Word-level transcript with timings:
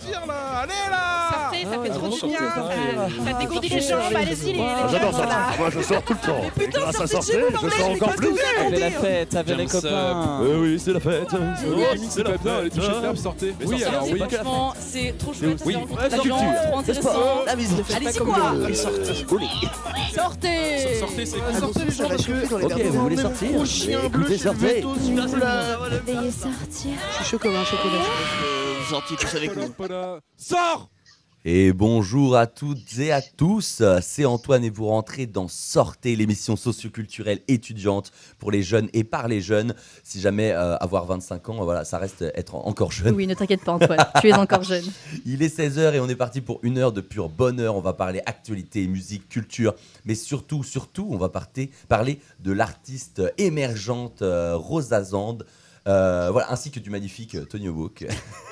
sortir 0.00 0.26
là 0.26 0.34
Allez 0.62 0.72
là 0.90 1.28
Sortez, 1.32 1.64
ça 1.64 1.70
fait 1.82 1.90
Ah, 1.92 1.94
trop 1.94 2.08
du 2.08 2.26
bien. 2.28 2.38
sortez, 2.54 2.74
Ça, 3.24 3.30
ça 3.32 3.38
dégourdit 3.38 3.68
les 3.68 3.80
jambes, 3.80 4.00
allez-y 4.16 4.52
les, 4.52 4.60
Ah, 4.60 4.88
J'adore 4.90 5.12
ça. 5.14 5.28
Moi, 5.58 5.70
je 5.70 5.80
sors 5.82 6.02
tout 6.02 6.12
le 6.14 6.26
temps. 6.26 6.80
Grâce 6.80 7.00
à 7.00 7.06
sortir, 7.06 7.38
je 7.62 7.68
sors 7.68 7.90
encore 7.90 8.16
plus. 8.16 8.28
Avec 8.60 8.80
la 8.80 8.90
fête, 8.90 9.34
avec 9.36 9.56
les 9.56 9.66
copains. 9.66 10.40
Oui, 10.42 10.78
c'est 10.78 10.92
la 10.92 11.00
fête. 11.00 11.28
C'est 12.10 12.24
pas 12.24 12.36
bien, 12.38 12.60
les 12.62 12.70
touches 12.70 12.84
fermes, 13.00 13.16
sortez. 13.16 13.54
Oui, 13.64 13.78
Sortez. 13.80 13.84
alors 13.84 14.04
oui. 14.10 14.18
Franchement, 14.18 14.74
c'est 14.78 15.14
trop 15.18 15.32
chouette. 15.32 15.62
Oui, 15.64 15.76
c'est 16.10 16.16
la 16.16 16.18
trop 16.18 16.78
intéressant. 16.78 17.10
la. 17.46 17.96
Allez-y 17.96 18.18
quoi 18.18 18.36
sortez. 18.74 19.14
Sortez 20.14 20.96
Sortez, 20.98 21.26
c'est 21.26 21.60
Sortez 21.60 21.84
les 21.84 21.92
que 22.48 22.54
Ok, 22.54 22.82
vous 22.82 23.00
voulez 23.02 23.16
sortir 23.16 23.52
Gros 23.52 23.64
chien 23.64 23.98
bleu, 24.10 24.36
sortez. 24.36 24.84
Veuillez 24.84 26.30
sortir. 26.30 26.90
Je 27.10 27.16
suis 27.16 27.24
chaud 27.24 27.38
comme 27.38 27.54
un 27.56 27.64
chocolat. 27.64 28.61
Vous 28.82 28.88
sortiez 28.88 29.16
tous 29.16 29.36
avec 29.36 29.56
nous. 29.56 29.72
Sors 30.36 30.90
Et 31.44 31.72
bonjour 31.72 32.36
à 32.36 32.48
toutes 32.48 32.98
et 32.98 33.12
à 33.12 33.22
tous, 33.22 33.80
c'est 34.00 34.24
Antoine 34.24 34.64
et 34.64 34.70
vous 34.70 34.86
rentrez 34.86 35.26
dans 35.26 35.46
Sortez, 35.46 36.16
l'émission 36.16 36.56
socioculturelle 36.56 37.42
étudiante 37.46 38.10
pour 38.40 38.50
les 38.50 38.64
jeunes 38.64 38.88
et 38.92 39.04
par 39.04 39.28
les 39.28 39.40
jeunes. 39.40 39.76
Si 40.02 40.20
jamais 40.20 40.50
euh, 40.50 40.76
avoir 40.78 41.06
25 41.06 41.48
ans, 41.50 41.64
voilà, 41.64 41.84
ça 41.84 41.98
reste 41.98 42.22
être 42.34 42.56
encore 42.56 42.90
jeune. 42.90 43.14
Oui, 43.14 43.28
ne 43.28 43.34
t'inquiète 43.34 43.62
pas 43.62 43.74
Antoine, 43.74 44.04
tu 44.20 44.28
es 44.28 44.34
encore 44.34 44.64
jeune. 44.64 44.84
Il 45.26 45.44
est 45.44 45.56
16h 45.56 45.94
et 45.94 46.00
on 46.00 46.08
est 46.08 46.16
parti 46.16 46.40
pour 46.40 46.58
une 46.64 46.76
heure 46.76 46.92
de 46.92 47.00
pur 47.00 47.28
bonheur. 47.28 47.76
On 47.76 47.80
va 47.80 47.92
parler 47.92 48.20
actualité, 48.26 48.88
musique, 48.88 49.28
culture, 49.28 49.74
mais 50.04 50.16
surtout, 50.16 50.64
surtout, 50.64 51.06
on 51.08 51.18
va 51.18 51.30
parler 51.88 52.18
de 52.40 52.50
l'artiste 52.50 53.22
émergente 53.38 54.22
euh, 54.22 54.56
Rosa 54.56 55.04
Zand, 55.04 55.44
euh, 55.88 56.30
voilà, 56.30 56.52
ainsi 56.52 56.70
que 56.70 56.80
du 56.80 56.90
magnifique 56.90 57.34
euh, 57.34 57.44
Tony 57.44 57.68
Hawk. 57.68 58.06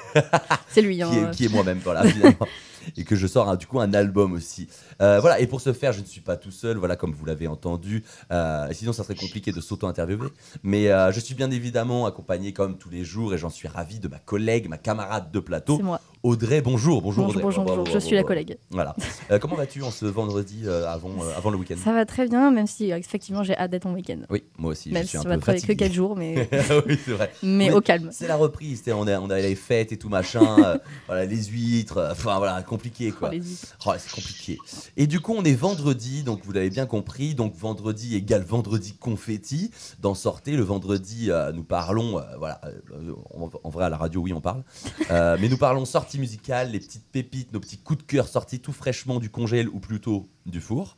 C'est 0.68 0.82
lui. 0.82 1.02
Hein. 1.02 1.30
qui 1.32 1.44
est, 1.46 1.48
moi-même, 1.48 1.80
voilà, 1.82 2.04
finalement. 2.04 2.46
et 2.96 3.04
que 3.04 3.16
je 3.16 3.26
sors 3.26 3.48
un- 3.48 3.56
du 3.56 3.66
coup 3.66 3.80
un 3.80 3.92
album 3.94 4.32
aussi. 4.32 4.68
Euh, 5.00 5.20
voilà, 5.20 5.40
et 5.40 5.46
pour 5.46 5.60
ce 5.60 5.72
faire, 5.72 5.92
je 5.92 6.00
ne 6.00 6.04
suis 6.06 6.20
pas 6.20 6.36
tout 6.36 6.50
seul, 6.50 6.76
voilà, 6.76 6.96
comme 6.96 7.12
vous 7.12 7.24
l'avez 7.24 7.46
entendu. 7.46 8.04
Euh, 8.32 8.68
sinon, 8.72 8.92
ça 8.92 9.02
serait 9.02 9.14
compliqué 9.14 9.52
de 9.52 9.60
s'auto-interviewer. 9.60 10.28
Mais 10.62 10.88
euh, 10.90 11.10
je 11.12 11.20
suis 11.20 11.34
bien 11.34 11.50
évidemment 11.50 12.06
accompagné, 12.06 12.52
comme 12.52 12.76
tous 12.78 12.90
les 12.90 13.04
jours, 13.04 13.32
et 13.34 13.38
j'en 13.38 13.50
suis 13.50 13.68
ravi 13.68 13.98
de 14.00 14.08
ma 14.08 14.18
collègue, 14.18 14.68
ma 14.68 14.78
camarade 14.78 15.30
de 15.32 15.40
plateau, 15.40 15.76
C'est 15.78 15.82
moi. 15.82 16.00
Audrey. 16.22 16.60
Bonjour, 16.60 17.00
bonjour, 17.00 17.24
Bonjour, 17.24 17.28
Audrey. 17.30 17.42
bonjour, 17.42 17.64
bonjour. 17.64 17.86
Je 17.86 17.98
suis 17.98 18.14
la 18.14 18.22
collègue. 18.24 18.58
Voilà. 18.70 18.94
Euh, 19.30 19.38
comment 19.38 19.56
vas-tu 19.56 19.82
en 19.82 19.90
ce 19.90 20.04
vendredi 20.04 20.68
avant, 20.68 21.12
avant 21.36 21.48
le 21.50 21.56
week-end? 21.56 21.76
Ça 21.82 21.92
va 21.94 22.04
très 22.04 22.28
bien, 22.28 22.50
même 22.50 22.66
si 22.66 22.90
effectivement 22.90 23.42
j'ai 23.42 23.56
hâte 23.56 23.70
d'être 23.70 23.86
en 23.86 23.94
week-end. 23.94 24.18
Oui, 24.28 24.44
moi 24.58 24.72
aussi, 24.72 24.90
Même 24.90 25.02
je 25.02 25.06
si 25.06 25.08
suis 25.10 25.18
un 25.18 25.22
ça 25.22 25.28
va 25.30 25.38
travailler 25.38 25.62
que 25.62 25.66
fatigué. 25.68 25.84
4 25.86 25.92
jours, 25.94 26.16
mais, 26.16 26.46
oui, 26.86 26.98
c'est 27.02 27.12
vrai. 27.12 27.32
mais 27.42 27.70
Oui. 27.70 27.76
au 27.76 27.80
calme. 27.80 28.10
C'est 28.12 28.28
la 28.28 28.36
reprise, 28.36 28.82
on 28.94 29.06
a, 29.06 29.18
on 29.18 29.30
a 29.30 29.38
les 29.38 29.54
fêtes 29.54 29.92
et 29.92 29.96
tout 29.96 30.10
machin, 30.10 30.78
voilà, 31.06 31.24
les 31.24 31.42
huîtres, 31.44 32.08
enfin 32.12 32.36
voilà, 32.36 32.60
compliqué 32.62 33.12
quoi. 33.12 33.30
Oh, 33.32 33.38
Oh, 33.86 33.92
c'est 33.98 34.12
compliqué. 34.14 34.58
Et 34.96 35.06
du 35.06 35.20
coup, 35.20 35.34
on 35.36 35.44
est 35.44 35.54
vendredi, 35.54 36.22
donc 36.22 36.44
vous 36.44 36.52
l'avez 36.52 36.70
bien 36.70 36.86
compris. 36.86 37.34
Donc 37.34 37.54
vendredi 37.54 38.16
égale 38.16 38.42
vendredi 38.42 38.94
confetti. 38.94 39.70
Dans 40.00 40.14
Sortez, 40.14 40.56
le 40.56 40.62
vendredi, 40.62 41.30
euh, 41.30 41.52
nous 41.52 41.64
parlons, 41.64 42.18
euh, 42.18 42.22
voilà, 42.38 42.60
euh, 42.64 43.14
en, 43.62 43.70
vrai 43.70 43.84
à 43.84 43.88
la 43.88 43.96
radio, 43.96 44.20
oui, 44.20 44.32
on 44.32 44.40
parle. 44.40 44.62
Mais 45.10 45.48
nous 45.48 45.58
parlons 45.58 45.84
sortie 45.84 46.18
musicale, 46.18 46.72
les 46.72 46.80
petites 46.80 47.06
pépites, 47.10 47.52
nos 47.52 47.60
petits 47.60 47.78
coups 47.78 48.00
de 48.00 48.04
cœur 48.04 48.28
sortis 48.28 48.60
tout 48.60 48.72
fraîchement 48.72 49.18
du 49.18 49.30
congèle 49.30 49.68
ou 49.68 49.80
plutôt 49.80 50.28
du 50.46 50.60
four. 50.60 50.96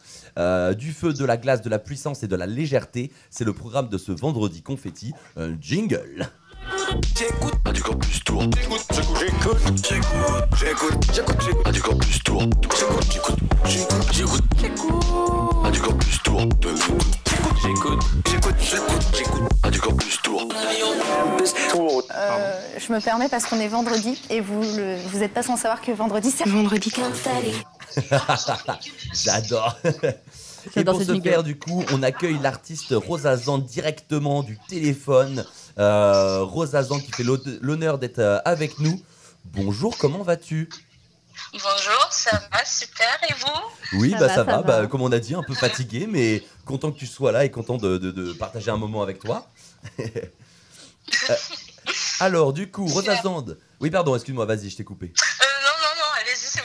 Du 0.77 0.93
feu, 0.93 1.13
de 1.13 1.25
la 1.25 1.37
glace, 1.37 1.63
de 1.63 1.71
la 1.71 1.79
puissance 1.79 2.23
et 2.23 2.29
de 2.29 2.37
la 2.37 2.47
légèreté. 2.47 3.11
C'est 3.31 3.45
le 3.45 3.53
programme 3.53 3.89
de 3.89 3.99
ce 3.99 4.13
vendredi 4.13 4.63
confetti. 4.63 5.13
Un 5.37 5.61
jingle. 5.61 6.31
Ah, 7.65 7.73
du 7.73 7.83
campus 7.83 8.23
tour. 8.25 8.43
J'écoute, 8.43 8.83
j'écoute, 9.19 9.87
j'écoute, 9.89 10.19
j'écoute, 10.59 11.05
j'écoute, 11.11 11.41
j'écoute. 11.41 11.63
Ah, 11.65 11.73
du 11.73 11.81
campus 11.81 12.23
tour. 12.23 12.43
J'écoute, 13.09 13.39
j'écoute, 13.65 14.13
j'écoute, 14.13 14.43
j'écoute. 14.61 15.05
Ah, 15.65 15.71
du 15.71 15.81
campus 15.81 16.23
tour. 16.23 16.41
J'écoute, 17.63 18.03
j'écoute, 18.27 18.55
j'écoute, 18.61 19.17
j'écoute. 19.17 19.43
Ah, 19.63 19.71
du 19.71 19.81
campus 19.81 20.21
tour. 20.23 20.49
Euh, 22.15 22.61
je 22.79 22.93
me 22.93 23.01
permets 23.01 23.29
parce 23.29 23.47
qu'on 23.47 23.59
est 23.59 23.69
vendredi 23.69 24.21
et 24.29 24.41
vous 24.41 24.61
le, 24.61 24.97
vous 25.07 25.21
n'êtes 25.21 25.33
pas 25.33 25.43
sans 25.43 25.57
savoir 25.57 25.81
que 25.81 25.93
vendredi 25.93 26.31
c'est 26.31 26.47
vendredi. 26.49 26.93
J'adore. 29.15 29.79
Et 29.85 29.91
J'adore 30.75 30.99
pour 30.99 31.05
ce 31.05 31.21
faire, 31.21 31.43
du 31.43 31.59
coup, 31.59 31.85
on 31.93 32.03
accueille 32.03 32.39
l'artiste 32.43 32.93
Rosa 32.93 33.37
Zand 33.37 33.65
directement 33.65 34.43
du 34.43 34.59
téléphone. 34.69 35.45
Euh, 35.79 36.43
Rosa 36.43 36.83
Zand 36.83 37.01
qui 37.03 37.13
fait 37.13 37.23
l'hon- 37.23 37.41
l'honneur 37.61 37.99
d'être 37.99 38.19
euh, 38.19 38.39
avec 38.45 38.79
nous. 38.79 39.01
Bonjour, 39.47 39.97
comment 39.99 40.23
vas-tu? 40.23 40.69
Bonjour, 41.53 42.09
ça 42.11 42.43
va, 42.53 42.65
super, 42.65 43.19
et 43.29 43.33
vous? 43.35 43.99
Oui, 43.99 44.11
Ça 44.13 44.19
bah 44.19 44.27
va, 44.27 44.29
ça, 44.29 44.35
ça 44.37 44.45
va. 44.45 44.57
va. 44.59 44.63
Bah, 44.83 44.87
comme 44.87 45.03
on 45.03 45.13
a 45.13 45.19
dit, 45.19 45.35
un 45.35 45.43
peu 45.43 45.55
fatigué, 45.55 46.07
mais 46.09 46.43
content 46.65 46.93
que 46.93 46.99
tu 46.99 47.07
sois 47.07 47.33
là 47.33 47.45
et 47.45 47.51
content 47.51 47.77
de, 47.79 47.99
de- 47.99 48.11
de 48.11 48.33
partager 48.33 48.71
un 48.71 48.77
moment 48.77 49.03
avec 49.03 49.19
toi. 49.19 49.51
Euh, 51.31 51.35
alors, 52.21 52.53
du 52.53 52.71
coup, 52.71 52.87
Rosa 52.87 53.21
Zand. 53.23 53.59
Oui, 53.81 53.91
pardon, 53.91 54.15
excuse-moi, 54.15 54.47
vas-y, 54.47 54.71
je 54.71 54.77
t'ai 54.77 54.85
coupé. 54.85 55.13
euh, 55.13 55.45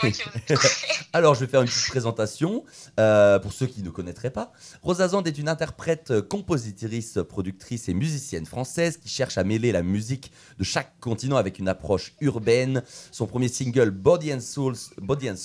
Alors, 1.13 1.35
je 1.35 1.41
vais 1.41 1.47
faire 1.47 1.61
une 1.61 1.67
petite 1.67 1.87
présentation 1.87 2.63
euh, 2.99 3.39
pour 3.39 3.53
ceux 3.53 3.65
qui 3.65 3.81
ne 3.81 3.89
connaîtraient 3.89 4.31
pas. 4.31 4.51
Rosa 4.81 5.07
Zand 5.09 5.25
est 5.27 5.37
une 5.37 5.49
interprète, 5.49 6.11
euh, 6.11 6.21
compositrice, 6.21 7.19
productrice 7.27 7.89
et 7.89 7.93
musicienne 7.93 8.45
française 8.45 8.97
qui 8.97 9.09
cherche 9.09 9.37
à 9.37 9.43
mêler 9.43 9.71
la 9.71 9.83
musique 9.83 10.31
de 10.59 10.63
chaque 10.63 10.99
continent 10.99 11.37
avec 11.37 11.59
une 11.59 11.67
approche 11.67 12.13
urbaine. 12.21 12.83
Son 13.11 13.27
premier 13.27 13.47
single, 13.47 13.91
Body 13.91 14.33
and 14.33 14.41
Soul, 14.41 14.75
Body 15.01 15.29
and 15.29 15.35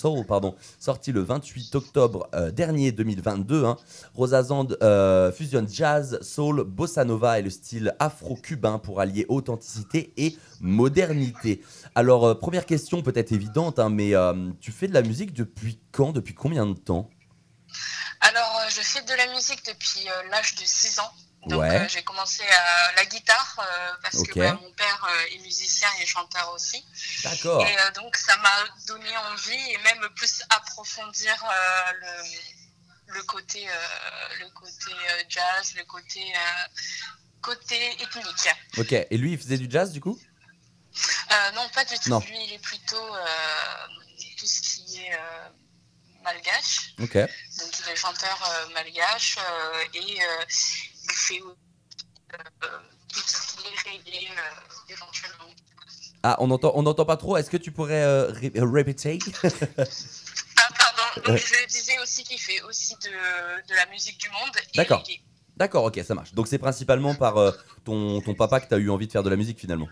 sorti 0.79 1.13
le 1.13 1.21
28 1.21 1.75
octobre 1.75 2.29
euh, 2.35 2.51
dernier 2.51 2.93
2022. 2.93 3.65
hein. 3.65 3.77
Rosa 4.15 4.43
Zand 4.43 4.77
euh, 4.83 5.33
fusionne 5.33 5.69
jazz, 5.69 6.19
soul, 6.23 6.65
bossa 6.65 7.05
nova 7.05 7.39
et 7.39 7.43
le 7.43 7.51
style 7.51 7.95
afro-cubain 7.99 8.79
pour 8.79 9.01
allier 9.01 9.27
authenticité 9.29 10.13
et 10.17 10.37
modernité. 10.63 11.63
Alors, 11.95 12.25
euh, 12.25 12.35
première 12.35 12.65
question 12.65 13.03
peut-être 13.03 13.33
évidente, 13.33 13.79
hein, 13.79 13.91
mais 13.91 14.15
euh, 14.15 14.51
tu 14.61 14.73
fais 14.73 14.87
de 14.89 14.95
la 14.95 15.03
musique 15.03 15.33
depuis 15.35 15.79
quand 15.91 16.13
Depuis 16.13 16.35
combien 16.35 16.65
de 16.67 16.79
temps? 16.79 17.11
Alors, 18.21 18.61
euh, 18.61 18.69
je 18.71 18.81
fais 18.81 19.03
de 19.03 19.13
la 19.15 19.27
musique 19.35 19.65
depuis 19.67 20.07
l'âge 20.31 20.55
de 20.55 20.65
6 20.65 21.01
ans. 21.01 21.13
Donc, 21.49 21.61
Ouais. 21.61 21.89
j'ai 21.89 22.05
commencé 22.05 22.45
à 22.45 22.93
la 22.95 23.05
guitare 23.05 23.67
parce 24.01 24.23
que 24.23 24.39
bah, 24.39 24.57
mon 24.63 24.71
père 24.75 25.09
est 25.33 25.39
musicien 25.41 25.89
et 26.01 26.07
chanteur 26.07 26.53
aussi. 26.55 26.85
D'accord. 27.25 27.67
Et 27.67 27.75
donc, 28.01 28.17
ça 28.17 28.37
m'a 28.37 28.65
donné 28.87 29.11
envie 29.33 29.73
et 29.73 29.79
même 29.79 30.09
plus 30.15 30.41
approfondir 30.51 31.35
le, 32.01 33.15
le 33.15 33.23
côté, 33.25 33.67
le 34.39 34.49
côté 34.51 34.93
jazz, 35.29 35.75
le 35.77 35.83
côté, 35.85 36.33
côté 37.41 37.77
ethnique. 38.01 38.49
Ok, 38.79 38.93
et 38.93 39.17
lui, 39.19 39.33
il 39.33 39.39
faisait 39.39 39.59
du 39.59 39.67
jazz 39.69 39.91
du 39.91 40.01
coup? 40.01 40.17
Non, 41.55 41.69
pas 41.75 41.85
du 41.85 41.99
tout. 41.99 42.11
Non. 42.11 42.21
Lui, 42.21 42.39
il 42.47 42.53
est 42.55 42.59
plutôt 42.59 42.97
euh, 42.97 43.27
tout 44.39 44.47
ce 44.47 44.61
qui 44.61 44.99
est 45.03 45.15
euh, 45.15 45.49
malgache. 46.23 46.95
Ok. 47.01 47.15
Donc, 47.17 47.29
il 47.85 47.93
est 47.93 47.97
chanteur 47.97 48.39
euh, 48.51 48.69
malgache 48.75 49.37
euh, 49.39 49.85
et 49.95 50.23
euh, 50.23 50.45
il 50.49 51.11
fait 51.15 51.41
euh, 51.43 52.79
tout 53.13 53.21
ce 53.27 53.57
qui 53.85 54.11
est 54.11 54.31
euh, 54.31 54.89
éventuellement. 54.89 55.49
Ah, 56.23 56.37
on 56.39 56.51
entend, 56.51 56.73
on 56.77 56.83
n'entend 56.83 57.05
pas 57.05 57.17
trop. 57.17 57.37
Est-ce 57.37 57.51
que 57.51 57.57
tu 57.57 57.73
pourrais 57.73 58.03
euh, 58.03 58.31
ré- 58.31 58.53
euh, 58.57 58.71
répéter? 58.71 59.19
Ah, 60.65 60.69
pardon. 60.79 61.27
Donc, 61.33 61.39
je 61.39 61.67
disais 61.67 61.99
aussi 61.99 62.23
qu'il 62.23 62.39
fait 62.39 62.61
aussi 62.63 62.95
de, 63.03 63.67
de 63.69 63.75
la 63.75 63.87
musique 63.87 64.19
du 64.19 64.31
monde. 64.31 64.51
D'accord. 64.75 65.03
D'accord, 65.57 65.85
ok, 65.85 66.01
ça 66.07 66.15
marche. 66.15 66.33
Donc 66.35 66.47
c'est 66.49 66.59
principalement 66.59 67.15
par 67.15 67.37
euh, 67.37 67.51
ton, 67.85 68.21
ton 68.21 68.35
papa 68.35 68.61
que 68.61 68.69
tu 68.69 68.75
as 68.75 68.79
eu 68.79 68.89
envie 68.91 69.07
de 69.07 69.13
faire 69.13 69.23
de 69.23 69.29
la 69.31 69.37
musique 69.37 69.59
finalement? 69.59 69.89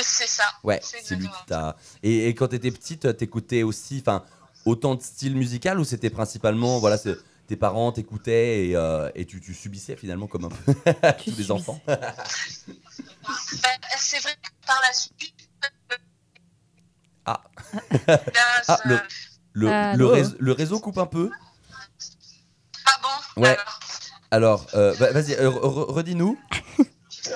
C'est 0.00 0.26
ça. 0.28 0.44
Ouais, 0.64 0.80
C'est 0.82 1.14
lui 1.16 1.26
qui 1.28 1.46
t'a. 1.46 1.76
Et, 2.02 2.28
et 2.28 2.34
quand 2.34 2.48
tu 2.48 2.56
étais 2.56 2.70
petite, 2.70 3.16
t'écoutais 3.16 3.62
aussi, 3.62 3.98
enfin, 4.00 4.24
autant 4.64 4.94
de 4.94 5.02
styles 5.02 5.36
musical 5.36 5.78
ou 5.78 5.84
c'était 5.84 6.10
principalement, 6.10 6.78
voilà, 6.78 6.96
tes 6.98 7.56
parents 7.56 7.92
t'écoutaient 7.92 8.68
et, 8.68 8.76
euh, 8.76 9.10
et 9.14 9.26
tu, 9.26 9.40
tu 9.40 9.52
subissais 9.54 9.96
finalement 9.96 10.26
comme 10.26 10.46
un 10.46 10.48
peu 10.48 10.72
tous 10.74 11.30
les 11.30 11.44
subissais. 11.44 11.50
enfants. 11.50 11.80
Bah, 13.62 13.68
c'est 13.96 14.18
vrai 14.20 14.32
que 14.42 14.66
par 14.66 14.80
la 14.86 14.92
suite. 14.92 15.34
euh, 15.92 15.96
Ah. 17.26 17.42
Ah, 18.68 18.78
le, 18.84 18.94
euh, 18.96 18.98
le, 19.52 19.68
Ah, 19.70 19.94
le, 19.96 20.06
réseau, 20.06 20.34
le 20.40 20.52
réseau 20.52 20.80
coupe 20.80 20.98
un 20.98 21.06
peu. 21.06 21.30
Ah 22.84 22.98
bon? 23.02 23.42
Ouais. 23.42 23.48
alors 23.50 23.80
Alors, 24.30 24.66
euh, 24.74 24.92
va- 24.94 25.12
vas-y, 25.12 25.34
euh, 25.34 25.48
re- 25.50 25.92
redis-nous. 25.92 26.36
Euh, 26.50 27.32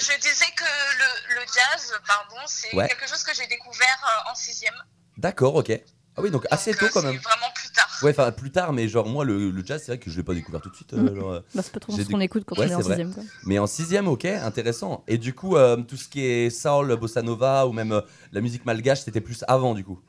je 0.00 0.18
disais 0.20 0.50
que 0.56 0.64
le 0.64 1.19
jazz, 1.54 1.92
pardon, 2.06 2.36
c'est 2.46 2.74
Ouais. 2.74 2.88
quelque 2.88 3.08
chose 3.08 3.22
que 3.22 3.34
j'ai 3.34 3.46
découvert 3.46 3.98
euh, 4.26 4.30
en 4.32 4.34
sixième. 4.34 4.74
D'accord, 5.16 5.54
ok. 5.56 5.70
Ah 6.16 6.22
oui, 6.22 6.30
donc 6.30 6.44
assez 6.50 6.72
Donc, 6.72 6.80
tôt 6.80 6.86
euh, 6.86 6.90
quand 6.92 7.02
même. 7.02 7.16
vraiment 7.16 7.50
plus 7.54 7.70
tard. 7.70 7.88
Ouais, 8.02 8.10
enfin 8.10 8.32
plus 8.32 8.50
tard, 8.50 8.72
mais 8.72 8.88
genre 8.88 9.06
moi 9.06 9.24
le, 9.24 9.50
le 9.50 9.64
jazz, 9.64 9.80
c'est 9.80 9.92
vrai 9.92 9.98
que 9.98 10.10
je 10.10 10.16
l'ai 10.16 10.22
pas 10.24 10.34
découvert 10.34 10.60
tout 10.60 10.70
de 10.70 10.74
suite. 10.76 10.92
euh, 10.94 11.10
Mm. 11.10 11.14
genre, 11.16 11.40
Bah, 11.54 11.62
c'est 11.62 11.72
pas 11.72 11.80
trop 11.80 11.96
ce 11.96 12.02
qu'on 12.02 12.20
écoute 12.20 12.44
quand 12.46 12.58
Ouais, 12.58 12.66
on 12.66 12.70
est 12.70 12.74
en 12.74 12.80
vrai. 12.80 12.94
sixième. 12.94 13.14
Quoi. 13.14 13.22
Mais 13.44 13.58
en 13.58 13.66
sixième, 13.66 14.08
ok, 14.08 14.24
intéressant. 14.24 15.04
Et 15.06 15.18
du 15.18 15.34
coup, 15.34 15.56
euh, 15.56 15.76
tout 15.76 15.96
ce 15.96 16.08
qui 16.08 16.24
est 16.24 16.50
soul, 16.50 16.94
bossa 16.96 17.22
nova 17.22 17.66
ou 17.66 17.72
même 17.72 17.92
euh, 17.92 18.00
la 18.32 18.40
musique 18.40 18.64
malgache, 18.66 19.02
c'était 19.02 19.20
plus 19.20 19.44
avant 19.46 19.74
du 19.74 19.84
coup? 19.84 20.00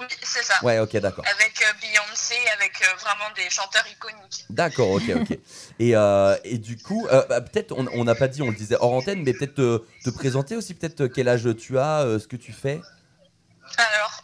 Oui, 0.00 0.06
c'est 0.22 0.42
ça. 0.42 0.54
Ouais, 0.62 0.78
ok, 0.78 0.96
d'accord. 0.96 1.24
Avec 1.26 1.60
euh, 1.60 1.72
Beyoncé, 1.80 2.34
avec 2.56 2.80
euh, 2.82 2.94
vraiment 3.00 3.30
des 3.36 3.50
chanteurs 3.50 3.84
iconiques. 3.86 4.46
D'accord, 4.48 4.90
ok, 4.90 5.02
ok. 5.14 5.38
Et, 5.78 5.94
euh, 5.94 6.36
et 6.44 6.58
du 6.58 6.76
coup, 6.76 7.06
bah, 7.10 7.40
peut-être, 7.40 7.72
on 7.76 8.04
n'a 8.04 8.14
pas 8.14 8.28
dit, 8.28 8.42
on 8.42 8.50
le 8.50 8.56
disait 8.56 8.76
hors 8.80 8.92
antenne, 8.92 9.22
mais 9.22 9.32
peut-être 9.32 9.54
te, 9.54 9.82
te 10.04 10.10
présenter 10.10 10.56
aussi, 10.56 10.74
peut-être 10.74 11.06
quel 11.06 11.28
âge 11.28 11.48
tu 11.56 11.78
as, 11.78 12.18
ce 12.18 12.26
que 12.26 12.36
tu 12.36 12.52
fais? 12.52 12.80
Alors, 13.78 14.22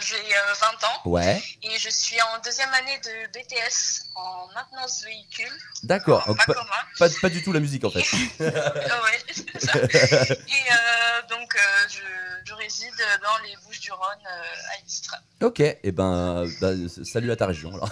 j'ai 0.00 0.14
euh, 0.16 0.54
20 0.80 0.86
ans 0.86 1.00
Ouais, 1.10 1.42
et 1.62 1.78
je 1.78 1.88
suis 1.88 2.20
en 2.20 2.38
deuxième 2.44 2.72
année 2.74 2.98
de 3.04 3.28
BTS 3.32 4.02
en 4.16 4.48
maintenance 4.54 5.04
véhicule. 5.04 5.52
d'accord. 5.84 6.24
Pas 6.24 6.34
pas, 6.34 6.54
commun. 6.54 6.66
pas, 6.98 7.08
pas 7.22 7.28
du 7.28 7.42
tout 7.42 7.52
la 7.52 7.60
musique 7.60 7.84
en 7.84 7.90
fait. 7.90 8.02
Ouais, 8.40 9.20
c'est 9.32 9.60
ça. 9.66 9.78
Et 9.78 10.70
euh, 10.70 11.22
donc, 11.28 11.54
euh, 11.54 11.88
je, 11.88 12.00
je 12.44 12.54
réside 12.54 12.94
dans 13.22 13.46
les 13.48 13.54
Bouches-du-Rhône 13.64 14.00
euh, 14.26 14.72
à 14.72 14.86
Istres. 14.86 15.16
ok, 15.42 15.60
et 15.60 15.92
ben, 15.92 16.44
euh, 16.44 16.50
bah, 16.60 16.72
salut 17.04 17.30
à 17.30 17.36
ta 17.36 17.46
région. 17.46 17.72
alors. 17.74 17.90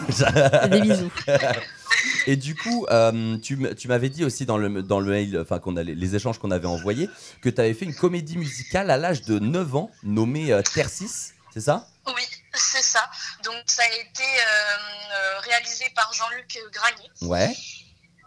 Des 0.69 0.81
bisous. 0.81 1.13
Et 2.27 2.37
du 2.37 2.55
coup, 2.55 2.87
euh, 2.91 3.37
tu, 3.39 3.57
m'avais 3.87 4.09
dit 4.09 4.25
aussi 4.25 4.47
dans 4.47 4.57
le, 4.59 4.83
dans 4.83 5.01
le 5.01 5.11
mail, 5.13 5.39
enfin 5.41 5.59
qu'on 5.59 5.77
a 5.77 5.83
les, 5.83 5.95
les 5.95 6.17
échanges 6.17 6.39
qu'on 6.39 6.51
avait 6.51 6.67
envoyés, 6.67 7.09
que 7.43 7.49
tu 7.49 7.61
avais 7.61 7.75
fait 7.75 7.85
une 7.85 7.95
comédie 7.95 8.37
musicale 8.39 8.91
à 8.91 8.97
l'âge 8.97 9.23
de 9.23 9.39
9 9.39 9.77
ans, 9.77 9.91
nommée 10.03 10.53
euh, 10.53 10.63
Tercis, 10.63 11.33
c'est 11.55 11.61
ça? 11.61 11.87
Oui, 12.07 12.27
c'est 12.53 12.83
ça. 12.83 13.09
Donc, 13.45 13.63
ça 13.67 13.83
a 13.85 13.89
été 13.95 14.23
euh, 14.25 14.77
euh, 15.13 15.39
réalisé 15.41 15.89
par 15.95 16.13
Jean-Luc 16.13 16.59
Granier. 16.73 17.11
Ouais, 17.23 17.57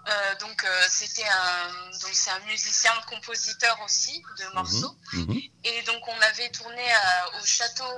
Euh, 0.10 0.36
donc, 0.40 0.64
euh, 0.64 0.86
c'était 0.90 1.28
un, 1.28 1.68
donc 2.00 2.12
c'est 2.14 2.30
un 2.32 2.40
musicien, 2.46 2.92
compositeur 3.10 3.78
aussi 3.84 4.24
de 4.40 4.46
morceaux. 4.56 4.96
mhm. 5.12 5.38
Et 5.66 5.82
donc, 5.84 6.08
on 6.08 6.22
avait 6.22 6.50
tourné 6.50 6.90
à- 6.94 7.28
au 7.38 7.46
château, 7.46 7.94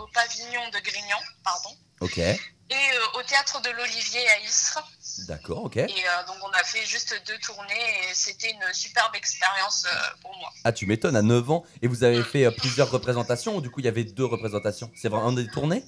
au 0.00 0.06
pavillon 0.14 0.68
de 0.70 0.78
Grignan, 0.78 1.18
pardon, 1.42 1.76
ok, 2.00 2.20
et 2.70 2.74
euh, 2.74 3.18
au 3.18 3.22
théâtre 3.22 3.60
de 3.62 3.70
l'Olivier 3.70 4.28
à 4.30 4.38
Istres. 4.40 4.82
d'accord, 5.26 5.64
ok. 5.64 5.76
Et 5.76 5.86
euh, 5.88 6.26
donc, 6.26 6.36
on 6.42 6.50
a 6.50 6.62
fait 6.62 6.84
juste 6.86 7.14
deux 7.26 7.38
tournées 7.38 7.74
et 8.10 8.14
c'était 8.14 8.50
une 8.52 8.72
superbe 8.72 9.14
expérience 9.16 9.84
euh, 9.86 9.96
pour 10.22 10.36
moi. 10.38 10.52
Ah, 10.64 10.72
tu 10.72 10.86
m'étonnes, 10.86 11.16
à 11.16 11.22
9 11.22 11.50
ans, 11.50 11.64
et 11.82 11.88
vous 11.88 12.04
avez 12.04 12.22
fait 12.22 12.44
euh, 12.44 12.50
plusieurs 12.52 12.90
représentations, 12.90 13.56
ou 13.56 13.60
du 13.60 13.70
coup 13.70 13.80
il 13.80 13.86
y 13.86 13.88
avait 13.88 14.04
deux 14.04 14.24
représentations? 14.24 14.90
C'est 14.94 15.08
vraiment 15.08 15.32
des 15.32 15.48
tournées? 15.48 15.84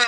Euh, 0.00 0.04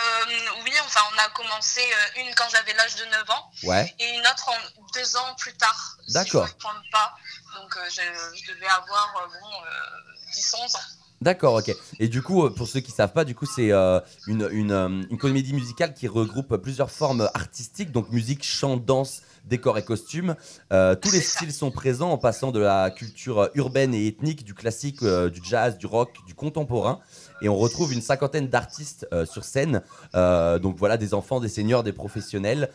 oui, 0.65 0.73
enfin, 0.85 1.01
on 1.15 1.19
a 1.19 1.29
commencé 1.29 1.81
une 2.17 2.35
quand 2.35 2.49
j'avais 2.51 2.73
l'âge 2.75 2.97
de 2.97 3.05
9 3.05 3.31
ans 3.31 3.51
Ouais, 3.63 3.95
et 4.01 4.09
une 4.15 4.27
autre 4.27 4.49
en 4.49 4.93
deux 4.93 5.17
ans 5.17 5.35
plus 5.39 5.55
tard. 5.55 5.97
D'accord. 6.09 6.49
Si 6.49 6.53
je 6.53 6.67
ne 6.67 6.73
me 6.73 6.75
trompe 6.81 6.91
pas. 6.91 7.15
Donc, 7.55 7.79
je, 7.89 8.03
je 8.37 8.53
devais 8.53 8.67
avoir 8.67 9.29
bon, 9.29 9.47
euh, 9.65 10.33
10-11 10.35 10.77
ans. 10.77 10.81
D'accord, 11.21 11.55
ok. 11.55 11.75
Et 11.99 12.09
du 12.09 12.23
coup, 12.23 12.45
euh, 12.45 12.51
pour 12.51 12.67
ceux 12.67 12.81
qui 12.81 12.91
savent 12.91 13.13
pas, 13.13 13.25
du 13.25 13.35
coup 13.35 13.47
c'est 13.47 13.73
euh, 13.73 14.01
une, 14.27 14.49
une, 14.53 14.71
euh, 14.73 15.03
une 15.11 15.19
comédie 15.19 15.55
musicale 15.55 15.95
qui 15.95 16.09
regroupe 16.09 16.57
plusieurs 16.57 16.91
formes 16.91 17.29
artistiques, 17.35 17.93
donc 17.93 18.11
musique, 18.11 18.45
chant, 18.45 18.77
danse, 18.77 19.23
décor 19.45 19.79
et 19.79 19.85
costume. 19.85 20.35
Euh, 20.73 20.95
tous 20.95 21.11
les 21.13 21.21
styles 21.21 21.53
sont 21.53 21.71
présents 21.71 22.11
en 22.11 22.19
passant 22.19 22.53
de 22.53 22.61
la 22.61 22.91
culture 22.91 23.49
urbaine 23.55 23.95
et 23.95 24.07
ethnique, 24.07 24.45
du 24.45 24.55
classique, 24.55 25.03
euh, 25.03 25.31
du 25.31 25.41
jazz, 25.43 25.79
du 25.79 25.87
rock, 25.87 26.11
du 26.27 26.35
contemporain. 26.35 27.01
Et 27.43 27.49
on 27.49 27.57
retrouve 27.57 27.93
une 27.93 28.03
cinquantaine 28.03 28.49
d'artistes 28.49 29.07
sur 29.31 29.45
scène. 29.45 29.83
Donc 30.15 30.77
voilà, 30.79 30.97
des 30.97 31.13
enfants, 31.13 31.39
des 31.39 31.51
seniors, 31.51 31.83
des 31.83 31.93
professionnels. 31.93 32.71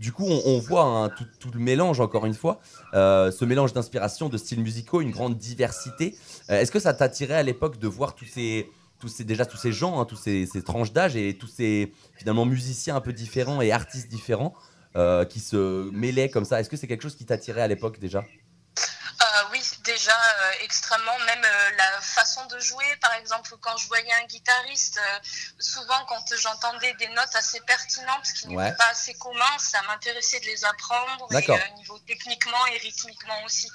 Du 0.00 0.12
coup, 0.12 0.24
on, 0.26 0.40
on 0.46 0.58
voit 0.58 0.84
hein, 0.84 1.10
tout, 1.10 1.26
tout 1.38 1.50
le 1.52 1.60
mélange, 1.60 2.00
encore 2.00 2.24
une 2.24 2.32
fois, 2.32 2.60
euh, 2.94 3.30
ce 3.30 3.44
mélange 3.44 3.74
d'inspiration, 3.74 4.30
de 4.30 4.38
styles 4.38 4.62
musicaux, 4.62 5.02
une 5.02 5.10
grande 5.10 5.36
diversité. 5.36 6.16
Euh, 6.50 6.60
Est-ce 6.60 6.72
que 6.72 6.80
ça 6.80 6.92
t'attirait 6.94 7.34
à 7.34 7.42
l'époque 7.42 7.78
de 7.78 7.86
voir 7.86 8.14
tous 8.14 8.24
ces, 8.24 8.70
tous 8.98 9.08
ces, 9.08 9.24
déjà 9.24 9.46
tous 9.46 9.56
ces 9.56 9.72
gens, 9.72 10.00
hein, 10.00 10.04
tous 10.04 10.16
ces, 10.16 10.46
tranches 10.64 10.92
d'âge 10.92 11.16
et 11.16 11.36
tous 11.38 11.46
ces 11.46 11.92
finalement 12.16 12.44
musiciens 12.44 12.96
un 12.96 13.00
peu 13.00 13.12
différents 13.12 13.60
et 13.60 13.72
artistes 13.72 14.08
différents 14.08 14.54
euh, 14.96 15.24
qui 15.24 15.40
se 15.40 15.90
mêlaient 15.90 16.30
comme 16.30 16.44
ça? 16.44 16.60
Est-ce 16.60 16.68
que 16.68 16.76
c'est 16.76 16.86
quelque 16.86 17.02
chose 17.02 17.16
qui 17.16 17.26
t'attirait 17.26 17.62
à 17.62 17.68
l'époque 17.68 17.98
déjà? 17.98 18.20
Euh, 18.20 19.49
déjà 19.92 20.16
euh, 20.16 20.52
extrêmement. 20.60 21.18
Même 21.20 21.44
euh, 21.44 21.70
la 21.76 22.00
façon 22.00 22.44
de 22.46 22.58
jouer, 22.60 22.96
par 23.00 23.12
exemple, 23.14 23.50
quand 23.60 23.76
je 23.76 23.86
voyais 23.88 24.12
un 24.12 24.24
guitariste, 24.26 24.98
euh, 24.98 25.18
souvent 25.58 26.04
quand 26.06 26.24
j'entendais 26.36 26.92
des 26.94 27.08
notes 27.08 27.34
assez 27.34 27.60
pertinentes 27.60 28.26
qui 28.36 28.48
n'étaient 28.48 28.60
Ouais. 28.62 28.76
pas 28.76 28.88
assez 28.88 29.14
communs, 29.14 29.58
ça 29.58 29.80
m'intéressait 29.82 30.40
de 30.40 30.46
les 30.46 30.64
apprendre. 30.64 31.26
Et 31.32 31.72
niveau 31.78 31.98
techniquement 32.00 32.66
et 32.66 32.78
rythmiquement 32.78 33.42
aussi. 33.44 33.68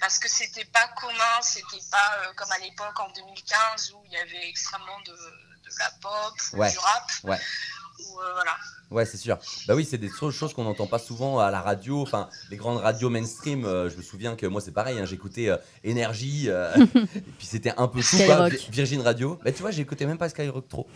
Parce 0.00 0.18
que 0.18 0.28
c'était 0.28 0.64
pas 0.66 0.86
commun, 1.00 1.42
c'était 1.42 1.84
pas 1.90 2.32
comme 2.36 2.52
à 2.52 2.58
l'époque 2.58 2.98
en 3.00 3.08
2015 3.10 3.92
où 3.92 4.02
il 4.06 4.12
y 4.12 4.16
avait 4.16 4.48
extrêmement 4.48 5.00
de, 5.00 5.12
de 5.12 5.70
la 5.78 5.90
pop, 6.02 6.34
ou 6.52 6.56
Ouais. 6.58 6.70
du 6.70 6.78
rap. 6.78 7.10
Ouais. 7.24 7.40
Ou, 8.00 8.20
voilà. 8.34 8.56
Ouais, 8.90 9.04
c'est 9.04 9.16
sûr. 9.16 9.38
Bah 9.66 9.74
oui, 9.74 9.86
c'est 9.88 9.98
des 9.98 10.08
choses 10.08 10.54
qu'on 10.54 10.64
n'entend 10.64 10.86
pas 10.86 10.98
souvent 10.98 11.38
à 11.38 11.50
la 11.50 11.60
radio, 11.60 12.00
enfin, 12.02 12.28
les 12.50 12.56
grandes 12.56 12.78
radios 12.78 13.10
mainstream. 13.10 13.64
euh, 13.64 13.90
je 13.90 13.96
me 13.96 14.02
souviens 14.02 14.36
que 14.36 14.46
moi, 14.46 14.60
c'est 14.60 14.72
pareil, 14.72 14.98
hein, 14.98 15.04
j'écoutais 15.04 15.48
euh, 15.48 15.56
Énergie, 15.84 16.44
euh, 16.48 16.74
et 16.94 17.20
puis 17.38 17.46
c'était 17.46 17.72
un 17.76 17.88
peu 17.88 18.00
tout, 18.00 18.16
Virgin 18.70 19.00
Radio. 19.00 19.38
Mais 19.44 19.52
tu 19.52 19.62
vois, 19.62 19.70
j'écoutais 19.70 20.06
même 20.06 20.18
pas 20.18 20.28
Skyrock 20.28 20.68
trop. 20.68 20.86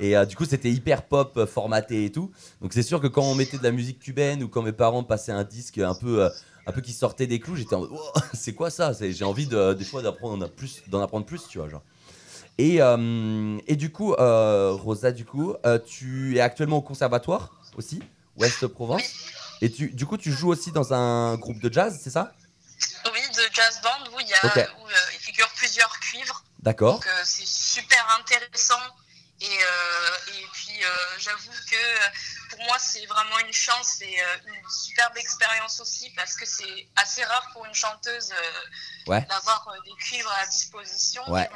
Et 0.00 0.14
du 0.26 0.36
coup, 0.36 0.44
c'était 0.44 0.70
hyper 0.70 1.02
pop, 1.02 1.44
formaté 1.46 2.04
et 2.04 2.12
tout. 2.12 2.30
Donc 2.60 2.72
c'est 2.72 2.82
sûr 2.82 3.00
que 3.00 3.06
quand 3.06 3.22
on 3.22 3.34
mettait 3.34 3.58
de 3.58 3.62
la 3.62 3.72
musique 3.72 3.98
cubaine 3.98 4.42
ou 4.42 4.48
quand 4.48 4.62
mes 4.62 4.72
parents 4.72 5.04
passaient 5.04 5.32
un 5.32 5.44
disque 5.44 5.78
un 5.78 5.94
peu. 5.94 6.28
un 6.66 6.72
peu 6.72 6.80
qui 6.80 6.92
sortait 6.92 7.26
des 7.26 7.40
clous, 7.40 7.56
j'étais 7.56 7.74
en 7.74 7.80
mode 7.80 7.90
Oh, 7.92 8.20
c'est 8.34 8.54
quoi 8.54 8.70
ça? 8.70 8.92
J'ai 9.00 9.24
envie 9.24 9.46
de, 9.46 9.74
des 9.74 9.84
fois 9.84 10.02
d'apprendre 10.02 10.48
d'en 10.88 11.00
apprendre 11.00 11.26
plus, 11.26 11.48
tu 11.48 11.58
vois, 11.58 11.68
genre. 11.68 11.82
Et, 12.58 12.82
euh, 12.82 13.58
et 13.66 13.76
du 13.76 13.90
coup, 13.90 14.14
euh, 14.14 14.72
Rosa, 14.72 15.10
du 15.10 15.24
coup, 15.24 15.54
euh, 15.64 15.78
tu 15.78 16.36
es 16.36 16.40
actuellement 16.40 16.78
au 16.78 16.82
conservatoire 16.82 17.50
aussi, 17.76 18.02
Ouest 18.36 18.66
Provence. 18.66 19.02
Et 19.60 19.70
tu, 19.70 19.90
du 19.90 20.06
coup, 20.06 20.18
tu 20.18 20.32
joues 20.32 20.50
aussi 20.50 20.72
dans 20.72 20.92
un 20.92 21.36
groupe 21.36 21.58
de 21.60 21.72
jazz, 21.72 21.98
c'est 22.02 22.10
ça? 22.10 22.32
Oui, 23.12 23.20
de 23.36 23.42
jazz 23.52 23.80
band 23.82 24.10
où 24.14 24.20
il 24.20 24.28
y 24.28 24.34
a 24.34 24.46
où, 24.46 24.86
il 25.14 25.18
figure 25.18 25.48
plusieurs 25.56 25.98
cuivres. 26.00 26.44
D'accord. 26.60 26.94
Donc 26.94 27.08
c'est 27.24 27.46
super 27.46 28.18
intéressant. 28.20 28.80
Et, 29.40 29.44
euh, 29.44 30.38
et 30.38 30.46
puis 30.52 30.84
euh, 30.84 30.88
j'avoue 31.18 31.50
que 31.68 32.50
pour 32.54 32.64
moi 32.64 32.76
c'est 32.78 33.04
vraiment 33.06 33.40
une 33.44 33.52
chance 33.52 34.00
et 34.00 34.04
euh, 34.22 34.36
une 34.46 34.70
superbe 34.70 35.16
expérience 35.16 35.80
aussi 35.80 36.10
parce 36.10 36.36
que 36.36 36.46
c'est 36.46 36.86
assez 36.94 37.24
rare 37.24 37.50
pour 37.52 37.66
une 37.66 37.74
chanteuse 37.74 38.32
Ouais. 39.08 39.26
d'avoir 39.28 39.66
des 39.84 39.90
cuivres 39.98 40.32
à 40.40 40.46
disposition. 40.46 41.28
Ouais. 41.28 41.50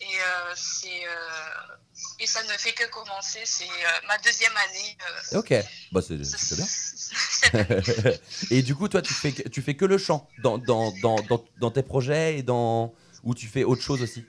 Et, 0.00 0.04
euh, 0.04 0.54
c'est, 0.54 1.06
euh, 1.06 1.76
et 2.20 2.26
ça 2.26 2.42
ne 2.44 2.48
fait 2.50 2.72
que 2.72 2.88
commencer. 2.90 3.40
C'est 3.44 3.64
euh, 3.64 4.06
ma 4.06 4.16
deuxième 4.18 4.52
année. 4.56 4.96
Ok. 5.34 5.54
Bah, 5.92 6.00
c'est 6.06 6.22
c'est 6.24 6.54
bien. 6.56 6.66
et 8.50 8.62
du 8.62 8.74
coup, 8.74 8.88
toi, 8.88 9.02
tu 9.02 9.12
fais, 9.14 9.32
que- 9.32 9.48
tu 9.48 9.62
fais 9.62 9.74
que 9.74 9.84
le 9.84 9.98
chant 9.98 10.28
dans, 10.38 10.58
dans, 10.58 10.92
dans, 11.02 11.16
dans, 11.22 11.44
dans 11.58 11.70
tes 11.70 11.82
projets 11.82 12.38
et 12.38 12.42
dans. 12.42 12.94
Ou 13.24 13.34
tu 13.34 13.48
fais 13.48 13.64
autre 13.64 13.82
chose 13.82 14.00
aussi? 14.02 14.24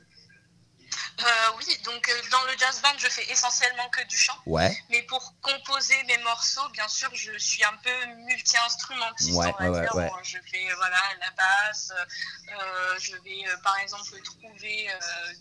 Donc 1.84 2.10
euh, 2.10 2.14
dans 2.32 2.44
le 2.44 2.58
jazz 2.58 2.82
band, 2.82 2.98
je 2.98 3.08
fais 3.08 3.30
essentiellement 3.32 3.88
que 3.90 4.06
du 4.08 4.18
chant. 4.18 4.38
Ouais. 4.46 4.76
Mais 4.90 5.04
pour 5.04 5.34
composer 5.42 5.96
mes 6.08 6.18
morceaux, 6.20 6.68
bien 6.74 6.88
sûr, 6.88 7.10
je 7.14 7.38
suis 7.38 7.64
un 7.64 7.78
peu 7.84 8.06
multi-instrumentiste, 8.26 9.36
Ouais, 9.36 9.54
on 9.60 9.64
va 9.64 9.72
ouais, 9.72 9.82
dire. 9.82 9.96
ouais. 9.96 10.08
Moi, 10.08 10.20
Je 10.24 10.38
fais 10.50 10.68
voilà, 10.76 11.00
la 11.20 11.32
basse, 11.32 11.92
euh, 11.92 13.00
je 13.00 13.14
vais 13.14 13.48
euh, 13.48 13.58
par 13.64 13.78
exemple 13.80 14.20
trouver 14.24 14.90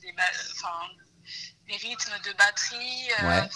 des, 0.03 1.77
rythmes 1.77 2.19
de 2.25 2.33
batterie. 2.33 3.09
Ouais. 3.23 3.49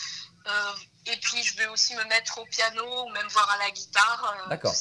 et 1.06 1.16
puis 1.16 1.42
je 1.42 1.56
vais 1.56 1.66
aussi 1.66 1.94
me 1.94 2.04
mettre 2.04 2.38
au 2.38 2.44
piano 2.46 3.06
ou 3.06 3.10
même 3.10 3.28
voir 3.28 3.50
à 3.50 3.58
la 3.58 3.70
guitare. 3.70 4.46
D'accord. 4.48 4.74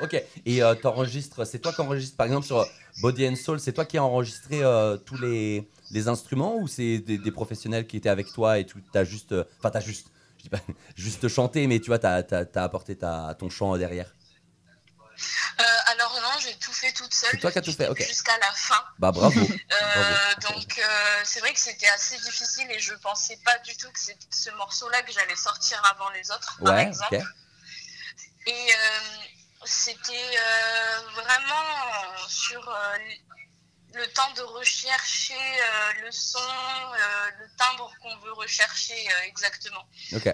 Ok. 0.00 0.22
Et 0.46 0.60
t'enregistres, 0.82 1.44
c'est 1.46 1.58
toi 1.58 1.72
qui 1.72 1.80
enregistres, 1.80 2.16
par 2.16 2.26
exemple, 2.26 2.46
sur 2.46 2.66
Body 3.00 3.28
and 3.28 3.36
Soul, 3.36 3.60
c'est 3.60 3.72
toi 3.72 3.84
qui 3.84 3.98
as 3.98 4.04
enregistré 4.04 4.62
tous 5.06 5.16
les, 5.18 5.68
les 5.90 6.08
instruments 6.08 6.56
ou 6.56 6.66
c'est 6.68 6.98
des, 6.98 7.18
des 7.18 7.30
professionnels 7.30 7.86
qui 7.86 7.96
étaient 7.96 8.08
avec 8.08 8.32
toi 8.32 8.58
et 8.58 8.66
tu 8.66 8.82
t'as 8.92 9.04
juste. 9.04 9.32
euh, 9.32 9.44
Enfin, 9.58 9.70
t'as 9.70 9.80
juste. 9.80 10.08
Je 10.38 10.42
dis 10.44 10.48
pas 10.48 10.60
juste 10.96 11.28
chanté, 11.28 11.66
mais 11.66 11.80
tu 11.80 11.86
vois, 11.86 11.98
t'as 11.98 12.22
as, 12.22 12.62
apporté 12.62 12.96
ta, 12.96 13.34
ton 13.38 13.48
chant 13.50 13.76
derrière? 13.76 14.12
Euh, 15.60 15.62
alors 15.86 16.18
non, 16.20 16.40
j'ai 16.40 16.54
tout 16.56 16.72
fait 16.72 16.92
toute 16.92 17.14
seule. 17.14 17.30
C'est 17.30 17.38
toi 17.38 17.52
qui 17.52 17.58
as 17.58 17.62
tout 17.62 17.72
fait, 17.72 17.86
ok. 17.88 18.02
Jusqu'à 18.04 18.36
la 18.38 18.50
fin. 18.52 18.82
Bah, 18.98 19.12
bravo. 19.12 19.40
Euh, 19.40 19.44
Bravo. 20.40 20.54
donc 20.58 20.78
euh, 20.78 21.20
c'est 21.22 21.38
vrai 21.40 21.52
que 21.52 21.60
c'était 21.60 21.86
assez 21.88 22.16
difficile 22.18 22.66
et 22.72 22.80
je 22.80 22.94
pensais 22.94 23.38
pas 23.44 23.56
du 23.58 23.76
tout 23.76 23.88
que 23.92 24.00
c'était 24.00 24.26
ce 24.30 24.50
morceau-là 24.50 25.02
que 25.02 25.12
j'allais 25.12 25.36
sortir 25.36 25.80
avant 25.94 26.10
les 26.10 26.28
autres, 26.32 26.58
par 26.64 26.74
Ouais, 26.74 26.82
exemple. 26.88 27.14
ok. 27.16 27.22
Et 28.46 28.72
c'était 29.64 30.36
vraiment 31.14 31.64
sur 32.28 32.76
le 33.94 34.06
temps 34.08 34.30
de 34.36 34.42
rechercher 34.42 35.34
euh, 35.34 36.04
le 36.04 36.10
son, 36.10 36.38
euh, 36.38 37.30
le 37.40 37.46
timbre 37.56 37.90
qu'on 38.02 38.16
veut 38.18 38.32
rechercher 38.32 38.94
euh, 38.94 39.26
exactement. 39.28 39.84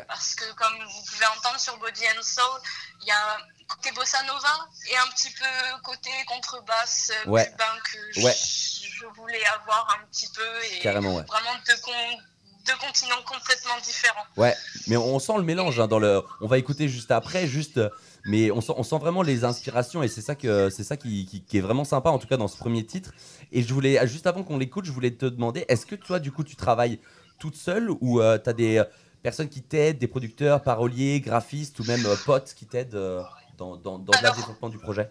Parce 0.09 0.35
que 0.35 0.51
comme 0.55 0.73
vous 0.85 1.03
pouvez 1.11 1.27
entendre 1.39 1.59
sur 1.61 1.77
Body 1.79 2.05
and 2.17 2.23
Soul, 2.23 2.61
il 3.03 3.09
y 3.09 3.11
a 3.11 3.39
côté 3.69 3.93
bossa 3.93 4.23
nova 4.25 4.67
et 4.91 4.97
un 4.97 5.07
petit 5.15 5.31
peu 5.31 5.45
côté 5.85 6.11
contrebasse 6.27 7.13
Ouais. 7.27 7.49
cubain 7.51 7.77
que 7.93 7.99
je- 8.13 8.21
Ouais. 8.23 8.35
je, 8.35 9.07
voulais 9.17 9.45
avoir 9.47 9.97
un 10.01 10.07
petit 10.07 10.29
peu 10.35 10.65
et 10.73 10.81
Carrément, 10.81 11.17
ouais. 11.17 11.23
vraiment 11.25 11.55
deux, 11.67 11.77
con- 11.83 12.19
deux 12.67 12.77
continents 12.77 13.23
complètement 13.27 13.79
différents. 13.83 14.27
Ouais, 14.37 14.55
mais 14.89 14.97
on 14.97 15.19
sent 15.19 15.33
le 15.37 15.43
mélange 15.43 15.79
hein, 15.81 15.87
dans 15.89 15.99
le. 15.99 16.23
On 16.41 16.47
va 16.47 16.59
écouter 16.59 16.89
juste 16.89 17.11
après, 17.11 17.47
juste. 17.47 17.81
Mais 18.27 18.51
on 18.51 18.61
sent, 18.61 18.75
on 18.77 18.83
sent 18.83 18.99
vraiment 18.99 19.23
les 19.23 19.45
inspirations 19.45 20.03
et 20.03 20.09
c'est 20.09 20.21
ça 20.21 20.35
que 20.35 20.69
c'est 20.69 20.85
ça 20.85 20.99
qui, 20.99 21.25
qui- 21.25 21.43
qui 21.43 21.57
est 21.57 21.63
vraiment 21.63 21.85
sympa 21.87 22.11
en 22.11 22.19
tout 22.19 22.27
cas 22.27 22.37
dans 22.37 22.49
ce 22.49 22.59
premier 22.59 22.85
titre. 22.85 23.13
Et 23.53 23.63
je 23.63 23.75
voulais 23.75 24.07
juste 24.07 24.27
avant 24.27 24.45
qu'on 24.45 24.59
l'écoute, 24.59 24.85
je 24.85 24.93
voulais 24.93 25.11
te 25.11 25.27
demander, 25.27 25.65
est-ce 25.69 25.87
que 25.87 25.97
toi 25.97 26.21
du 26.21 26.31
coup 26.31 26.45
tu 26.45 26.57
travailles 26.57 27.01
toute 27.39 27.57
seule 27.57 27.91
ou 27.91 28.21
tu 28.21 28.51
as 28.51 28.53
des 28.53 28.79
euh, 28.79 28.85
personnes 29.23 29.49
qui 29.49 29.63
t'aident, 29.63 29.99
des 29.99 30.09
producteurs, 30.09 30.63
paroliers, 30.63 31.21
graphistes 31.21 31.79
ou 31.81 31.85
même 31.85 32.05
euh, 32.07 32.17
potes 32.25 32.55
qui 32.55 32.67
t'aident 32.67 32.95
euh, 32.95 33.23
dans, 33.57 33.77
dans, 33.77 33.99
dans 33.99 34.13
le 34.13 34.37
développement 34.37 34.69
du 34.69 34.79
projet? 34.79 35.11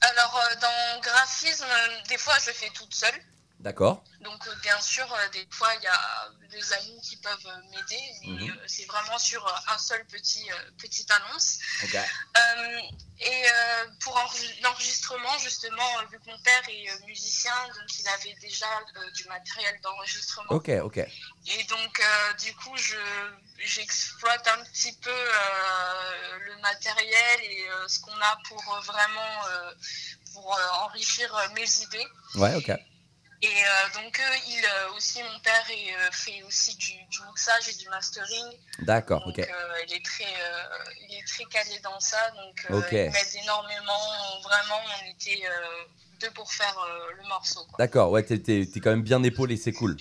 Alors 0.00 0.36
euh, 0.36 0.54
dans 0.60 1.00
graphisme, 1.00 1.64
euh, 1.64 2.08
des 2.08 2.18
fois 2.18 2.34
je 2.44 2.50
fais 2.50 2.70
toute 2.74 2.94
seule. 2.94 3.14
D'accord. 3.60 4.04
Donc 4.20 4.46
euh, 4.46 4.54
bien 4.62 4.78
sûr, 4.80 5.10
euh, 5.10 5.28
des 5.30 5.46
fois 5.50 5.74
il 5.76 5.82
y 5.82 5.86
a 5.86 6.28
des 6.50 6.72
amis 6.74 7.00
qui 7.02 7.16
peuvent 7.16 7.46
euh, 7.46 7.60
m'aider, 7.70 8.02
mais 8.22 8.28
Mhm. 8.46 8.60
c'est 8.66 8.84
vraiment 8.84 9.18
sur 9.18 9.42
un 9.68 9.78
seul 9.78 10.04
petit 10.06 10.46
petite 10.78 11.10
annonce. 11.10 11.58
Ok. 11.82 11.94
Euh, 11.94 12.80
et 13.20 13.44
pour 14.00 14.14
enre- 14.16 14.60
l'enregistrement, 14.62 15.38
justement, 15.38 15.86
vu 16.10 16.18
que 16.20 16.26
mon 16.30 16.38
père 16.40 16.62
est 16.68 17.06
musicien, 17.06 17.54
donc 17.68 17.98
il 17.98 18.06
avait 18.08 18.34
déjà 18.40 18.66
du 19.14 19.24
matériel 19.28 19.80
d'enregistrement. 19.82 20.50
Ok, 20.52 20.68
ok. 20.82 20.98
Et 21.46 21.64
donc, 21.64 22.00
euh, 22.00 22.32
du 22.34 22.54
coup, 22.56 22.76
je, 22.76 22.96
j'exploite 23.58 24.46
un 24.48 24.64
petit 24.64 24.92
peu 24.94 25.10
euh, 25.10 26.38
le 26.40 26.56
matériel 26.60 27.40
et 27.42 27.66
ce 27.88 28.00
qu'on 28.00 28.20
a 28.20 28.36
pour 28.48 28.62
vraiment 28.82 29.40
pour 30.32 30.58
enrichir 30.80 31.32
mes 31.54 31.70
idées. 31.82 32.06
Ouais, 32.34 32.54
ok. 32.56 32.72
Et 33.44 33.46
euh, 33.46 34.02
donc, 34.02 34.18
euh, 34.18 34.36
il 34.48 34.64
euh, 34.64 34.96
aussi, 34.96 35.22
mon 35.22 35.38
père 35.40 35.66
est, 35.70 36.12
fait 36.12 36.42
aussi 36.44 36.74
du, 36.76 36.92
du 37.10 37.18
mixage 37.28 37.68
et 37.68 37.74
du 37.74 37.86
mastering. 37.90 38.46
D'accord, 38.78 39.22
ok. 39.26 39.36
il, 39.36 39.92
est 39.94 40.04
très, 40.04 40.24
il 41.06 41.14
est 41.18 41.26
très 41.26 41.44
calé 41.44 41.78
dans 41.82 42.00
ça. 42.00 42.30
Donc, 42.30 42.66
euh, 42.70 42.78
Ok. 42.78 42.92
il 42.92 43.10
m'aide 43.10 43.42
énormément. 43.42 44.40
Vraiment, 44.44 44.80
on 45.02 45.10
était 45.10 45.42
deux 46.22 46.30
pour 46.30 46.50
faire 46.50 46.74
le 47.20 47.28
morceau. 47.28 47.60
D'accord, 47.78 48.10
ouais, 48.12 48.22
t'es, 48.22 48.38
t'es- 48.38 48.64
t'es 48.72 48.80
quand 48.80 48.90
même 48.90 49.02
bien 49.02 49.22
épaulé, 49.22 49.58
c'est 49.58 49.72
cool. 49.72 49.96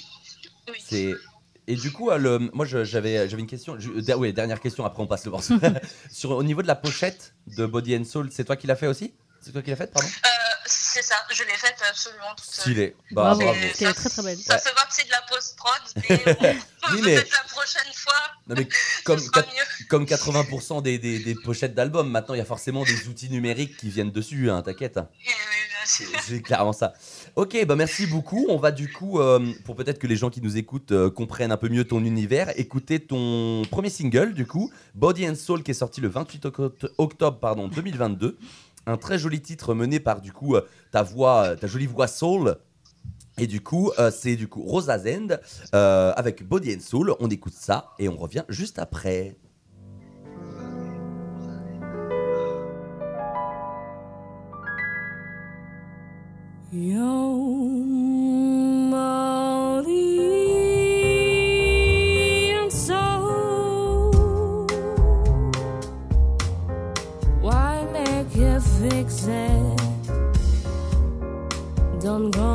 Oui. 0.70 0.82
C'est 0.82 1.14
et 1.66 1.76
du 1.76 1.92
coup, 1.94 2.12
le... 2.12 2.40
moi 2.54 2.66
j'avais 2.66 3.28
j'avais 3.30 3.42
une 3.42 3.48
question. 3.48 3.78
Je- 3.80 3.90
ouais, 4.16 4.34
dernière 4.34 4.60
question. 4.60 4.86
Après 4.86 5.02
on 5.02 5.08
passe 5.08 5.26
le 5.26 5.32
morceau. 5.32 5.56
Sur 6.12 6.32
au 6.32 6.44
niveau 6.44 6.62
de 6.62 6.68
la 6.68 6.76
pochette 6.76 7.34
de 7.48 7.66
Body 7.66 7.96
and 7.98 8.04
Soul, 8.06 8.30
c'est 8.32 8.44
toi 8.46 8.56
qui 8.58 8.68
l'as 8.68 8.76
fait 8.76 8.88
aussi? 8.88 9.14
C'est 9.44 9.52
toi 9.52 9.62
qui 9.62 9.70
l'as 9.72 9.76
faite, 9.76 9.92
pardon 9.92 10.08
Euh, 10.08 10.30
c'est 10.66 11.02
ça, 11.04 11.16
je 11.34 11.44
l'ai 11.44 11.50
faite 11.58 11.76
absolument 11.90 12.34
toute 12.38 12.46
seule. 12.46 12.62
Stylé. 12.64 12.96
Bah, 13.12 13.24
Bravo, 13.24 13.42
bravo. 13.42 13.60
c'était 13.74 13.94
très 13.94 14.10
très 14.10 14.24
belle. 14.24 14.38
Ça 14.38 14.54
Ouais. 14.56 14.60
se 14.62 14.70
voit 14.74 14.84
que 14.84 14.94
c'est 14.94 15.06
de 15.06 15.12
la 15.12 15.22
post-prod, 15.30 15.82
mais 16.10 16.18
bon, 16.54 16.56
Oui, 16.94 17.02
mais- 17.04 17.16
peut-être 17.16 17.32
la 17.32 17.50
prochaine 17.50 17.94
fois, 17.94 18.14
Non, 18.48 18.56
mais 18.58 18.68
comme, 19.04 19.20
comme 19.90 20.06
80% 20.06 20.82
des, 20.82 20.98
des, 20.98 21.20
des 21.20 21.36
pochettes 21.36 21.76
d'albums, 21.76 22.10
maintenant 22.10 22.36
il 22.36 22.38
y 22.38 22.42
a 22.42 22.46
forcément 22.46 22.84
des 22.86 23.08
outils 23.10 23.30
numériques 23.30 23.76
qui 23.78 23.90
viennent 23.90 24.12
dessus, 24.12 24.50
hein, 24.50 24.62
t'inquiète. 24.62 24.98
Et 24.98 25.02
oui, 25.28 25.34
bien 25.70 25.86
sûr. 25.86 26.08
C'est 26.26 26.42
clairement 26.42 26.74
ça. 26.74 26.94
Ok, 27.36 27.66
bah 27.66 27.76
merci 27.76 28.06
beaucoup. 28.06 28.46
On 28.50 28.58
va 28.58 28.72
du 28.72 28.92
coup, 28.92 29.20
euh, 29.20 29.52
pour 29.66 29.76
peut-être 29.76 30.00
que 30.00 30.08
les 30.08 30.16
gens 30.16 30.30
qui 30.30 30.40
nous 30.42 30.56
écoutent 30.56 30.92
euh, 30.94 31.10
comprennent 31.10 31.52
un 31.52 31.58
peu 31.58 31.68
mieux 31.68 31.84
ton 31.86 32.04
univers, 32.06 32.58
écouter 32.58 33.00
ton 33.02 33.64
premier 33.70 33.90
single 33.90 34.34
du 34.34 34.46
coup, 34.46 34.72
Body 34.96 35.28
and 35.28 35.36
Soul, 35.36 35.64
qui 35.64 35.72
est 35.72 35.74
sorti 35.74 36.00
le 36.00 36.08
28 36.08 36.46
oct- 36.46 36.90
octobre 36.98 37.40
pardon, 37.40 37.68
2022. 37.68 38.38
Un 38.86 38.98
très 38.98 39.18
joli 39.18 39.42
titre 39.42 39.74
mené 39.74 40.00
par 40.00 40.22
du 40.22 40.34
coup 40.34 40.56
euh, 40.56 40.68
ta 40.92 41.04
voix, 41.04 41.44
euh, 41.44 41.56
ta 41.56 41.68
jolie 41.68 41.88
voix 41.88 42.08
soul. 42.08 42.58
Et 43.38 43.48
du 43.48 43.62
coup, 43.62 43.92
euh, 43.98 44.12
c'est 44.12 44.36
du 44.36 44.48
coup 44.48 44.62
Rosa 44.62 45.00
Zend 45.00 45.40
avec 45.72 46.48
Body 46.48 46.76
and 46.76 46.82
Soul. 46.82 47.16
On 47.20 47.30
écoute 47.30 47.54
ça 47.54 47.92
et 47.98 48.10
on 48.10 48.18
revient 48.18 48.44
juste 48.50 48.78
après. 48.80 49.36
You 69.04 69.10
fix 69.10 69.28
it? 69.28 69.80
Don't 72.00 72.32
come 72.32 72.53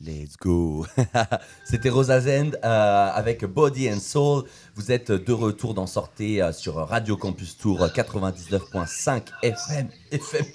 Let's 0.00 0.36
go. 0.40 0.86
C'était 1.64 1.88
Rosa 1.88 2.20
Zend 2.20 2.52
euh, 2.64 3.10
avec 3.12 3.44
Body 3.44 3.90
and 3.90 4.00
Soul. 4.00 4.44
Vous 4.76 4.92
êtes 4.92 5.10
de 5.10 5.32
retour 5.32 5.74
d'en 5.74 5.86
sortez 5.86 6.40
euh, 6.40 6.52
sur 6.52 6.76
Radio 6.76 7.16
Campus 7.16 7.58
Tour 7.58 7.80
99.5 7.86 9.22
FM. 9.42 9.88
FM. 10.10 10.46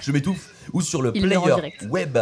Je 0.00 0.12
m'étouffe. 0.12 0.54
Ou 0.72 0.80
sur 0.80 1.02
le 1.02 1.12
player 1.12 1.38
web. 1.88 2.18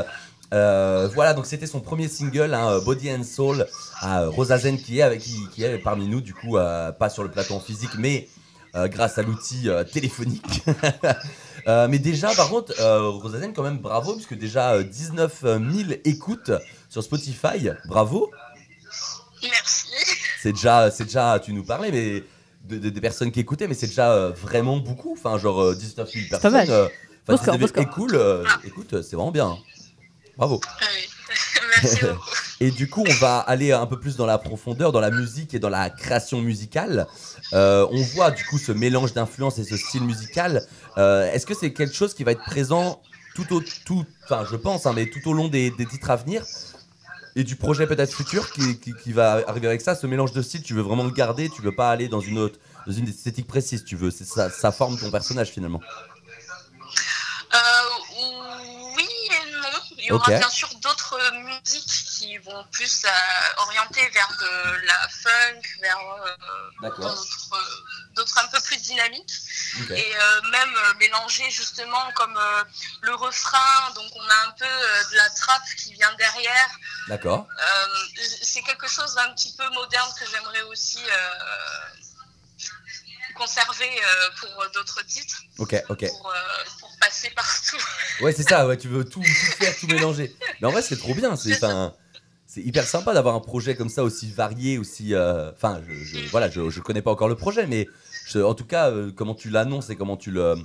Euh, 0.53 1.09
voilà, 1.15 1.35
donc 1.35 1.47
c'était 1.47 1.67
son 1.67 1.81
premier 1.81 2.09
single, 2.09 2.53
hein, 2.53 2.81
Body 2.85 3.11
and 3.11 3.23
Soul, 3.23 3.67
Rosa 4.03 4.59
Zen 4.59 4.77
qui 4.77 5.01
est 5.01 5.79
parmi 5.83 6.07
nous, 6.09 6.21
du 6.21 6.35
coup, 6.35 6.55
pas 6.55 7.09
sur 7.09 7.23
le 7.23 7.31
plateau 7.31 7.55
en 7.55 7.61
physique, 7.61 7.93
mais 7.99 8.29
euh, 8.75 8.89
grâce 8.89 9.19
à 9.19 9.23
l'outil 9.23 9.69
euh, 9.69 9.85
téléphonique. 9.85 10.63
Euh, 11.69 11.87
mais 11.87 12.01
déjà, 12.01 12.35
par 12.35 12.49
contre, 12.49 12.73
euh, 12.81 13.13
quand 13.55 13.63
même, 13.63 13.79
bravo, 13.79 14.15
puisque 14.15 14.35
déjà 14.35 14.73
euh, 14.73 14.83
19 14.83 15.43
000 15.43 15.61
écoutes 16.05 16.51
sur 16.89 17.05
Spotify, 17.05 17.69
bravo. 17.87 18.33
Merci. 19.45 19.87
C'est 20.41 20.53
déjà, 20.53 20.91
c'est 20.91 21.05
déjà, 21.05 21.39
tu 21.39 21.53
nous 21.53 21.63
parlais, 21.63 21.93
mais 21.93 22.25
de- 22.65 22.79
de- 22.79 22.91
des 22.91 23.01
personnes 23.01 23.31
qui 23.31 23.39
écoutaient, 23.39 23.69
mais 23.69 23.75
c'est 23.75 23.87
déjà 23.87 24.11
euh, 24.13 24.31
vraiment 24.33 24.79
beaucoup. 24.79 25.13
Enfin, 25.13 25.39
genre 25.39 25.61
euh, 25.63 25.75
19 25.77 26.11
000 26.11 26.25
pas 26.31 26.39
personnes. 26.41 26.53
mal. 26.53 26.71
euh, 26.71 26.89
Beau 27.29 27.35
enfin, 27.35 27.43
score, 27.45 27.55
19 27.59 27.59
000 27.59 27.61
beau 27.61 27.67
score. 27.69 27.83
écoutes, 27.83 28.15
euh, 28.15 28.45
écoute, 28.65 29.03
c'est 29.03 29.15
vraiment 29.15 29.31
bien. 29.31 29.57
Bravo. 30.37 30.61
Ah 30.67 30.85
oui. 30.97 31.09
Et 32.61 32.71
du 32.71 32.89
coup, 32.89 33.05
on 33.09 33.15
va 33.15 33.39
aller 33.39 33.73
un 33.73 33.87
peu 33.87 33.99
plus 33.99 34.17
dans 34.17 34.27
la 34.27 34.39
profondeur, 34.39 34.93
dans 34.93 35.01
la 35.01 35.11
musique 35.11 35.55
et 35.55 35.59
dans 35.59 35.69
la 35.69 35.91
création 35.91 36.41
musicale. 36.41 37.07
Euh, 37.53 37.87
on 37.91 38.03
voit 38.03 38.31
du 38.31 38.45
coup 38.45 38.59
ce 38.59 38.73
mélange 38.73 39.13
d'influences 39.15 39.59
et 39.59 39.65
ce 39.65 39.77
style 39.77 40.05
musical. 40.05 40.65
Euh, 40.99 41.31
Est-ce 41.33 41.47
que 41.47 41.55
c'est 41.55 41.73
quelque 41.73 41.95
chose 41.95 42.15
qui 42.15 42.25
va 42.25 42.33
être 42.33 42.45
présent 42.45 43.01
tout 43.35 43.55
au 43.55 43.63
tout, 43.85 44.05
enfin 44.25 44.45
je 44.51 44.57
pense, 44.57 44.87
hein, 44.87 44.93
mais 44.95 45.07
tout 45.07 45.27
au 45.29 45.33
long 45.33 45.49
des, 45.49 45.71
des 45.71 45.87
titres 45.87 46.11
à 46.11 46.17
venir 46.17 46.45
et 47.35 47.45
du 47.45 47.57
projet 47.57 47.87
peut-être 47.87 48.13
futur 48.13 48.51
qui, 48.53 48.79
qui- 48.79 49.13
va 49.13 49.43
arriver 49.47 49.67
avec 49.67 49.81
ça, 49.81 49.95
ce 49.95 50.07
mélange 50.07 50.33
de 50.33 50.43
styles, 50.43 50.63
tu 50.63 50.75
veux 50.75 50.83
vraiment 50.83 51.05
le 51.05 51.11
garder, 51.11 51.49
tu 51.49 51.63
veux 51.63 51.75
pas 51.75 51.91
aller 51.91 52.09
dans 52.09 52.21
une 52.21 52.39
autre, 52.39 52.59
dans 52.87 52.93
une 52.93 53.09
esthétique 53.09 53.47
précise, 53.47 53.85
tu 53.85 53.97
veux, 53.97 54.11
ça, 54.11 54.71
forme 54.71 54.99
ton 54.99 55.11
personnage 55.11 55.49
finalement. 55.49 55.81
Euh. 57.55 57.57
Il 60.03 60.09
y 60.09 60.13
aura 60.13 60.29
bien 60.29 60.51
sûr 60.51 60.69
d'autres 60.81 61.17
musiques 61.33 62.05
qui 62.11 62.37
vont 62.39 62.65
plus 62.73 63.05
euh, 63.05 63.09
orienter 63.59 64.09
vers 64.11 64.29
de 64.41 64.87
la 64.87 65.09
funk, 65.09 65.63
vers 65.81 65.99
euh, 65.99 66.89
d'autres 68.17 68.39
euh, 68.39 68.43
un 68.43 68.49
peu 68.49 68.61
plus 68.61 68.79
dynamiques. 68.79 69.33
Et 69.91 70.17
euh, 70.17 70.43
même 70.51 70.77
euh, 70.77 70.95
mélanger 70.99 71.49
justement 71.51 72.11
comme 72.17 72.37
euh, 72.37 72.65
le 73.03 73.15
refrain, 73.15 73.91
donc 73.95 74.11
on 74.17 74.29
a 74.29 74.49
un 74.49 74.51
peu 74.51 74.65
euh, 74.65 75.05
de 75.13 75.17
la 75.17 75.31
trappe 75.31 75.69
qui 75.79 75.93
vient 75.95 76.13
derrière. 76.15 76.71
D'accord. 77.07 77.47
Euh, 77.61 78.23
c'est 78.43 78.63
quelque 78.63 78.89
chose 78.89 79.15
d'un 79.15 79.33
petit 79.35 79.55
peu 79.57 79.69
moderne 79.71 80.13
que 80.19 80.27
j'aimerais 80.29 80.63
aussi 80.63 80.99
euh, 80.99 81.35
conserver 83.35 83.89
euh, 83.89 84.29
pour 84.41 84.65
d'autres 84.75 85.05
titres, 85.07 85.43
Ok, 85.59 85.75
ok. 85.89 86.07
pour, 86.09 86.31
euh, 86.31 86.65
pour 86.81 86.91
passer 87.01 87.31
partout. 87.31 87.77
Ouais, 88.21 88.33
c'est 88.33 88.43
ça, 88.49 88.67
ouais, 88.67 88.77
tu 88.77 88.89
veux 88.89 89.05
tout, 89.05 89.21
tout 89.21 89.27
faire, 89.27 89.77
tout 89.77 89.87
mélanger. 89.89 90.35
Mais 90.61 90.69
en 90.69 90.71
vrai, 90.71 90.83
c'est 90.83 90.97
trop 90.97 91.15
bien. 91.15 91.37
C'est, 91.37 91.59
hyper 92.61 92.87
sympa 92.87 93.15
d'avoir 93.15 93.35
un 93.35 93.41
projet 93.41 93.75
comme 93.75 93.89
ça 93.89 94.05
aussi 94.05 94.31
varié, 94.31 94.77
aussi. 94.79 95.15
euh, 95.15 95.51
Enfin, 95.53 95.81
je, 95.89 95.95
je- 95.95 96.29
voilà, 96.31 96.51
je, 96.51 96.69
je 96.69 96.81
connais 96.81 97.01
pas 97.03 97.11
encore 97.11 97.29
le 97.29 97.37
projet, 97.37 97.67
mais 97.67 97.89
je- 98.27 98.41
en 98.41 98.55
tout 98.55 98.67
cas, 98.67 98.93
comment 99.17 99.35
tu 99.35 99.49
l'annonces 99.49 99.89
et 99.91 99.97
comment 99.97 100.17
tu 100.19 100.31
le, 100.31 100.57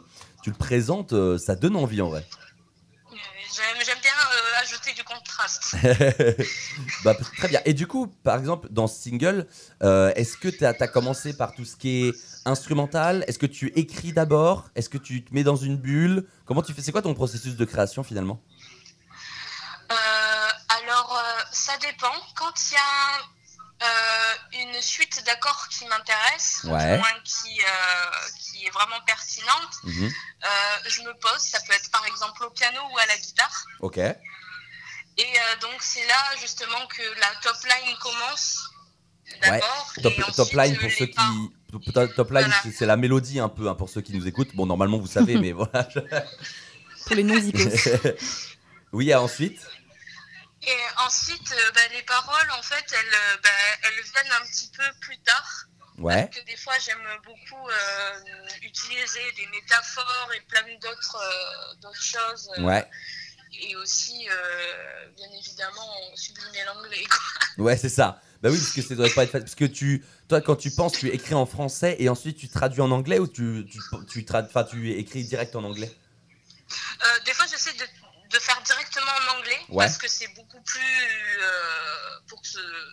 tu 0.43 0.49
le 0.49 0.56
présentes, 0.58 1.13
ça 1.38 1.56
donne 1.56 1.75
envie 1.77 2.01
en 2.01 2.10
vrai. 2.10 2.25
Euh, 3.12 3.15
J'aime 3.56 3.86
j'aime 3.86 3.97
bien 4.03 4.12
euh, 4.12 4.62
ajouter 4.62 4.93
bah, 7.03 7.15
très 7.38 7.47
bien. 7.47 7.62
Et 7.65 7.73
du 7.73 7.88
coup, 7.88 8.07
par 8.23 8.38
exemple, 8.38 8.67
dans 8.71 8.88
ce 8.88 9.01
single, 9.01 9.47
euh, 9.83 10.12
est-ce 10.15 10.38
que 10.38 10.47
tu 10.47 10.65
as, 10.65 10.73
commencé 10.88 11.33
par 11.36 11.53
tout 11.53 11.65
ce 11.65 11.75
qui 11.75 12.07
est 12.07 12.13
instrumental? 12.45 13.23
Est-ce 13.27 13.39
que 13.39 13.45
tu 13.45 13.67
écris 13.75 14.13
d'abord? 14.13 14.69
Est-ce 14.75 14.89
que 14.89 14.97
tu 14.97 15.23
te 15.23 15.33
mets 15.33 15.43
dans 15.43 15.55
une 15.55 15.77
bulle? 15.77 16.25
Comment 16.45 16.62
tu 16.62 16.73
fais? 16.73 16.81
C'est 16.81 16.91
quoi 16.91 17.01
ton 17.01 17.13
processus 17.13 17.55
de 17.55 17.65
création 17.65 18.03
finalement? 18.03 18.41
Euh, 19.91 19.95
alors, 20.81 21.17
euh, 21.17 21.41
ça 21.51 21.77
dépend. 21.77 22.13
Quand 22.36 22.53
il 22.71 22.73
y 22.73 22.77
a 22.77 23.19
euh, 23.83 24.63
une 24.63 24.81
suite 24.81 25.23
d'accords 25.25 25.67
qui 25.69 25.86
m'intéresse, 25.86 26.62
ou 26.63 26.69
Ouais. 26.71 26.99
qui, 27.23 27.62
euh, 27.62 28.27
qui 28.39 28.65
est 28.65 28.71
vraiment 28.71 28.99
pertinente, 29.05 29.75
Mhm. 29.83 30.05
euh, 30.43 30.49
je 30.88 31.01
me 31.03 31.13
pose. 31.19 31.38
Ça 31.39 31.60
peut 31.67 31.73
être 31.73 31.91
par 31.91 32.03
exemple 32.07 32.43
au 32.43 32.49
piano 32.49 32.79
ou 32.91 32.97
à 32.97 33.05
la 33.05 33.17
guitare. 33.17 33.65
Ok. 33.81 33.99
Et 35.17 35.23
euh, 35.23 35.56
donc, 35.62 35.82
c'est 35.82 36.06
là 36.06 36.23
justement 36.39 36.86
que 36.88 37.01
la 37.19 37.27
top 37.41 37.58
line 37.63 37.95
commence. 37.99 38.60
D'abord. 39.41 39.93
Top, 40.01 40.13
top 40.36 40.51
line 40.53 40.77
pour 40.77 40.89
ceux 40.91 41.06
qui. 41.08 41.15
top- 41.93 42.13
Top 42.15 42.32
line, 42.32 42.45
Voilà. 42.45 42.62
c'est- 42.71 42.86
la 42.86 42.95
mélodie 42.97 43.39
un 43.39 43.49
peu 43.49 43.67
hein, 43.67 43.75
pour 43.75 43.89
ceux 43.89 44.01
qui 44.01 44.13
nous 44.13 44.27
écoutent. 44.27 44.56
Bon, 44.56 44.65
normalement, 44.65 44.97
vous 44.99 45.08
savez, 45.08 45.36
mais 45.41 45.51
voilà. 45.51 45.88
Pour 47.06 47.15
les 47.15 47.23
non-zikos. 47.23 47.89
oui, 48.93 49.10
et 49.10 49.15
ensuite? 49.15 49.60
Et 50.63 50.75
ensuite, 51.06 51.51
euh, 51.51 51.71
bah, 51.73 51.82
les 51.93 52.01
paroles, 52.03 52.51
en 52.58 52.62
fait, 52.62 52.84
elles, 52.91 53.13
euh, 53.13 53.38
bah, 53.43 53.49
elles 53.84 54.03
viennent 54.03 54.34
un 54.41 54.45
petit 54.45 54.69
peu 54.75 54.84
plus 55.01 55.17
tard. 55.19 55.63
Ouais. 55.97 56.25
Parce 56.27 56.38
que 56.39 56.45
des 56.45 56.58
fois, 56.58 56.73
j'aime 56.80 57.01
beaucoup 57.25 57.67
euh, 57.69 58.19
utiliser 58.62 59.32
des 59.36 59.47
métaphores 59.47 60.30
et 60.36 60.41
plein 60.41 60.62
d'autres 60.82 61.17
euh, 61.21 61.75
d'autres 61.82 62.01
choses. 62.03 62.49
euh, 62.58 62.63
Ouais. 62.63 62.86
Et 63.53 63.75
aussi, 63.77 64.27
euh, 64.29 65.07
bien 65.15 65.29
évidemment, 65.31 65.89
sublimer 66.15 66.63
l'anglais. 66.65 67.03
Ouais, 67.57 67.77
c'est 67.77 67.89
ça. 67.89 68.21
Bah 68.41 68.49
oui, 68.51 68.57
parce 68.57 68.71
que 68.71 68.81
ça 68.81 68.93
doit 68.95 69.10
pas 69.10 69.23
être. 69.23 69.31
Parce 69.39 69.55
que 69.55 69.65
tu, 69.65 70.05
toi, 70.29 70.41
quand 70.41 70.55
tu 70.55 70.69
penses, 70.71 70.93
tu 70.93 71.07
écris 71.10 71.33
en 71.33 71.45
français 71.45 71.95
et 71.99 72.07
ensuite 72.10 72.38
tu 72.38 72.49
traduis 72.49 72.81
en 72.81 72.91
anglais 72.91 73.19
ou 73.19 73.27
tu, 73.27 73.65
tu, 73.71 73.79
tu, 74.07 74.23
trad- 74.25 74.45
enfin, 74.45 74.63
tu 74.63 74.91
écris 74.91 75.23
direct 75.23 75.55
en 75.55 75.63
anglais? 75.63 75.91
Euh, 77.03 77.19
des 77.25 77.33
fois, 77.33 77.45
j'essaie 77.49 77.73
de, 77.73 77.86
de 78.29 78.39
faire 78.39 78.62
directement 78.62 79.12
en 79.12 79.39
anglais 79.39 79.57
Ouais. 79.69 79.86
parce 79.86 79.97
que 79.97 80.07
c'est 80.07 80.27
beaucoup 80.36 80.62
plus. 80.62 80.81
euh, 81.41 82.19
pour 82.27 82.41
que 82.41 82.47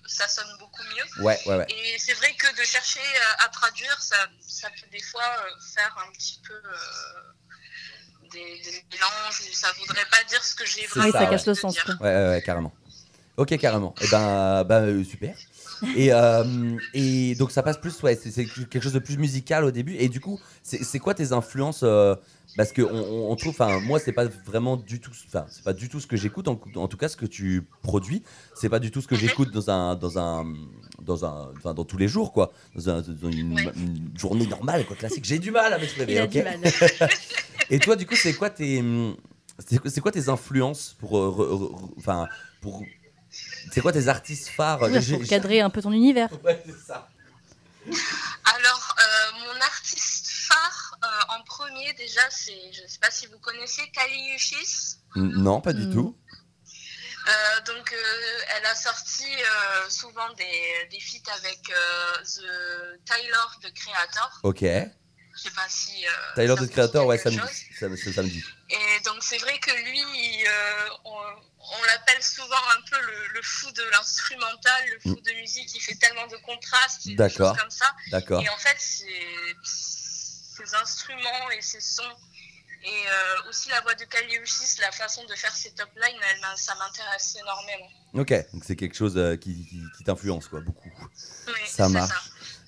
ça 0.06 0.28
sonne 0.28 0.46
beaucoup 0.60 0.82
mieux. 0.84 1.24
Ouais, 1.24 1.38
ouais, 1.46 1.56
ouais. 1.56 1.66
Et 1.68 1.98
c'est 1.98 2.14
vrai 2.14 2.32
que 2.36 2.46
de 2.56 2.64
chercher 2.64 3.00
à 3.40 3.48
traduire, 3.48 4.00
ça, 4.00 4.16
ça 4.46 4.68
peut 4.70 4.86
des 4.92 5.02
fois 5.02 5.24
faire 5.74 5.94
un 6.06 6.12
petit 6.12 6.40
peu 6.46 6.54
euh, 6.54 6.72
des, 8.34 8.40
des 8.62 9.52
ça 9.52 9.68
voudrait 9.78 10.04
pas 10.10 10.22
dire 10.28 10.42
ce 10.42 10.54
que 10.54 10.66
j'ai 10.66 10.86
vraiment 10.86 11.06
Oui, 11.06 11.12
ça 11.12 11.18
ça, 11.20 11.26
cache 11.26 11.40
envie 11.42 11.48
le 11.50 11.54
sens. 11.54 11.76
Ouais, 12.00 12.06
ouais, 12.06 12.28
ouais, 12.30 12.42
carrément. 12.44 12.72
Ok, 13.36 13.56
carrément. 13.58 13.94
Et 14.00 14.06
ben, 14.08 14.64
ben 14.64 14.82
euh, 14.84 15.04
super. 15.04 15.34
Et, 15.96 16.12
euh, 16.12 16.78
et 16.94 17.34
donc 17.34 17.50
ça 17.50 17.62
passe 17.62 17.78
plus, 17.78 18.00
ouais, 18.02 18.16
c'est 18.16 18.46
quelque 18.46 18.80
chose 18.80 18.92
de 18.92 18.98
plus 19.00 19.18
musical 19.18 19.64
au 19.64 19.70
début. 19.70 19.96
Et 19.96 20.08
du 20.08 20.20
coup, 20.20 20.38
c'est 20.62 20.98
quoi 20.98 21.14
tes 21.14 21.32
influences 21.32 21.80
euh, 21.82 22.14
Parce 22.56 22.72
que 22.72 22.80
on, 22.82 23.34
trouve, 23.36 23.50
enfin, 23.50 23.80
moi, 23.80 23.98
c'est 23.98 24.12
pas 24.12 24.24
vraiment 24.26 24.76
du 24.76 25.00
tout, 25.00 25.10
enfin, 25.26 25.46
c'est 25.50 25.64
pas 25.64 25.72
du 25.72 25.88
tout 25.88 25.98
ce 26.00 26.06
que 26.06 26.16
j'écoute. 26.16 26.46
En, 26.48 26.60
en 26.76 26.88
tout 26.88 26.96
cas, 26.96 27.08
ce 27.08 27.16
que 27.16 27.26
tu 27.26 27.66
produis, 27.82 28.22
c'est 28.54 28.68
pas 28.68 28.78
du 28.78 28.90
tout 28.92 29.00
ce 29.02 29.08
que 29.08 29.14
Mhm. 29.16 29.20
j'écoute 29.20 29.50
dans 29.50 29.68
un, 29.68 29.96
dans 29.96 30.16
un, 30.18 30.46
dans 31.02 31.24
un, 31.24 31.50
enfin, 31.58 31.74
dans 31.74 31.84
tous 31.84 31.98
les 31.98 32.08
jours, 32.08 32.32
quoi. 32.32 32.52
Dans, 32.76 32.88
un- 32.88 33.00
dans 33.02 33.30
une, 33.30 33.66
Ouais. 33.66 33.72
une 33.76 34.10
journée 34.16 34.46
normale, 34.46 34.86
quoi, 34.86 34.94
classique. 34.96 35.24
J'ai 35.24 35.40
du 35.40 35.50
mal 35.50 35.72
à 35.72 35.78
m'exprimer. 35.78 36.12
Il 36.12 36.18
a 36.18 36.24
ok 36.24 36.30
du 36.30 36.42
mal. 36.42 36.60
et 37.70 37.78
toi, 37.78 37.96
du 37.96 38.06
coup, 38.06 38.16
c'est 38.16 38.34
quoi 38.34 38.50
tes, 38.50 38.82
c'est 39.68 39.78
quoi- 39.78 39.90
c'est 39.90 40.00
quoi 40.00 40.12
tes 40.12 40.28
influences 40.28 40.96
pour, 41.00 41.18
euh, 41.18 41.72
enfin, 41.98 42.28
pour, 42.60 42.82
c'est 43.72 43.80
quoi 43.80 43.92
tes 43.92 44.08
artistes 44.08 44.48
phares? 44.48 44.78
Pour 44.80 45.26
cadrer 45.28 45.60
un 45.60 45.70
peu 45.70 45.82
ton 45.82 45.92
univers. 45.92 46.28
Ouais, 46.44 46.62
c'est 46.66 46.86
ça. 46.86 47.08
Alors, 47.86 48.96
euh, 48.98 49.38
mon 49.54 49.60
artiste 49.60 50.26
phare 50.48 50.96
euh, 51.04 51.34
en 51.38 51.42
premier, 51.44 51.92
déjà, 51.94 52.22
c'est, 52.30 52.72
je 52.72 52.82
ne 52.82 52.86
sais 52.88 52.98
pas 52.98 53.10
si 53.10 53.26
vous 53.26 53.38
connaissez, 53.38 53.82
Kali 53.92 54.34
Uchis. 54.34 54.96
Non, 55.16 55.60
pas 55.60 55.72
du 55.72 55.86
Mm. 55.86 55.92
tout. 55.92 56.16
Euh, 57.26 57.60
donc, 57.74 57.90
euh, 57.92 57.96
elle 58.56 58.66
a 58.66 58.74
sorti 58.74 59.24
euh, 59.24 59.88
souvent 59.88 60.28
des, 60.36 60.88
des 60.90 61.00
feats 61.00 61.32
avec 61.34 61.60
euh, 61.70 62.22
The 62.22 63.00
Tyler, 63.06 63.46
de 63.62 63.68
Creator. 63.70 64.40
Ok. 64.42 64.62
Je 65.36 65.42
sais 65.42 65.50
pas 65.50 65.66
si. 65.68 66.06
euh, 66.06 66.10
Tyler 66.34 66.54
dit 66.60 66.68
Creator, 66.70 67.06
ouais, 67.06 67.18
ça 67.18 67.30
me 67.30 68.26
dit. 68.26 68.44
Et 68.70 69.00
donc, 69.04 69.22
c'est 69.22 69.38
vrai 69.38 69.58
que 69.58 69.70
lui, 69.72 69.98
il, 70.00 70.46
euh, 70.46 70.88
on, 71.04 71.10
on 71.16 71.84
l'appelle 71.84 72.22
souvent 72.22 72.62
un 72.76 72.80
peu 72.90 73.00
le, 73.00 73.26
le 73.34 73.42
fou 73.42 73.70
de 73.72 73.82
l'instrumental, 73.90 74.84
le 74.90 75.00
fou 75.00 75.20
de 75.20 75.32
musique. 75.32 75.74
Il 75.74 75.80
fait 75.80 75.96
tellement 75.96 76.26
de 76.28 76.36
contrastes, 76.36 77.06
et 77.06 77.10
des 77.10 77.16
D'accord. 77.16 77.54
choses 77.54 77.60
comme 77.62 77.70
ça. 77.70 77.94
D'accord. 78.10 78.42
Et 78.42 78.48
en 78.48 78.58
fait, 78.58 78.76
c'est 78.78 79.06
ses 79.64 80.74
instruments 80.76 81.50
et 81.50 81.60
ses 81.62 81.80
sons. 81.80 82.16
Et 82.86 82.88
euh, 83.08 83.48
aussi 83.48 83.70
la 83.70 83.80
voix 83.80 83.94
de 83.94 84.04
Kaliushis, 84.04 84.76
la 84.82 84.92
façon 84.92 85.24
de 85.24 85.34
faire 85.34 85.56
ses 85.56 85.70
top 85.72 85.88
lines, 85.96 86.20
elle 86.30 86.58
ça 86.58 86.74
m'intéresse 86.74 87.34
énormément. 87.40 87.88
Ok, 88.12 88.34
donc 88.52 88.62
c'est 88.62 88.76
quelque 88.76 88.94
chose 88.94 89.16
euh, 89.16 89.36
qui, 89.36 89.66
qui, 89.66 89.80
qui 89.96 90.04
t'influence, 90.04 90.48
quoi, 90.48 90.60
beaucoup. 90.60 90.92
Oui, 91.48 91.52
Ça 91.66 91.86
c'est 91.86 91.92
marche. 91.94 92.12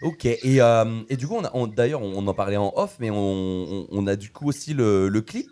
Ok, 0.02 0.24
et, 0.26 0.40
euh, 0.60 1.02
et 1.08 1.16
du 1.16 1.26
coup, 1.26 1.36
on 1.36 1.44
a- 1.44 1.50
on- 1.54 1.66
d'ailleurs, 1.66 2.02
on, 2.02 2.26
en 2.26 2.34
parlait 2.34 2.56
en 2.58 2.72
off, 2.76 2.96
mais 3.00 3.10
on, 3.10 3.16
on- 3.16 3.86
on 3.90 4.06
a 4.06 4.16
du 4.16 4.30
coup 4.30 4.48
aussi 4.48 4.74
le, 4.74 5.08
le 5.08 5.20
clip 5.22 5.50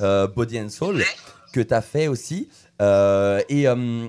euh, 0.00 0.26
Body 0.28 0.60
and 0.60 0.68
Soul, 0.68 1.04
que 1.52 1.60
tu 1.60 1.74
as 1.74 1.82
fait 1.82 2.06
aussi. 2.08 2.48
Euh, 2.80 3.42
et 3.50 3.64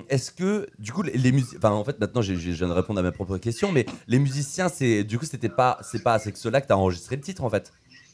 est-ce 0.08 0.30
que, 0.30 0.66
du 0.78 0.92
coup, 0.92 1.02
les, 1.02 1.12
les 1.12 1.32
musiciens. 1.32 1.58
Enfin, 1.58 1.70
en 1.72 1.84
fait, 1.84 1.98
maintenant, 2.00 2.22
je 2.22 2.32
viens 2.32 2.68
de 2.68 2.72
répondre 2.72 3.00
à 3.00 3.02
ma 3.02 3.12
propre 3.12 3.36
question, 3.38 3.70
mais 3.72 3.84
les 4.06 4.18
musiciens, 4.18 4.68
c'est 4.68 5.04
du 5.04 5.18
coup, 5.18 5.26
c'était 5.26 5.48
pas, 5.50 5.78
c'est 5.82 6.02
pas 6.02 6.14
avec 6.14 6.36
ceux-là 6.36 6.60
que 6.60 6.68
tu 6.68 6.72
as 6.72 6.78
enregistré 6.78 7.16
le 7.16 7.22
titre, 7.22 7.42
en 7.44 7.50
fait. 7.50 7.72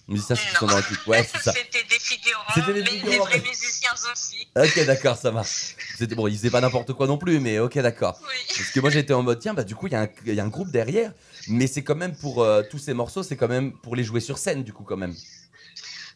Les 0.09 0.15
musiciens 0.15 0.37
qui 0.37 0.57
sont 0.57 0.67
dans 0.67 0.77
le 0.79 0.83
clip. 0.83 1.07
Ouais, 1.07 1.23
c'est 1.23 1.39
ça. 1.43 1.53
C'était 1.53 1.85
des 1.87 1.99
figurants, 2.01 2.41
C'était 2.55 2.73
des 2.73 2.81
mais 2.81 2.87
figurants, 2.87 3.11
des 3.13 3.19
vrais 3.19 3.41
musiciens 3.41 3.91
aussi. 4.11 4.49
Ok, 4.57 4.87
d'accord, 4.87 5.17
ça 5.19 5.31
marche. 5.31 5.77
C'était 5.99 6.15
bon, 6.15 6.27
ils 6.29 6.37
faisaient 6.37 6.49
pas 6.51 6.63
n'importe 6.63 6.95
quoi 6.95 7.07
non 7.07 7.19
plus, 7.19 7.39
mais 7.41 7.59
ok, 7.59 7.79
d'accord. 7.81 8.19
Oui. 8.23 8.35
Parce 8.57 8.71
que 8.71 8.81
moi, 8.81 8.89
j'étais 8.89 9.13
en 9.13 9.23
mode, 9.23 9.39
tiens, 9.39 9.53
bah, 9.53 9.65
du 9.65 9.75
coup, 9.75 9.87
il 9.87 9.93
y, 9.93 10.33
y 10.35 10.41
a 10.41 10.45
un 10.45 10.49
groupe 10.49 10.71
derrière, 10.71 11.13
mais 11.49 11.67
c'est 11.67 11.83
quand 11.85 11.95
même 11.97 12.17
pour 12.17 12.43
euh, 12.43 12.63
tous 12.71 12.79
ces 12.79 12.95
morceaux, 12.95 13.23
c'est 13.23 13.37
quand 13.37 13.49
même 13.49 13.73
pour 13.81 13.97
les 13.97 14.05
jouer 14.05 14.21
sur 14.21 14.39
scène, 14.39 14.65
du 14.65 14.73
coup, 14.73 14.85
quand 14.85 14.97
même. 14.97 15.15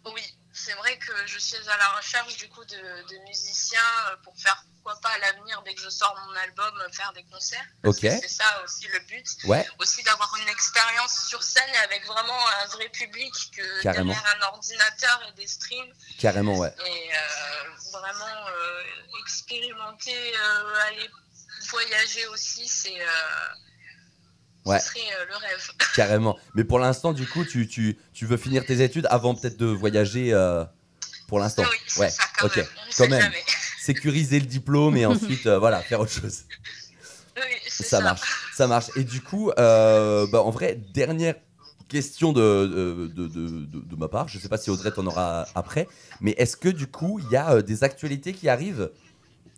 Oui, 0.06 0.22
c'est 0.52 0.72
vrai 0.74 0.98
que 0.98 1.12
je 1.26 1.38
suis 1.38 1.56
à 1.68 1.76
la 1.76 1.88
recherche 1.96 2.36
du 2.36 2.48
coup 2.48 2.64
de, 2.64 2.76
de 2.76 3.18
musiciens 3.28 3.80
euh, 4.10 4.16
pour 4.24 4.36
faire 4.38 4.64
pourquoi 4.74 5.00
pas 5.00 5.10
à 5.10 5.18
l'avenir 5.18 5.62
dès 5.64 5.74
que 5.74 5.80
je 5.80 5.88
sors 5.88 6.16
mon 6.26 6.34
album 6.40 6.72
euh, 6.80 6.90
faire 6.92 7.12
des 7.12 7.22
concerts. 7.24 7.64
Parce 7.82 7.96
Ok. 7.96 8.00
C'est 8.02 8.28
ça 8.28 8.44
aussi 8.64 8.88
le 8.88 8.98
but. 9.06 9.24
Ouais. 9.44 9.64
Aussi 9.78 10.02
d'avoir 10.02 10.34
une 10.42 10.48
expérience 10.48 11.26
sur 11.28 11.40
scène 11.42 11.70
avec 11.84 12.04
vraiment 12.06 12.38
un 12.62 12.66
vrai 12.66 12.88
public 12.88 13.32
que 13.56 13.82
Carrément. 13.82 14.12
derrière 14.12 14.36
un 14.40 14.46
ordinateur 14.48 15.22
et 15.28 15.32
des 15.40 15.46
streams 15.46 15.92
Carrément, 16.18 16.58
ouais. 16.58 16.74
et 16.84 17.10
euh, 17.14 17.70
vraiment 17.92 18.46
euh, 18.48 18.82
expérimenter, 19.20 20.34
aller 20.88 21.08
voyager 21.70 22.26
aussi, 22.26 22.66
c'est 22.66 23.00
Ouais. 24.64 24.78
ce 24.78 24.86
serait 24.88 25.00
euh, 25.00 25.24
le 25.28 25.36
rêve. 25.36 25.70
Carrément. 25.96 26.38
Mais 26.54 26.64
pour 26.64 26.78
l'instant, 26.78 27.12
du 27.12 27.26
coup, 27.26 27.44
tu, 27.44 27.66
tu, 27.66 27.98
tu 28.12 28.26
veux 28.26 28.36
finir 28.36 28.64
tes 28.64 28.82
études 28.82 29.06
avant 29.10 29.34
peut-être 29.34 29.56
de 29.56 29.66
voyager 29.66 30.32
euh, 30.32 30.64
pour 31.28 31.38
l'instant. 31.38 31.62
Oui, 31.62 31.76
c'est 31.86 32.00
ouais. 32.00 32.10
ça 32.10 32.22
quand 32.38 32.46
ok. 32.46 32.56
même. 32.56 32.66
Quand 32.96 33.08
même. 33.08 33.20
jamais. 33.22 33.44
Sécuriser 33.80 34.38
le 34.38 34.46
diplôme 34.46 34.96
et 34.96 35.06
ensuite, 35.06 35.46
euh, 35.46 35.58
voilà, 35.58 35.80
faire 35.80 35.98
autre 35.98 36.12
chose. 36.12 36.42
Oui, 37.36 37.42
Ça 37.66 38.00
marche. 38.00 38.46
Ça 38.54 38.68
marche. 38.68 38.90
Et 38.94 39.02
du 39.02 39.20
coup, 39.20 39.50
bah, 39.56 40.28
en 40.34 40.50
vrai, 40.50 40.80
dernière 40.94 41.34
question 41.88 42.32
de, 42.32 43.08
de, 43.12 43.26
de, 43.26 43.66
de- 43.66 43.96
ma 43.96 44.08
part. 44.08 44.28
Je 44.28 44.38
sais 44.38 44.48
pas 44.48 44.56
si 44.56 44.70
Audrey 44.70 44.90
t'en 44.92 45.06
aura 45.06 45.46
après. 45.54 45.88
Mais 46.20 46.30
est-ce 46.38 46.56
que 46.56 46.68
du 46.68 46.86
coup, 46.86 47.18
il 47.18 47.30
y 47.30 47.36
a 47.36 47.60
des 47.60 47.84
actualités 47.84 48.32
qui 48.32 48.48
arrivent 48.48 48.90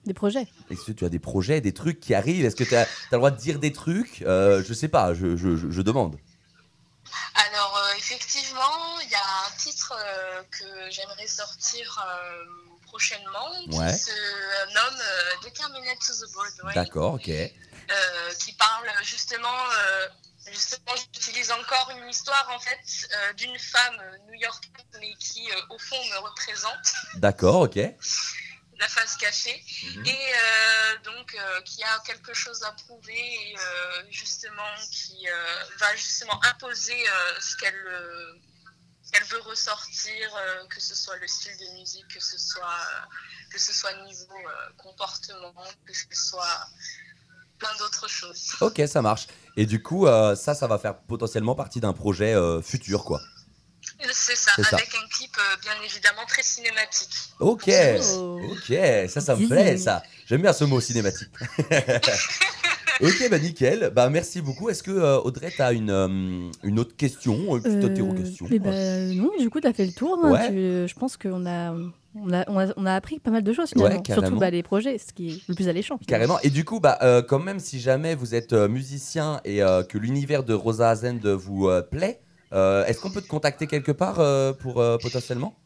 Des 0.06 0.14
projets. 0.14 0.46
Est-ce 0.70 0.82
que 0.84 0.92
tu 0.92 1.04
as 1.04 1.08
des 1.08 1.18
projets, 1.18 1.60
des 1.60 1.72
trucs 1.72 1.98
qui 2.00 2.14
arrivent 2.14 2.44
Est-ce 2.44 2.56
que 2.56 2.64
tu 2.64 2.76
as, 2.76 2.86
le 3.10 3.16
droit 3.16 3.30
de 3.30 3.38
dire 3.38 3.58
des 3.58 3.72
trucs? 3.72 4.22
Euh, 4.22 4.62
Je 4.66 4.74
sais 4.74 4.88
pas, 4.88 5.14
je, 5.14 5.36
je, 5.36 5.56
je- 5.56 5.70
je 5.70 5.82
demande. 5.82 6.18
Alors 7.34 7.76
euh, 7.78 7.96
effectivement, 7.98 9.00
il 9.02 9.10
y 9.10 9.14
a 9.14 9.18
un 9.18 9.56
titre 9.58 9.92
euh, 9.98 10.42
que 10.50 10.90
j'aimerais 10.90 11.26
sortir 11.26 12.04
euh, 12.06 12.44
prochainement 12.86 13.50
qui 13.70 13.78
Ouais. 13.78 13.92
se 13.96 14.10
nomme 14.74 15.00
euh, 15.00 15.48
Determined 15.48 15.98
to 16.06 16.12
the 16.14 16.32
Broadway, 16.32 16.74
D'accord, 16.74 17.14
ok. 17.14 17.28
euh, 17.28 17.50
qui 18.38 18.52
parle 18.52 18.86
justement, 19.02 19.48
euh, 19.48 20.08
justement 20.52 20.94
j'utilise 21.14 21.50
encore 21.50 21.90
une 21.98 22.08
histoire 22.08 22.48
en 22.54 22.58
fait 22.60 23.08
euh, 23.12 23.32
d'une 23.34 23.58
femme 23.58 23.96
new-yorkaise 24.28 24.70
mais 25.00 25.12
qui 25.18 25.50
euh, 25.50 25.54
au 25.70 25.78
fond 25.78 25.96
me 26.12 26.18
représente, 26.28 26.92
D'accord, 27.16 27.62
ok. 27.62 27.78
La 28.84 28.88
face 28.96 29.16
cachée, 29.16 29.58
Mhm. 29.84 30.06
et 30.06 30.10
euh, 30.34 30.98
donc 31.10 31.28
euh, 31.34 31.60
qui 31.62 31.82
a 31.92 31.94
quelque 32.08 32.34
chose 32.42 32.60
à 32.64 32.72
prouver 32.84 33.22
et 33.44 33.56
euh, 33.58 34.02
justement 34.10 34.72
qui 34.96 35.20
va 35.82 35.90
justement 35.96 36.38
imposer 36.52 37.00
ce 37.40 37.52
qu'elle 37.60 37.82
qu'elle 39.12 39.24
veut 39.34 39.40
ressortir, 39.52 40.22
euh, 40.36 40.66
que 40.72 40.80
ce 40.88 40.94
soit 41.02 41.16
le 41.18 41.28
style 41.28 41.56
de 41.64 41.68
musique, 41.78 42.08
que 42.16 42.22
ce 42.30 42.36
soit 42.50 42.78
euh, 42.94 43.00
que 43.52 43.58
ce 43.66 43.72
soit 43.72 43.92
niveau 44.10 44.34
euh, 44.48 44.72
comportement, 44.76 45.54
que 45.86 45.94
ce 45.94 46.06
soit 46.30 46.58
plein 47.60 47.74
d'autres 47.78 48.08
choses. 48.08 48.42
Ok, 48.60 48.82
ça 48.88 49.00
marche. 49.02 49.26
Et 49.56 49.66
du 49.66 49.80
coup, 49.86 50.06
ça, 50.44 50.54
ça 50.60 50.66
va 50.66 50.78
faire 50.84 50.96
potentiellement 51.12 51.54
partie 51.54 51.80
d'un 51.80 51.92
projet 51.92 52.34
futur, 52.62 53.04
quoi. 53.04 53.20
C'est 54.12 54.36
ça, 54.36 54.50
avec 54.56 54.88
un 54.94 55.08
clip 55.08 55.30
euh, 55.38 55.56
bien 55.62 55.72
évidemment 55.84 56.24
très 56.28 56.42
cinématique. 56.42 57.10
Ok, 57.40 57.70
Oh. 58.16 58.40
ok, 58.50 59.08
ça, 59.08 59.20
ça 59.20 59.34
me 59.36 59.46
plaît, 59.48 59.76
ça. 59.78 60.02
J'aime 60.26 60.42
bien 60.42 60.52
ce 60.52 60.64
mot 60.64 60.80
cinématique. 60.80 61.30
ok, 63.00 63.28
bah 63.30 63.38
nickel. 63.38 63.90
Bah 63.94 64.08
merci 64.10 64.40
beaucoup. 64.40 64.68
Est-ce 64.70 64.82
que 64.82 64.90
euh, 64.90 65.18
Audrey, 65.20 65.52
t'as 65.56 65.72
une, 65.72 65.90
euh, 65.90 66.50
une 66.62 66.78
autre 66.78 66.96
question, 66.96 67.56
une 67.56 67.62
petite 67.62 67.82
Euh, 67.84 67.88
interrogation 67.90 68.46
mais 68.50 68.58
bah, 68.58 68.70
non, 69.14 69.30
du 69.38 69.50
coup, 69.50 69.60
tu 69.60 69.66
as 69.66 69.72
fait 69.72 69.86
le 69.86 69.92
tour. 69.92 70.18
hein. 70.22 70.30
Ouais. 70.30 70.48
Tu- 70.48 70.88
je 70.88 70.94
pense 70.94 71.16
qu'on 71.16 71.46
a, 71.46 71.72
on 71.72 72.32
a, 72.32 72.44
on 72.48 72.58
a, 72.58 72.72
on 72.76 72.86
a 72.86 72.94
appris 72.94 73.18
pas 73.20 73.30
mal 73.30 73.42
de 73.42 73.52
choses 73.52 73.70
finalement. 73.70 74.02
Surtout 74.06 74.36
bah, 74.38 74.50
les 74.50 74.62
projets, 74.62 74.98
ce 74.98 75.12
qui 75.12 75.30
est 75.30 75.48
le 75.48 75.54
plus 75.54 75.68
alléchant. 75.68 75.98
finalement. 75.98 76.06
Carrément. 76.36 76.40
Et 76.42 76.50
du 76.50 76.64
coup, 76.64 76.80
bah, 76.80 76.98
euh, 77.02 77.22
quand 77.22 77.38
même, 77.40 77.58
si 77.58 77.80
jamais 77.80 78.14
vous 78.14 78.34
êtes 78.34 78.52
euh, 78.52 78.68
musicien 78.68 79.40
et 79.44 79.62
euh, 79.62 79.82
que 79.82 79.98
l'univers 79.98 80.44
de 80.44 80.54
Rosa 80.54 80.90
Azend 80.90 81.18
vous 81.24 81.68
euh, 81.68 81.82
plaît, 81.82 82.20
euh, 82.54 82.84
est-ce 82.86 83.00
qu'on 83.00 83.10
peut 83.10 83.22
te 83.22 83.28
contacter 83.28 83.66
quelque 83.66 83.92
part 83.92 84.20
euh, 84.20 84.52
pour 84.52 84.80
euh, 84.80 84.96
potentiellement? 84.98 85.58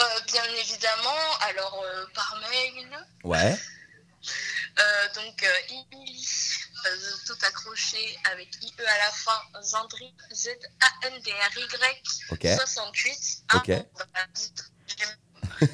Euh, 0.00 0.04
bien 0.26 0.44
évidemment, 0.60 1.16
alors 1.48 1.84
par 2.14 2.40
mail, 2.50 2.88
Ouais. 3.24 3.56
donc 5.14 5.44
Emily, 5.70 6.26
tout 7.26 7.36
accroché 7.46 8.16
avec 8.32 8.48
IE 8.62 8.72
à 8.78 8.98
la 8.98 9.10
fin, 9.12 9.40
Zandri, 9.62 10.14
Z-A-N-D-R-Y, 10.32 12.02
Ok. 12.32 12.46
68. 12.56 13.42
Ok. 13.54 13.70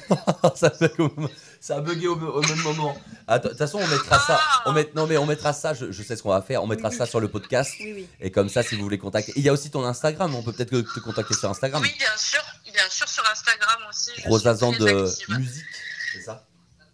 Ah, 0.09 0.51
ça, 0.55 0.71
au 0.99 1.09
moment- 1.15 1.29
ça 1.67 1.77
a 1.77 1.81
bugué 1.81 2.07
au, 2.07 2.15
au 2.15 2.41
même 2.41 2.61
moment. 2.61 2.97
De 3.27 3.37
toute 3.49 3.57
façon, 3.57 3.79
on 3.79 3.87
mettra 3.87 4.17
ça. 4.19 4.39
On 4.65 4.71
met, 4.71 4.89
non, 4.95 5.05
mais 5.05 5.17
on 5.17 5.25
mettra 5.25 5.51
ça. 5.51 5.73
Je, 5.73 5.91
je 5.91 6.01
sais 6.01 6.15
ce 6.15 6.23
qu'on 6.23 6.29
va 6.29 6.41
faire. 6.41 6.63
On 6.63 6.67
mettra 6.67 6.91
ça 6.91 7.05
sur 7.05 7.19
le 7.19 7.27
podcast. 7.27 7.73
Oui, 7.81 7.91
oui. 7.93 8.07
Et 8.21 8.31
comme 8.31 8.47
ça, 8.47 8.63
si 8.63 8.77
vous 8.77 8.83
voulez 8.83 8.97
contacter. 8.97 9.33
Il 9.35 9.43
y 9.43 9.49
a 9.49 9.53
aussi 9.53 9.69
ton 9.69 9.83
Instagram. 9.85 10.33
On 10.33 10.43
peut 10.43 10.53
peut-être 10.53 10.71
te 10.71 10.99
contacter 11.01 11.33
sur 11.33 11.49
Instagram. 11.49 11.81
Oui, 11.83 11.93
bien 11.97 12.15
sûr, 12.15 12.41
bien 12.71 12.89
sûr, 12.89 13.09
sur 13.09 13.29
Instagram 13.29 13.79
aussi. 13.89 14.11
Rosazan 14.25 14.71
de 14.71 15.07
active. 15.07 15.37
musique. 15.37 15.65
C'est 16.13 16.21
ça? 16.21 16.45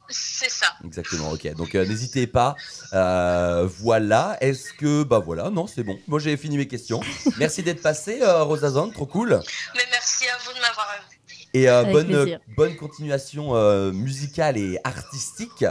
C'est 0.10 0.50
ça. 0.50 0.74
Exactement. 0.84 1.32
Ok. 1.34 1.54
Donc 1.54 1.76
euh, 1.76 1.86
n'hésitez 1.86 2.26
pas. 2.26 2.56
Euh, 2.94 3.70
voilà. 3.78 4.38
Est-ce 4.42 4.74
que 4.74 5.04
bah 5.04 5.20
voilà. 5.20 5.52
Non, 5.52 5.68
c'est 5.68 5.84
bon. 5.84 6.00
Moi, 6.08 6.20
j'ai 6.20 6.36
fini 6.36 6.58
mes 6.58 6.68
questions. 6.68 7.00
Merci 7.38 7.62
d'être 7.62 7.84
passé, 7.84 8.24
euh, 8.24 8.42
Rosazan. 8.42 8.90
Trop 8.90 9.06
cool. 9.06 9.40
Mais 9.76 9.86
merci 9.92 10.28
à 10.30 10.38
vous 10.44 10.54
de 10.54 10.60
m'avoir 10.60 10.90
invité. 10.98 11.13
Et 11.54 11.70
euh, 11.70 11.84
bonne, 11.84 12.08
plaisir. 12.08 12.40
bonne 12.58 12.76
continuation 12.76 13.56
euh, 13.56 13.92
musicale 13.92 14.58
et 14.58 14.80
artistique. 14.84 15.66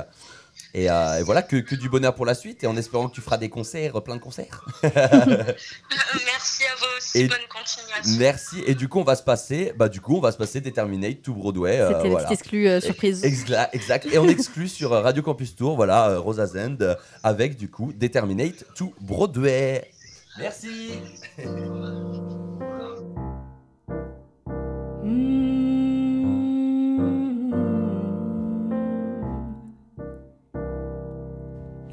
Et, 0.75 0.89
euh, 0.91 1.19
et 1.19 1.23
voilà, 1.23 1.43
que, 1.43 1.57
que 1.57 1.75
du 1.75 1.89
bonheur 1.91 2.15
pour 2.15 2.25
la 2.25 2.35
suite. 2.35 2.63
Et 2.65 2.67
en 2.67 2.77
espérant 2.77 3.09
que 3.09 3.15
tu 3.15 3.21
feras 3.21 3.37
des 3.37 3.51
concerts, 3.51 4.01
plein 4.03 4.17
de 4.17 4.21
concerts. 4.23 4.65
Merci 4.83 6.65
à 6.65 6.75
vous 6.79 6.87
aussi, 6.97 7.19
Et- 7.21 7.29
bonne 7.29 7.39
continuation. 7.51 8.19
Merci. 8.19 8.63
Et 8.67 8.75
du 8.75 8.89
coup, 8.89 9.01
on 9.01 9.05
va 9.05 9.17
se 9.17 9.23
passer, 9.23 9.73
bah, 9.77 9.89
du 9.89 10.01
coup, 10.01 10.17
on 10.17 10.21
va 10.21 10.33
se 10.33 10.39
passer 10.39 10.61
Determinate 10.61 11.21
to 11.23 11.35
Broadway. 11.35 11.79
C'était 11.89 12.09
voilà. 12.09 12.31
euh, 12.31 12.81
surprise. 12.81 13.23
Exa- 13.25 13.69
Exact. 13.73 14.07
Et 14.13 14.19
on 14.19 14.29
exclut 14.29 14.69
sur 14.69 14.91
Radio 14.91 15.23
Campus 15.23 15.55
Tour, 15.57 15.77
voilà, 15.77 16.09
euh, 16.11 16.21
Rosa 16.21 16.47
Zend, 16.47 16.77
euh, 16.81 16.95
avec 17.23 17.57
du 17.57 17.69
coup 17.71 17.93
Determinate 17.93 18.65
to 18.75 18.95
Broadway. 19.01 19.91
Merci. 20.39 20.93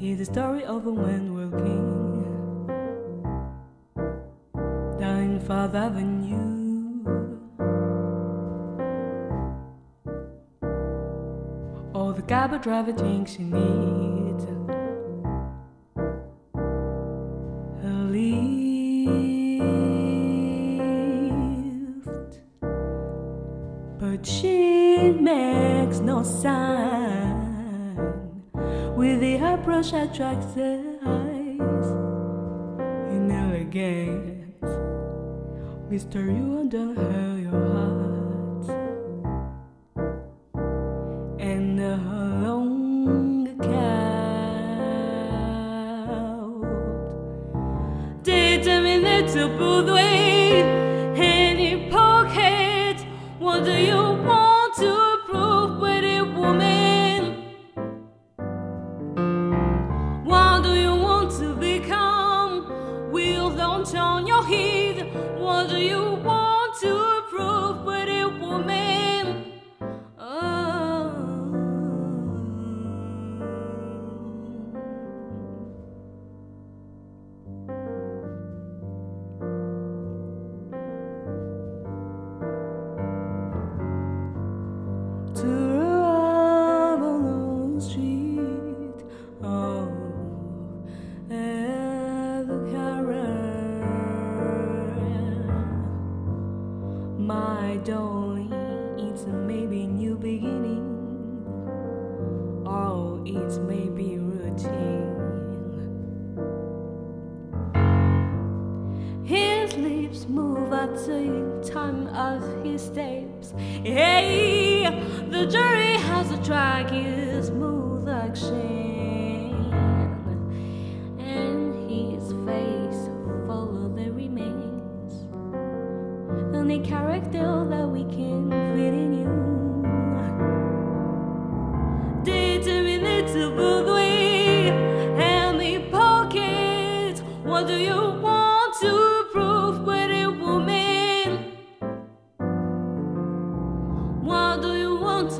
Here's 0.00 0.16
the 0.16 0.24
story 0.24 0.64
of 0.64 0.86
a 0.86 0.90
Wentworth 0.90 1.58
king 1.58 2.66
down 4.98 5.40
Five 5.40 5.74
Avenue. 5.74 7.04
All 11.92 12.14
the 12.14 12.22
cab 12.22 12.62
driver 12.62 12.94
thinks 12.94 13.32
she 13.32 13.42
needs 13.42 14.44
a 14.44 14.56
lift, 18.08 18.40
but 23.98 24.24
she 24.24 25.10
makes 25.10 25.98
no 25.98 26.22
sign. 26.22 26.79
With 29.00 29.20
the 29.20 29.36
approach, 29.36 29.94
attracts 29.94 30.52
the 30.52 30.98
eyes. 31.02 31.86
In 33.08 33.30
Inelegant, 33.30 34.60
Mister, 35.88 36.20
you 36.20 36.68
don't 36.68 36.98
hurt 36.98 37.40
your 37.40 37.50
heart. 37.50 38.09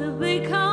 To 0.01 0.11
become? 0.13 0.70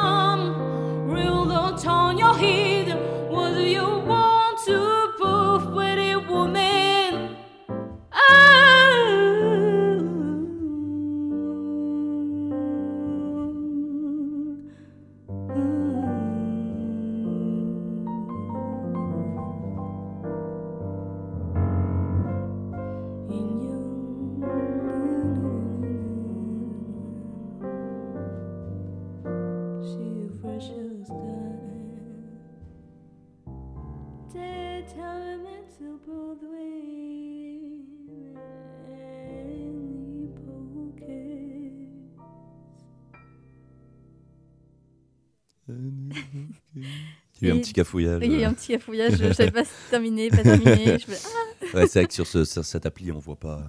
Cafouillage. 47.77 48.21
Il 48.23 48.31
y 48.31 48.35
a 48.35 48.39
eu 48.41 48.43
un 48.43 48.53
petit 48.53 48.73
cafouillage, 48.73 49.13
je 49.17 49.31
savais 49.33 49.51
pas 49.51 49.63
si 49.63 49.71
terminé, 49.89 50.29
pas 50.29 50.43
terminé. 50.43 50.97
Je 50.99 51.05
ah. 51.13 51.77
Ouais, 51.77 51.87
c'est 51.87 51.99
vrai 51.99 52.07
que 52.07 52.13
sur, 52.13 52.27
ce- 52.27 52.45
sur 52.45 52.63
cette 52.65 52.85
appli, 52.85 53.11
on 53.11 53.19
voit 53.19 53.35
pas. 53.35 53.61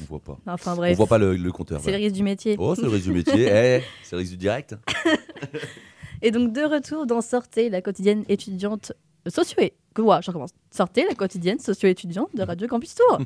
On 0.00 0.04
voit 0.04 0.20
pas. 0.20 0.38
Enfin 0.46 0.76
On 0.78 0.92
voit 0.94 1.06
pas 1.08 1.18
le, 1.18 1.34
le 1.36 1.52
compteur. 1.52 1.80
c'est 1.82 1.90
le 1.90 1.96
risque 1.96 2.14
du 2.14 2.22
métier. 2.22 2.54
Oh, 2.58 2.74
c'est 2.76 2.82
le 2.82 2.88
risque 2.88 3.04
du 3.06 3.12
métier. 3.12 3.34
Eh, 3.52 3.82
c'est 4.04 4.12
le 4.14 4.18
risque 4.20 4.30
du 4.32 4.36
direct. 4.38 4.76
Et 6.22 6.30
donc 6.30 6.52
de 6.52 6.62
retour 6.62 7.06
dans 7.06 7.20
Sortez, 7.20 7.68
la 7.70 7.80
quotidienne 7.82 8.24
étudiante 8.28 8.92
euh, 9.26 9.30
socio 9.30 9.56
et 9.60 9.74
quoi, 9.94 10.20
je 10.20 10.28
recommence. 10.30 10.50
Sortez, 10.70 11.04
la 11.08 11.14
quotidienne 11.14 11.58
socio-étudiante 11.58 12.30
de 12.34 12.42
Radio 12.42 12.66
Campus 12.68 12.94
Tour. 12.96 13.20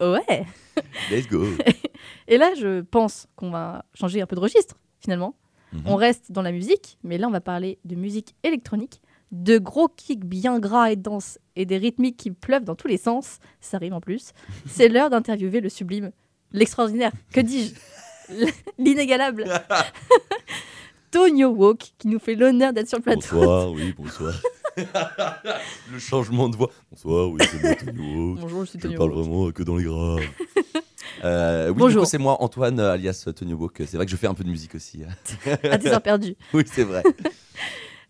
ouais. 0.00 0.46
Let's 1.10 1.28
go. 1.28 1.44
Et 2.28 2.36
là, 2.38 2.52
je 2.58 2.80
pense 2.82 3.26
qu'on 3.36 3.50
va 3.50 3.84
changer 3.94 4.20
un 4.22 4.26
peu 4.26 4.36
de 4.36 4.40
registre 4.40 4.76
finalement. 5.00 5.34
Mhm. 5.72 5.82
On 5.86 5.96
reste 5.96 6.30
dans 6.32 6.42
la 6.42 6.52
musique, 6.52 6.98
mais 7.02 7.16
là, 7.18 7.28
on 7.28 7.30
va 7.30 7.40
parler 7.40 7.78
de 7.84 7.94
musique 7.96 8.34
électronique, 8.42 9.00
de 9.32 9.58
gros 9.58 9.88
kicks 9.88 10.24
bien 10.24 10.58
gras 10.60 10.90
et 10.92 10.96
denses 10.96 11.38
et 11.56 11.64
des 11.66 11.78
rythmiques 11.78 12.16
qui 12.18 12.30
pleuvent 12.30 12.64
dans 12.64 12.74
tous 12.76 12.86
les 12.88 12.98
sens. 12.98 13.38
Ça 13.60 13.78
rime 13.78 13.94
en 13.94 14.00
plus. 14.00 14.32
C'est 14.66 14.88
l'heure 14.88 15.10
d'interviewer 15.10 15.60
le 15.60 15.68
sublime, 15.68 16.12
l'extraordinaire, 16.52 17.12
que 17.32 17.40
dis-je 17.40 17.74
L'inégalable 18.78 19.44
Tonio 21.10 21.48
Walk, 21.50 21.92
qui 21.98 22.08
nous 22.08 22.18
fait 22.18 22.34
l'honneur 22.34 22.72
d'être 22.72 22.88
sur 22.88 22.96
le 22.98 23.02
plateau. 23.02 23.20
Bonsoir, 23.32 23.70
oui, 23.72 23.92
bonsoir. 23.96 24.32
le 25.92 25.98
changement 25.98 26.48
de 26.48 26.56
voix. 26.56 26.70
Bonsoir, 26.90 27.28
oui, 27.28 27.40
c'est 27.50 27.60
moi, 27.62 27.74
Tony 27.74 28.16
Hawk. 28.16 28.40
Bonjour, 28.40 28.64
je 28.64 28.70
suis 28.70 28.78
Je 28.78 28.82
Tonio 28.84 28.96
parle 28.98 29.10
Walk. 29.10 29.20
vraiment 29.26 29.50
que 29.50 29.62
dans 29.62 29.76
les 29.76 29.84
graves. 29.84 30.20
Euh, 31.24 31.68
oui, 31.68 31.74
Bonjour. 31.76 32.06
c'est 32.06 32.16
moi, 32.16 32.40
Antoine, 32.42 32.80
euh, 32.80 32.92
alias 32.92 33.28
Tony 33.36 33.52
Walk. 33.52 33.82
C'est 33.86 33.96
vrai 33.98 34.06
que 34.06 34.10
je 34.12 34.16
fais 34.16 34.26
un 34.26 34.32
peu 34.34 34.44
de 34.44 34.48
musique 34.48 34.74
aussi. 34.74 35.02
hein. 35.04 35.56
À 35.70 35.76
tes 35.76 35.88
heures 35.88 36.00
perdues. 36.00 36.36
oui, 36.54 36.62
c'est 36.66 36.84
vrai. 36.84 37.02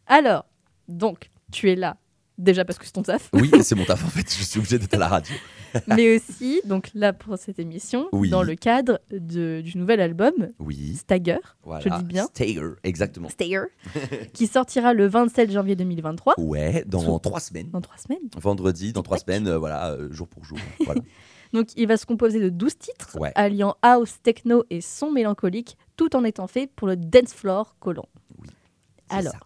Alors, 0.07 0.45
donc, 0.97 1.31
tu 1.51 1.71
es 1.71 1.75
là, 1.77 1.97
déjà 2.39 2.65
parce 2.65 2.79
que 2.79 2.85
c'est 2.87 2.93
ton 2.93 3.03
taf, 3.03 3.29
Oui, 3.33 3.51
c'est 3.63 3.75
mon 3.75 3.85
taf 3.85 4.05
en 4.05 4.09
fait. 4.09 4.33
Je 4.33 4.43
suis 4.45 4.59
obligé 4.59 4.79
d'être 4.79 4.95
à 4.95 4.99
la 4.99 5.09
radio. 5.09 5.35
mais 5.87 6.17
aussi, 6.17 6.61
donc 6.67 6.91
là 6.95 7.13
pour 7.15 7.39
cette 7.39 7.59
émission, 7.59 8.09
Oui. 8.13 8.29
dans 8.31 8.43
le 8.43 8.55
cadre 8.57 9.01
de- 9.11 9.61
du 9.63 9.79
nouvel 9.79 10.01
album 10.01 10.33
Oui, 10.59 10.97
Stagger, 10.97 11.39
voilà. 11.63 11.83
je 11.85 11.99
dis 11.99 12.05
bien. 12.05 12.25
Stayer, 12.27 12.61
exactement. 12.85 13.29
Stagger, 13.29 13.65
qui 14.35 14.47
sortira 14.47 14.93
le 14.93 15.07
27 15.07 15.51
janvier 15.51 15.77
2023, 15.77 16.35
Ouais, 16.39 16.85
dans 16.87 17.01
Sous- 17.01 17.19
trois 17.21 17.41
semaines. 17.41 17.71
dans 17.71 17.81
trois 17.81 17.97
semaines. 17.99 18.29
Vendredi, 18.37 18.93
dans 18.93 19.03
trois 19.03 19.19
semaines, 19.19 19.47
euh, 19.49 19.59
voilà, 19.59 19.93
euh, 19.93 20.13
jour 20.13 20.29
pour 20.29 20.45
jour. 20.45 20.59
Voilà. 20.85 21.01
Donc 21.55 21.69
il 21.77 21.87
va 21.87 21.97
se 21.99 22.07
composer 22.07 22.41
de 22.41 22.49
12 22.49 22.77
titres, 22.79 23.17
Ouais. 23.21 23.31
alliant 23.35 23.75
house, 23.83 24.17
techno 24.23 24.65
et 24.71 24.81
son 24.81 25.11
mélancolique, 25.11 25.77
tout 25.97 26.17
en 26.17 26.25
étant 26.25 26.47
fait 26.47 26.67
pour 26.67 26.89
le 26.89 26.97
dance 26.97 27.33
floor 27.35 27.77
collant. 27.79 28.09
C'est 29.11 29.17
Alors, 29.19 29.33
ça. 29.35 29.39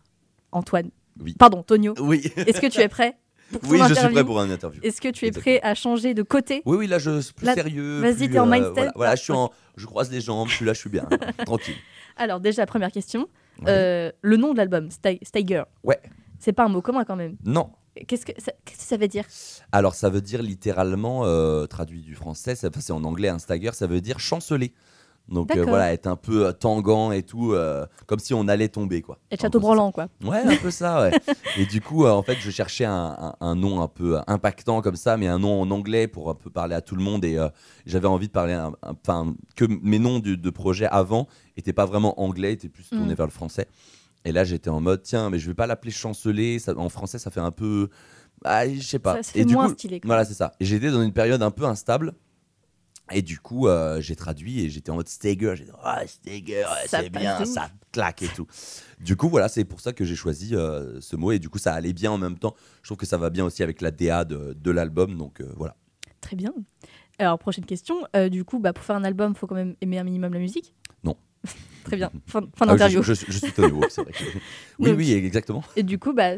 Antoine, 0.53 0.91
Oui. 1.21 1.35
pardon, 1.39 1.63
Tonio, 1.63 1.95
Oui, 2.01 2.31
est-ce 2.37 2.61
que 2.61 2.67
tu 2.67 2.81
es 2.81 2.89
prêt 2.89 3.17
pour 3.53 3.71
oui 3.71 3.79
je 3.89 3.95
suis 3.95 4.09
prêt 4.09 4.25
pour 4.25 4.41
un 4.41 4.51
interview. 4.51 4.81
Est-ce 4.83 5.01
que 5.01 5.09
tu 5.09 5.25
es 5.25 5.29
Exactement. 5.29 5.59
prêt 5.59 5.69
à 5.69 5.75
changer 5.77 6.15
de 6.15 6.23
côté 6.23 6.63
Oui, 6.67 6.77
oui, 6.79 6.87
là, 6.89 6.99
je 6.99 7.21
suis 7.21 7.33
plus 7.33 7.47
Là, 7.47 7.55
sérieux. 7.55 8.01
vas-y, 8.01 8.29
t'es 8.29 8.39
en 8.41 8.49
euh, 8.49 8.51
mindset. 8.53 8.73
Voilà, 8.75 8.93
voilà, 8.97 9.15
je 9.15 9.23
suis 9.23 9.33
en, 9.33 9.51
je 9.77 9.87
croise 9.87 10.11
les 10.11 10.21
jambes, 10.21 10.49
je 10.49 10.55
suis 10.55 10.65
là, 10.65 10.73
je 10.73 10.81
suis 10.81 10.91
bien, 10.91 11.07
tranquille. 11.47 11.77
Alors 12.17 12.41
déjà, 12.41 12.67
première 12.67 12.91
question, 12.93 13.29
Ouais. 13.61 13.65
Euh, 13.69 14.13
le 14.21 14.37
nom 14.37 14.53
de 14.53 14.59
l'album, 14.59 14.89
Sta- 14.89 15.19
Steiger, 15.25 15.63
Ouais. 15.85 15.99
c'est 16.39 16.53
pas 16.53 16.65
un 16.65 16.69
mot 16.69 16.83
commun 16.83 17.05
quand 17.05 17.17
même. 17.17 17.37
Non. 17.45 17.71
Qu'est-ce 18.07 18.27
que 18.27 18.33
ça, 18.37 18.53
qu'est-ce 18.67 18.81
que 18.81 18.85
ça 18.85 18.97
veut 18.99 19.09
dire? 19.09 19.25
Alors, 19.73 19.95
ça 19.95 20.11
veut 20.11 20.21
dire 20.21 20.43
littéralement, 20.43 21.25
euh, 21.25 21.65
traduit 21.65 22.03
du 22.03 22.15
français, 22.15 22.55
ça- 22.55 22.69
c'est 22.79 22.93
en 22.93 23.03
anglais, 23.05 23.29
un 23.29 23.39
stagger, 23.39 23.71
ça 23.73 23.87
veut 23.87 24.03
dire 24.03 24.19
chanceler. 24.19 24.75
Donc 25.29 25.51
euh, 25.57 25.65
voilà, 25.65 25.93
être 25.93 26.07
un 26.07 26.15
peu 26.15 26.47
euh, 26.47 26.53
tangant 26.53 27.11
et 27.11 27.23
tout, 27.25 27.53
euh, 27.53 27.85
comme 28.07 28.21
si 28.21 28.33
on 28.33 28.47
allait 28.47 28.69
tomber, 28.69 29.03
quoi. 29.03 29.19
En 29.33 29.37
château 29.37 29.59
branlant, 29.59 29.91
quoi. 29.91 30.07
Ouais, 30.25 30.39
un 30.39 30.57
peu 30.57 30.71
ça, 30.71 31.03
ouais. 31.03 31.11
et 31.59 31.67
du 31.67 31.81
coup, 31.81 32.05
euh, 32.07 32.11
en 32.13 32.23
fait, 32.23 32.37
je 32.41 32.51
cherchais 32.51 32.85
un, 32.85 33.17
un- 33.19 33.35
un 33.41 33.55
nom 33.57 33.81
un 33.83 33.89
peu 33.89 34.19
impactant 34.29 34.83
comme 34.83 34.95
ça, 34.95 35.17
mais 35.17 35.27
un 35.27 35.41
nom 35.41 35.61
en 35.61 35.71
anglais 35.73 36.07
pour 36.07 36.31
un 36.31 36.35
peu 36.35 36.49
parler 36.49 36.77
à 36.77 36.81
tout 36.81 36.95
le 36.95 37.03
monde. 37.03 37.25
Et 37.25 37.39
j'avais 37.87 38.07
envie 38.07 38.29
de 38.29 38.33
parler, 38.33 38.57
enfin, 38.83 39.35
que 39.57 39.65
mes 39.83 39.99
noms 39.99 40.21
du- 40.21 40.37
de 40.37 40.51
projet 40.51 40.87
avant 40.87 41.27
étaient 41.57 41.73
pas 41.73 41.87
vraiment 41.87 42.21
anglais, 42.21 42.53
étaient 42.53 42.69
plus 42.69 42.89
tournés 42.89 43.15
Mm. 43.15 43.17
vers 43.17 43.27
le 43.27 43.33
français. 43.33 43.67
Et 44.25 44.31
là, 44.33 44.45
j'étais 44.45 44.71
en 44.71 44.81
mode, 44.81 45.03
tiens, 45.03 45.31
mais 45.31 45.39
je 45.41 45.47
vais 45.49 45.55
pas 45.55 45.67
l'appeler 45.67 45.91
chanceler. 45.93 46.59
Ça, 46.61 46.73
en 46.77 46.89
français, 46.89 47.19
ça 47.19 47.31
fait 47.33 47.41
un 47.41 47.51
peu, 47.53 47.89
ah, 48.45 48.69
je 48.69 48.81
sais 48.81 48.99
pas. 49.01 49.15
Ça 49.17 49.23
se 49.25 49.31
fait 49.33 49.41
et 49.41 49.45
du 49.45 49.55
moins 49.55 49.67
coup, 49.69 49.75
stylé, 49.75 50.01
quoi. 50.01 50.07
Voilà, 50.09 50.25
c'est 50.25 50.35
ça. 50.35 50.53
Et 50.61 50.65
j'étais 50.65 50.91
dans 50.91 51.03
une 51.03 51.13
période 51.13 51.43
un 51.43 51.51
peu 51.51 51.65
instable. 51.65 52.15
Et 53.13 53.23
du 53.23 53.39
coup, 53.39 53.69
euh, 53.69 54.01
j'ai 54.01 54.17
traduit 54.17 54.63
et 54.65 54.69
j'étais 54.71 54.91
en 54.91 54.97
mode 54.97 55.09
Steiger. 55.09 55.55
J'ai 55.57 55.65
dit, 55.65 55.71
ah, 55.83 56.01
ouais, 56.01 56.07
Ça 56.89 57.03
c'est 57.03 57.11
bien, 57.11 57.45
ça 57.45 57.71
claque 57.93 58.23
et 58.23 58.29
tout. 58.29 58.47
Du 59.01 59.15
coup, 59.17 59.29
voilà, 59.29 59.49
c'est 59.49 59.65
pour 59.65 59.81
ça 59.81 59.93
que 59.93 60.05
j'ai 60.05 60.17
choisi 60.17 60.55
euh, 60.57 61.01
ce 61.01 61.15
mot. 61.15 61.31
Et 61.31 61.39
du 61.39 61.49
coup, 61.49 61.59
ça 61.59 61.73
allait 61.73 61.93
bien 61.93 62.11
en 62.11 62.19
même 62.19 62.37
temps. 62.39 62.55
Je 62.83 62.89
trouve 62.89 62.99
que 62.99 63.07
ça 63.07 63.17
va 63.17 63.31
bien 63.31 63.45
aussi 63.45 63.63
avec 63.63 63.81
la 63.81 63.91
DA 63.93 64.25
de, 64.25 64.57
de 64.61 64.71
l'album. 64.73 65.17
Donc 65.17 65.41
euh, 65.41 65.53
voilà. 65.57 65.77
Très 66.21 66.35
bien. 66.37 66.53
Alors, 67.19 67.39
prochaine 67.39 67.65
question. 67.65 67.97
Du 68.31 68.45
coup, 68.45 68.59
bah, 68.59 68.73
pour 68.73 68.85
faire 68.85 68.97
un 68.97 69.05
album, 69.05 69.33
il 69.35 69.39
faut 69.39 69.47
quand 69.47 69.55
même 69.55 69.77
aimer 69.81 69.99
un 69.99 70.05
minimum 70.05 70.33
la 70.35 70.41
musique? 70.41 70.75
Non. 71.05 71.17
Très 71.85 71.97
bien. 71.97 72.11
Fin, 72.27 72.41
fin 72.41 72.49
Ah 72.63 72.67
d'interview. 72.73 73.03
je, 73.05 73.15
je- 73.15 73.27
je 73.29 73.39
suis 73.39 73.53
Tony 73.53 73.71
Hawk, 73.71 73.87
c'est 73.91 74.03
vrai. 74.03 74.13
que- 74.13 74.19
Oui, 74.81 74.91
Donc- 74.91 74.99
oui, 74.99 75.13
exactement. 75.13 75.63
Et 75.77 75.85
du 75.85 75.99
coup, 76.01 76.13
bah, 76.13 76.33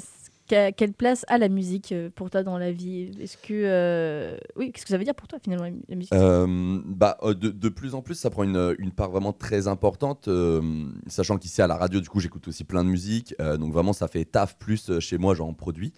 quelle 0.48 0.92
place 0.92 1.24
a 1.28 1.38
la 1.38 1.48
musique 1.48 1.92
euh, 1.92 2.10
pour 2.14 2.30
toi 2.30 2.42
dans 2.42 2.58
la 2.58 2.72
vie? 2.72 3.10
Est-ce 3.20 3.36
que 3.36 3.52
euh, 3.52 4.36
oui, 4.56 4.72
qu'est-ce 4.72 4.84
que 4.84 4.90
ça 4.90 4.98
veut 4.98 5.04
dire 5.04 5.14
pour 5.14 5.28
toi 5.28 5.38
finalement 5.42 5.64
la 5.64 5.70
mu- 5.70 5.82
la 5.88 5.96
musique? 5.96 6.12
Euh, 6.12 6.80
bah, 6.86 7.18
de, 7.22 7.50
de 7.50 7.68
plus 7.68 7.94
en 7.94 8.02
plus, 8.02 8.14
ça 8.14 8.30
prend 8.30 8.42
une, 8.44 8.74
une 8.78 8.92
part 8.92 9.10
vraiment 9.10 9.32
très 9.32 9.68
importante, 9.68 10.28
euh, 10.28 10.60
sachant 11.06 11.38
qu'ici 11.38 11.62
à 11.62 11.66
la 11.66 11.76
radio, 11.76 12.00
du 12.00 12.08
coup, 12.08 12.20
j'écoute 12.20 12.48
aussi 12.48 12.64
plein 12.64 12.84
de 12.84 12.88
musique, 12.88 13.34
donc 13.38 13.72
vraiment, 13.72 13.92
ça 13.92 14.08
fait 14.08 14.24
taf 14.24 14.56
plus 14.58 14.98
chez 15.00 15.18
moi, 15.18 15.34
j'en 15.34 15.52
produis. 15.54 15.92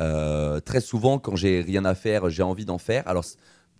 Euh, 0.00 0.60
très 0.60 0.80
souvent, 0.80 1.18
quand 1.18 1.36
j'ai 1.36 1.60
rien 1.60 1.84
à 1.84 1.94
faire, 1.94 2.30
j'ai 2.30 2.42
envie 2.42 2.64
d'en 2.64 2.78
faire. 2.78 3.06
Alors, 3.06 3.24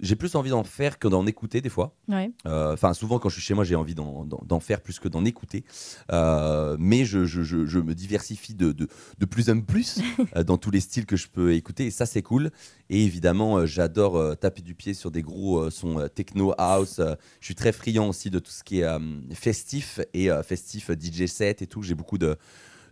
j'ai 0.00 0.16
plus 0.16 0.34
envie 0.34 0.50
d'en 0.50 0.64
faire 0.64 0.98
que 0.98 1.08
d'en 1.08 1.26
écouter 1.26 1.60
des 1.60 1.68
fois. 1.68 1.94
Ouais. 2.08 2.30
Euh, 2.46 2.72
Enfin, 2.72 2.94
souvent 2.94 3.18
quand 3.18 3.28
je 3.28 3.34
suis 3.34 3.42
chez 3.42 3.54
moi, 3.54 3.64
j'ai 3.64 3.74
envie 3.74 3.94
d'en- 3.94 4.60
faire 4.60 4.80
plus 4.80 4.98
que 4.98 5.08
d'en 5.08 5.24
écouter. 5.24 5.64
Euh, 6.12 6.76
mais 6.78 7.04
je, 7.04 7.24
je- 7.24 7.42
je- 7.42 7.66
je 7.66 7.78
me 7.78 7.94
diversifie 7.94 8.54
de, 8.54 8.72
de, 8.72 8.88
de 9.18 9.24
plus 9.26 9.50
en 9.50 9.60
plus 9.60 10.00
euh, 10.36 10.42
dans 10.44 10.58
tous 10.58 10.70
les 10.70 10.80
styles 10.80 11.06
que 11.06 11.16
je 11.16 11.28
peux 11.28 11.52
écouter. 11.54 11.86
Et 11.86 11.90
ça, 11.90 12.06
c'est 12.06 12.22
cool. 12.22 12.50
Et 12.88 13.04
évidemment, 13.04 13.66
j'adore 13.66 14.36
taper 14.38 14.62
du 14.62 14.74
pied 14.74 14.94
sur 14.94 15.10
des 15.10 15.22
gros 15.22 15.70
sons 15.70 16.08
techno 16.14 16.52
house. 16.58 17.00
Je 17.40 17.44
suis 17.46 17.54
très 17.54 17.72
friand 17.72 18.08
aussi 18.08 18.30
de 18.30 18.38
tout 18.38 18.50
ce 18.50 18.64
qui 18.64 18.80
est 18.80 18.88
festif 19.34 20.00
et 20.14 20.28
festif 20.42 20.90
DJ 20.90 21.26
set 21.26 21.62
et 21.62 21.66
tout. 21.66 21.82
J'ai 21.82 21.94
beaucoup 21.94 22.18
de 22.18 22.36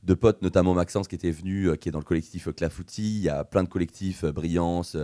de 0.05 0.15
potes, 0.15 0.43
notamment 0.43 0.75
Maxence 0.75 1.09
qui 1.09 1.15
était 1.15 1.31
venu, 1.31 1.69
euh, 1.69 1.77
qui 1.77 1.89
est 1.89 1.93
dans 1.93 1.99
le 1.99 2.05
collectif 2.05 2.49
euh, 2.49 2.53
Clafoutis. 2.53 3.17
Il 3.17 3.23
y 3.23 3.29
a 3.29 3.45
plein 3.45 3.63
de 3.63 3.69
collectifs, 3.69 4.25
euh, 4.25 4.33
Brillance. 4.33 4.97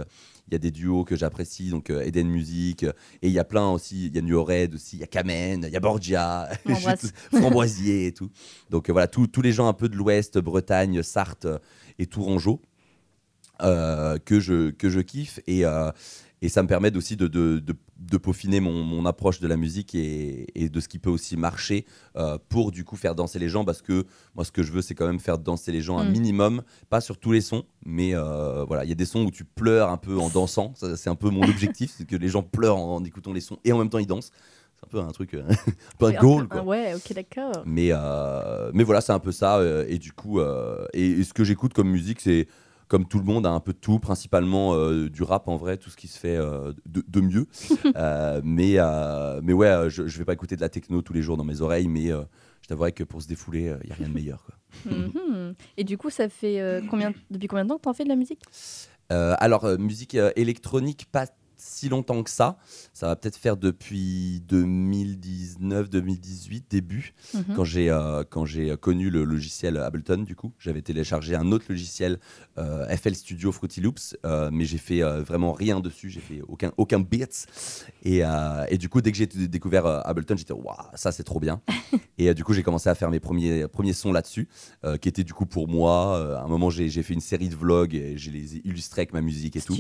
il 0.49 0.53
y 0.53 0.55
a 0.55 0.59
des 0.59 0.71
duos 0.71 1.05
que 1.05 1.17
j'apprécie, 1.17 1.71
donc 1.71 1.91
Eden 1.91 2.29
Music. 2.29 2.85
et 2.85 2.93
il 3.23 3.33
y 3.33 3.39
a 3.39 3.45
plein 3.45 3.69
aussi. 3.71 4.07
Il 4.07 4.15
y 4.15 4.19
a 4.19 4.23
New 4.23 4.43
Red 4.43 4.75
aussi. 4.75 4.97
Il 4.97 5.01
y 5.01 5.05
a 5.05 5.07
Kamen, 5.07 5.65
il 5.67 5.73
y 5.73 5.77
a 5.77 5.81
Borgia. 5.81 6.49
Framboisier 7.33 8.07
et 8.07 8.13
tout. 8.13 8.31
Donc 8.71 8.91
voilà, 8.91 9.07
tous 9.07 9.27
tous 9.27 9.43
les 9.43 9.53
gens 9.53 9.69
un 9.69 9.73
peu 9.73 9.89
de 9.89 9.97
l'Ouest, 9.97 10.39
Bretagne, 10.39 11.03
Sarthe 11.03 11.47
et 11.99 12.07
Tourangeau 12.07 12.61
euh, 13.63 14.19
que, 14.19 14.41
je, 14.41 14.71
que 14.71 14.91
je 14.91 15.01
kiffe. 15.01 15.39
Et, 15.47 15.65
euh, 15.65 15.93
et 16.43 16.49
ça 16.49 16.63
me 16.63 16.69
permet 16.69 16.95
aussi 16.97 17.17
de, 17.17 17.27
de, 17.27 17.59
de- 17.59 17.77
de 17.99 18.17
peaufiner 18.19 18.61
mon, 18.61 18.83
mon 18.83 19.07
approche 19.07 19.41
de 19.41 19.47
la 19.49 19.57
musique 19.57 19.95
et, 19.95 20.47
et 20.55 20.69
de 20.69 20.81
ce 20.81 20.89
qui 20.89 20.99
peut 20.99 21.09
aussi 21.11 21.37
marcher 21.37 21.87
euh, 22.17 22.37
pour 22.49 22.71
du 22.71 22.85
coup 22.85 22.97
faire 22.97 23.15
danser 23.15 23.39
les 23.39 23.49
gens. 23.49 23.65
Parce 23.65 23.81
que 23.81 24.05
moi, 24.35 24.45
ce 24.45 24.53
que 24.53 24.63
je 24.63 24.71
veux, 24.73 24.83
c'est 24.83 24.95
quand 24.95 25.07
même 25.07 25.21
faire 25.21 25.39
danser 25.39 25.73
les 25.73 25.81
gens 25.81 25.99
un 25.99 26.05
Mm. 26.05 26.11
minimum, 26.13 26.63
pas 26.91 27.01
sur 27.01 27.17
tous 27.19 27.33
les 27.33 27.41
sons, 27.41 27.65
mais 27.87 28.15
euh, 28.15 28.65
voilà, 28.65 28.85
il 28.85 28.89
y 28.89 28.93
a 28.93 28.97
des 28.97 29.07
sons 29.07 29.25
où 29.25 29.31
tu 29.31 29.45
pleures 29.45 29.89
un 29.91 29.97
peu 29.97 30.19
en 30.19 30.29
dansant. 30.29 30.75
C'est 30.97 31.09
un 31.09 31.15
peu 31.15 31.31
mon 31.31 31.47
objectif, 31.49 31.95
c'est 31.97 32.05
que 32.07 32.17
les 32.17 32.29
gens 32.29 32.43
pleurent 32.43 32.77
en, 32.77 32.97
en 32.97 33.05
écoutant 33.05 33.33
les 33.33 33.41
sons 33.41 33.59
et 33.65 33.73
en 33.73 33.79
même 33.79 33.89
temps 33.89 33.99
ils 33.99 34.07
dansent. 34.07 34.31
C'est 34.77 34.85
un 34.87 34.89
peu 34.91 34.99
un 35.09 35.13
truc, 35.13 35.33
euh, 35.35 35.45
un 35.49 35.97
peu 35.99 36.07
un 36.07 36.13
goal. 36.13 36.49
Quoi. 36.49 36.61
ah 36.61 36.65
ouais, 36.65 36.95
ok, 36.95 37.13
d'accord. 37.15 37.63
Mais, 37.65 37.89
euh, 37.93 38.71
mais 38.75 38.83
voilà, 38.85 39.01
c'est 39.01 39.13
un 39.13 39.19
peu 39.21 39.33
ça. 39.33 39.59
euh, 39.59 39.87
et 39.89 39.99
du 39.99 40.13
coup, 40.13 40.41
euh, 40.41 40.85
et, 40.93 41.07
et 41.07 41.25
ce 41.25 41.33
que 41.33 41.45
j'écoute 41.45 41.73
comme 41.73 41.89
musique, 41.91 42.21
c'est 42.21 42.49
comme 42.89 43.07
tout 43.07 43.19
le 43.19 43.25
monde, 43.25 43.47
un 43.47 43.61
peu 43.61 43.73
de 43.73 43.79
tout, 43.79 43.99
principalement 43.99 44.75
euh, 44.75 45.09
du 45.09 45.23
rap 45.23 45.49
en 45.49 45.57
vrai, 45.57 45.77
tout 45.77 45.91
ce 45.91 45.97
qui 45.97 46.09
se 46.09 46.19
fait 46.19 46.37
euh, 46.37 46.73
de, 46.87 47.05
de 47.07 47.21
mieux. 47.21 47.47
Euh, 47.97 48.41
mais, 48.43 48.77
mais 49.43 49.53
ouais, 49.53 49.89
je, 49.89 50.07
je 50.07 50.19
vais 50.19 50.25
pas 50.25 50.33
écouter 50.33 50.57
de 50.57 50.61
la 50.61 50.69
techno 50.69 51.01
tous 51.03 51.13
les 51.13 51.23
jours 51.23 51.37
dans 51.37 51.45
mes 51.45 51.61
oreilles, 51.61 51.87
mais 51.87 52.09
je 52.09 52.69
t'avouerai 52.69 52.93
que 52.93 53.05
pour 53.05 53.23
se 53.23 53.29
défouler, 53.29 53.73
il 53.83 53.87
n'y 53.87 53.93
a 53.93 53.95
rien 53.95 54.09
de 54.09 54.15
meilleur. 54.15 54.45
Quoi. 54.45 54.55
Mhm. 54.91 55.55
Et 55.77 55.85
du 55.85 55.97
coup, 55.97 56.11
ça 56.11 56.29
fait 56.29 56.83
combien 56.91 57.13
depuis 57.31 57.47
combien 57.47 57.65
de 57.65 57.69
temps 57.69 57.77
que 57.77 57.83
t'en 57.83 57.93
fais 57.93 58.05
de 58.05 58.09
la 58.09 58.17
musique? 58.17 58.43
Alors, 59.11 59.67
musique 59.79 60.17
électronique, 60.35 61.07
pas 61.13 61.27
si 61.57 61.89
longtemps 61.89 62.23
que 62.23 62.31
ça. 62.31 62.57
Ça 62.93 63.09
va 63.09 63.17
peut-être 63.17 63.37
faire 63.37 63.57
depuis 63.57 64.43
2019-2018, 64.49 66.65
début. 66.71 67.15
Mhm. 67.35 67.45
quand 67.57 67.65
j'ai 67.65 67.91
euh, 67.91 68.23
quand 68.29 68.45
j'ai 68.45 68.77
connu 68.77 69.11
le 69.11 69.25
logiciel 69.25 69.77
Ableton 69.77 70.19
du 70.19 70.37
coup 70.37 70.53
j'avais 70.59 70.83
téléchargé 70.83 71.35
un 71.35 71.51
autre 71.53 71.67
logiciel 71.69 72.19
euh, 72.59 72.87
FL 72.97 73.15
Studio 73.15 73.53
Fruity 73.53 73.81
Loops 73.81 74.17
euh, 74.25 74.51
mais 74.53 74.65
j'ai 74.65 74.79
fait 74.79 75.03
vraiment 75.03 75.53
rien 75.53 75.81
dessus 75.81 76.11
j'ai 76.11 76.21
fait 76.21 76.43
aucun 76.47 76.73
aucun 76.77 77.01
beats 77.01 77.47
et, 78.03 78.23
et 78.69 78.79
du 78.79 78.89
coup 78.89 79.01
dès 79.01 79.13
que 79.13 79.19
j'ai 79.19 79.27
découvert 79.27 79.87
Ableton 79.87 80.37
j'étais 80.37 80.53
waouh 80.53 80.75
ça 80.95 81.13
c'est 81.13 81.25
trop 81.25 81.41
bien 81.41 81.61
et 82.19 82.33
du 82.35 82.45
coup 82.45 82.53
j'ai 82.53 82.63
commencé 82.63 82.89
à 82.89 82.95
faire 82.95 83.11
mes 83.11 83.21
premiers 83.21 83.67
premiers 83.69 83.93
sons 83.93 84.13
là-dessus 84.13 84.49
qui 85.01 85.09
étaient 85.09 85.25
du 85.25 85.33
coup 85.33 85.47
pour 85.47 85.69
moi 85.69 86.39
à 86.39 86.45
un 86.45 86.49
moment 86.49 86.71
j'ai 86.71 87.03
fait 87.03 87.15
une 87.15 87.21
série 87.21 87.49
de 87.49 87.57
vlogs 87.57 87.95
et 87.95 88.17
je 88.17 88.31
les 88.31 88.57
ai 88.57 88.63
illustrés 88.65 89.01
avec 89.01 89.13
ma 89.13 89.21
musique 89.21 89.57
et 89.57 89.61
tout. 89.61 89.75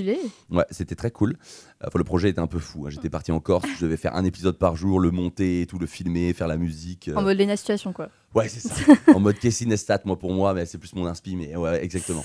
Ouais, 0.50 0.64
c'était 0.70 0.94
très 0.94 1.10
cool. 1.10 1.36
Enfin, 1.80 1.98
le 1.98 2.04
projet 2.04 2.30
était 2.30 2.40
un 2.40 2.46
peu 2.46 2.58
fou. 2.58 2.86
hein. 2.86 2.90
J'étais 2.90 3.10
parti 3.10 3.30
en 3.32 3.40
Corse, 3.40 3.66
je 3.78 3.84
devais 3.84 3.96
faire 3.96 4.14
un 4.16 4.24
épisode 4.24 4.56
par 4.58 4.76
jour, 4.76 5.00
le 5.00 5.10
monter 5.10 5.62
et 5.62 5.66
tout, 5.66 5.78
le 5.78 5.86
filmer, 5.86 6.32
faire 6.32 6.48
la 6.48 6.56
musique. 6.56 7.08
euh. 7.08 7.16
En 7.16 7.22
mode 7.22 7.38
Lena 7.38 7.56
Situation, 7.56 7.92
quoi. 7.92 8.08
Ouais, 8.34 8.48
c'est 8.48 8.60
ça. 8.66 8.74
en 9.14 9.20
mode 9.20 9.38
Casey 9.38 9.66
Nestat, 9.66 10.00
moi 10.04 10.18
pour 10.18 10.32
moi, 10.32 10.54
mais 10.54 10.66
c'est 10.66 10.78
plus 10.78 10.94
mon 10.94 11.06
inspi, 11.06 11.36
mais 11.36 11.54
ouais, 11.56 11.84
exactement. 11.84 12.24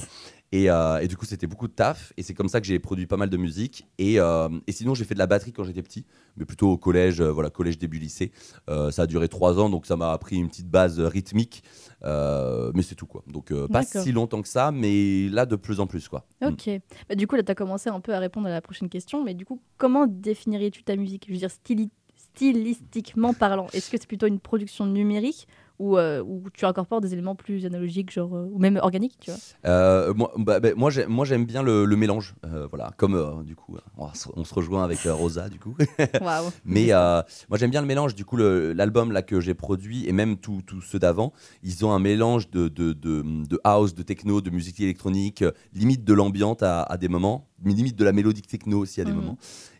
Et, 0.51 0.69
euh, 0.71 0.99
et 0.99 1.07
du 1.07 1.15
coup, 1.15 1.25
c'était 1.25 1.45
beaucoup 1.45 1.67
de 1.67 1.73
taf. 1.73 2.11
Et 2.17 2.23
c'est 2.23 2.33
comme 2.33 2.49
ça 2.49 2.59
que 2.59 2.65
j'ai 2.65 2.79
produit 2.79 3.05
pas 3.05 3.17
mal 3.17 3.29
de 3.29 3.37
musique. 3.37 3.87
Et, 3.99 4.19
euh, 4.19 4.49
et 4.65 4.71
sinon, 4.71 4.95
j'ai 4.95 5.05
fait 5.05 5.13
de 5.13 5.19
la 5.19 5.27
batterie 5.27 5.53
quand 5.53 5.63
j'étais 5.63 5.83
petit, 5.83 6.05
mais 6.37 6.45
plutôt 6.45 6.71
au 6.71 6.77
collège, 6.77 7.21
euh, 7.21 7.31
voilà, 7.31 7.49
collège 7.49 7.77
début 7.77 7.99
lycée. 7.99 8.31
Ça 8.67 9.03
a 9.03 9.07
duré 9.07 9.27
trois 9.27 9.59
ans, 9.59 9.69
donc 9.69 9.85
ça 9.85 9.95
m'a 9.95 10.11
appris 10.11 10.37
une 10.37 10.49
petite 10.49 10.69
base 10.69 10.99
rythmique. 10.99 11.63
Mais 12.03 12.81
c'est 12.81 12.95
tout, 12.95 13.05
quoi. 13.05 13.23
Donc, 13.27 13.53
pas 13.67 13.83
si 13.83 14.11
longtemps 14.11 14.41
que 14.41 14.47
ça, 14.47 14.71
mais 14.71 15.29
là, 15.29 15.45
de 15.45 15.55
plus 15.55 15.79
en 15.79 15.87
plus, 15.87 16.07
quoi. 16.07 16.25
Mm. 16.41 16.45
Ok. 16.47 16.69
Bah, 17.07 17.15
du 17.15 17.27
coup, 17.27 17.35
là, 17.35 17.43
tu 17.43 17.51
as 17.51 17.55
commencé 17.55 17.89
un 17.89 17.99
peu 17.99 18.13
à 18.13 18.19
répondre 18.19 18.47
à 18.47 18.51
la 18.51 18.61
prochaine 18.61 18.89
question. 18.89 19.23
Mais 19.23 19.33
du 19.33 19.45
coup, 19.45 19.61
comment 19.77 20.07
définirais-tu 20.07 20.83
ta 20.83 20.95
musique? 20.95 21.25
Je 21.27 21.33
veux 21.33 21.39
dire, 21.39 21.49
styli- 21.49 21.89
stylistiquement 22.15 23.33
parlant. 23.33 23.67
Est-ce 23.73 23.91
que 23.91 23.97
c'est 23.99 24.07
plutôt 24.07 24.27
une 24.27 24.39
production 24.39 24.85
numérique 24.85 25.47
ou 25.79 25.97
euh, 25.97 26.21
où 26.21 26.43
tu 26.53 26.65
incorpores 26.65 27.01
des 27.01 27.13
éléments 27.13 27.35
plus 27.35 27.65
analogiques, 27.65 28.11
genre, 28.11 28.35
euh, 28.35 28.47
ou 28.51 28.59
même 28.59 28.77
organiques, 28.81 29.15
tu 29.19 29.31
vois 29.31 29.39
Euh, 29.65 30.13
moi, 30.13 30.31
bah, 30.37 30.59
bah, 30.59 30.69
moi, 30.75 30.89
j'ai- 30.91 31.05
moi, 31.07 31.25
j'aime 31.25 31.45
bien 31.45 31.63
le, 31.63 31.85
le 31.85 31.95
mélange. 31.95 32.35
Euh, 32.45 32.67
voilà, 32.69 32.91
comme 32.97 33.43
du 33.45 33.55
coup, 33.55 33.77
on, 33.97 34.13
se- 34.13 34.27
on 34.35 34.43
se 34.43 34.53
rejoint 34.53 34.83
avec 34.83 34.99
Rosa, 35.05 35.49
du 35.49 35.57
coup. 35.59 35.75
Mais 36.65 36.87
moi, 37.49 37.57
j'aime 37.57 37.71
bien 37.71 37.81
le 37.81 37.87
mélange. 37.87 38.13
Du 38.15 38.25
coup, 38.25 38.37
l'album 38.37 39.11
là 39.11 39.21
que 39.21 39.39
j'ai 39.39 39.53
produit 39.53 40.07
et 40.07 40.11
même 40.11 40.37
tous 40.37 40.61
ceux 40.81 40.99
d'avant, 40.99 41.33
ils 41.63 41.85
ont 41.85 41.91
un 41.91 41.99
mélange 41.99 42.49
de, 42.49 42.67
de, 42.67 42.93
de, 42.93 43.23
de 43.47 43.59
house, 43.63 43.95
de 43.95 44.03
techno, 44.03 44.41
de 44.41 44.49
musique 44.49 44.79
électronique, 44.79 45.43
limite 45.73 46.03
de 46.03 46.13
l'ambiante 46.13 46.61
à, 46.63 46.83
à 46.83 46.97
des 46.97 47.07
moments, 47.07 47.47
limite 47.63 47.95
de 47.95 48.03
la 48.03 48.11
mélodique 48.11 48.47
techno 48.47 48.79
aussi 48.79 49.01
à 49.01 49.05
des 49.05 49.11
Mhm. 49.11 49.17
moments. 49.17 49.37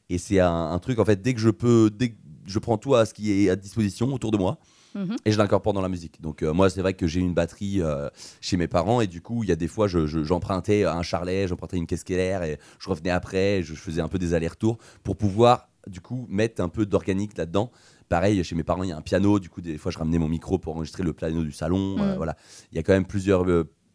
Et 0.10 0.18
c'est 0.18 0.40
un, 0.40 0.72
un 0.72 0.80
truc, 0.80 0.98
en 1.00 1.06
fait, 1.06 1.22
dès 1.22 1.34
que 1.34 1.40
je 1.40 1.50
peux, 1.50 1.90
dès 1.94 2.10
que 2.10 2.16
je 2.46 2.58
prends 2.58 2.78
tout 2.80 2.96
à 2.96 3.06
ce 3.06 3.14
qui 3.14 3.32
est 3.46 3.50
à 3.50 3.56
disposition 3.56 4.12
autour 4.14 4.32
de 4.32 4.38
moi, 4.38 4.58
Mhm. 4.96 5.16
et 5.26 5.32
je 5.32 5.38
l'incorpore 5.38 5.74
dans 5.74 5.82
la 5.82 5.90
musique. 5.90 6.20
Donc 6.22 6.42
euh, 6.44 6.52
moi, 6.54 6.70
c'est 6.70 6.82
vrai 6.82 6.94
que 6.94 7.06
j'ai 7.08 7.20
une 7.20 7.34
batterie 7.34 7.82
euh, 7.82 8.10
chez 8.42 8.58
mes 8.58 8.68
parents 8.68 9.02
et 9.02 9.08
du 9.08 9.22
coup, 9.22 9.44
il 9.44 9.50
y 9.50 9.52
a 9.52 9.56
des 9.56 9.68
fois, 9.68 9.88
je- 9.88 10.08
je- 10.08 10.24
j'empruntais 10.24 10.84
un 10.86 11.04
charlet, 11.04 11.48
j'empruntais 11.48 11.78
une 11.78 11.86
caisse 11.88 12.04
Keller 12.04 12.40
et 12.46 12.58
je 12.80 12.90
revenais 12.90 13.12
après, 13.12 13.62
je, 13.64 13.74
je 13.76 13.80
faisais 13.80 14.02
un 14.02 14.08
peu 14.08 14.18
des 14.20 14.34
allers-retours 14.34 14.78
pour 15.04 15.16
pouvoir 15.18 15.70
du 15.88 16.02
coup 16.02 16.26
mettre 16.30 16.62
un 16.62 16.70
peu 16.70 16.86
d'organique 16.86 17.38
là-dedans. 17.38 17.72
Pareil, 18.10 18.44
chez 18.44 18.56
mes 18.56 18.64
parents, 18.64 18.82
il 18.84 18.90
y 18.90 18.92
a 18.92 18.98
un 18.98 19.02
piano. 19.04 19.40
Du 19.40 19.50
coup, 19.50 19.62
des 19.62 19.78
fois, 19.78 19.92
je 19.92 20.00
ramenais 20.00 20.18
mon 20.18 20.28
micro 20.28 20.58
pour 20.58 20.76
enregistrer 20.76 21.04
le 21.04 21.14
piano 21.14 21.44
du 21.44 21.52
salon. 21.52 21.98
euh, 22.00 22.14
Mm. 22.14 22.18
voilà, 22.18 22.36
il 22.72 22.76
y 22.76 22.80
a 22.80 22.84
quand 22.84 22.94
même 22.94 23.06
plusieurs 23.06 23.46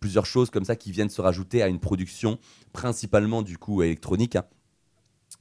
plusieurs 0.01 0.27
choses 0.27 0.51
comme 0.51 0.65
ça 0.67 0.77
qui 0.77 0.93
viennent 0.93 1.09
se 1.09 1.23
rajouter 1.23 1.63
à 1.63 1.69
une 1.69 1.81
production 1.81 2.39
principalement 2.75 3.41
du 3.43 3.57
coup 3.59 3.83
électronique. 3.83 4.37
hein. 4.37 4.45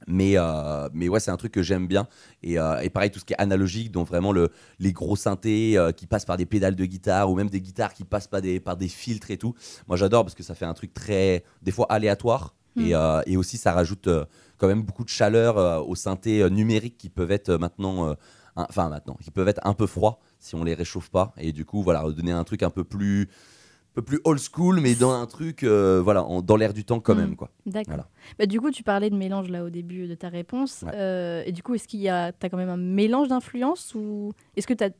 Mais, 0.06 0.34
euh, 0.36 0.88
mais 0.92 1.08
ouais, 1.08 1.20
c'est 1.20 1.30
un 1.30 1.36
truc 1.36 1.52
que 1.52 1.62
j'aime 1.62 1.86
bien. 1.86 2.06
Et, 2.42 2.58
euh, 2.58 2.80
et 2.80 2.90
pareil, 2.90 3.10
tout 3.10 3.18
ce 3.18 3.24
qui 3.24 3.32
est 3.32 3.40
analogique, 3.40 3.90
donc 3.90 4.06
vraiment 4.06 4.32
le, 4.32 4.50
les 4.78 4.92
gros 4.92 5.16
synthés 5.16 5.76
euh, 5.76 5.92
qui 5.92 6.06
passent 6.06 6.24
par 6.24 6.36
des 6.36 6.46
pédales 6.46 6.76
de 6.76 6.84
guitare 6.84 7.30
ou 7.30 7.36
même 7.36 7.48
des 7.48 7.60
guitares 7.60 7.94
qui 7.94 8.04
passent 8.04 8.28
par 8.28 8.42
des, 8.42 8.60
par 8.60 8.76
des 8.76 8.88
filtres 8.88 9.30
et 9.30 9.38
tout. 9.38 9.54
Moi, 9.86 9.96
j'adore 9.96 10.24
parce 10.24 10.34
que 10.34 10.42
ça 10.42 10.54
fait 10.54 10.66
un 10.66 10.74
truc 10.74 10.92
très, 10.92 11.44
des 11.62 11.72
fois, 11.72 11.86
aléatoire. 11.90 12.54
Mm. 12.76 12.86
Et, 12.86 13.32
et 13.32 13.36
aussi, 13.36 13.56
ça 13.56 13.72
rajoute 13.72 14.08
quand 14.58 14.66
même 14.66 14.82
beaucoup 14.82 15.04
de 15.04 15.08
chaleur 15.08 15.88
aux 15.88 15.94
synthés 15.94 16.48
numériques 16.50 16.98
qui 16.98 17.08
peuvent 17.08 17.30
être 17.30 17.54
maintenant, 17.54 18.16
enfin 18.56 18.88
maintenant, 18.88 19.16
qui 19.22 19.30
peuvent 19.30 19.46
être 19.46 19.60
un 19.64 19.74
peu 19.74 19.86
froids 19.86 20.18
si 20.40 20.56
on 20.56 20.64
les 20.64 20.74
réchauffe 20.74 21.08
pas. 21.08 21.32
Et 21.38 21.52
du 21.52 21.64
coup, 21.64 21.84
voilà, 21.84 22.02
donner 22.10 22.32
un 22.32 22.42
truc 22.42 22.64
un 22.64 22.70
peu 22.70 22.82
plus, 22.82 23.28
peu 23.94 24.02
plus 24.02 24.20
old 24.24 24.40
school, 24.40 24.80
mais 24.80 24.94
dans 24.94 25.12
un 25.12 25.26
truc, 25.26 25.62
euh, 25.62 26.00
voilà, 26.02 26.24
en- 26.24 26.42
dans 26.42 26.56
l'air 26.56 26.74
du 26.74 26.84
temps 26.84 27.00
quand 27.00 27.14
Mm. 27.14 27.18
même, 27.18 27.36
quoi. 27.36 27.50
D'accord. 27.64 27.84
Voilà. 27.94 28.08
Bah, 28.38 28.46
du 28.46 28.60
coup, 28.60 28.70
tu 28.70 28.82
parlais 28.82 29.08
de 29.10 29.16
mélange 29.16 29.48
là 29.50 29.64
au 29.64 29.70
début 29.70 30.06
de 30.08 30.14
ta 30.14 30.28
réponse. 30.28 30.82
Ouais. 30.84 30.92
Euh, 30.94 31.42
et 31.46 31.52
du 31.52 31.62
coup, 31.62 31.74
est-ce 31.74 31.86
qu'il 31.88 32.00
y 32.00 32.08
a, 32.08 32.26
as 32.26 32.48
quand 32.48 32.56
même 32.56 32.68
un 32.68 32.76
mélange 32.76 33.28
d'influences 33.28 33.94
ou 33.94 34.32
est-ce 34.56 34.66
que 34.66 34.74
tu 34.74 34.84
as 34.84 34.90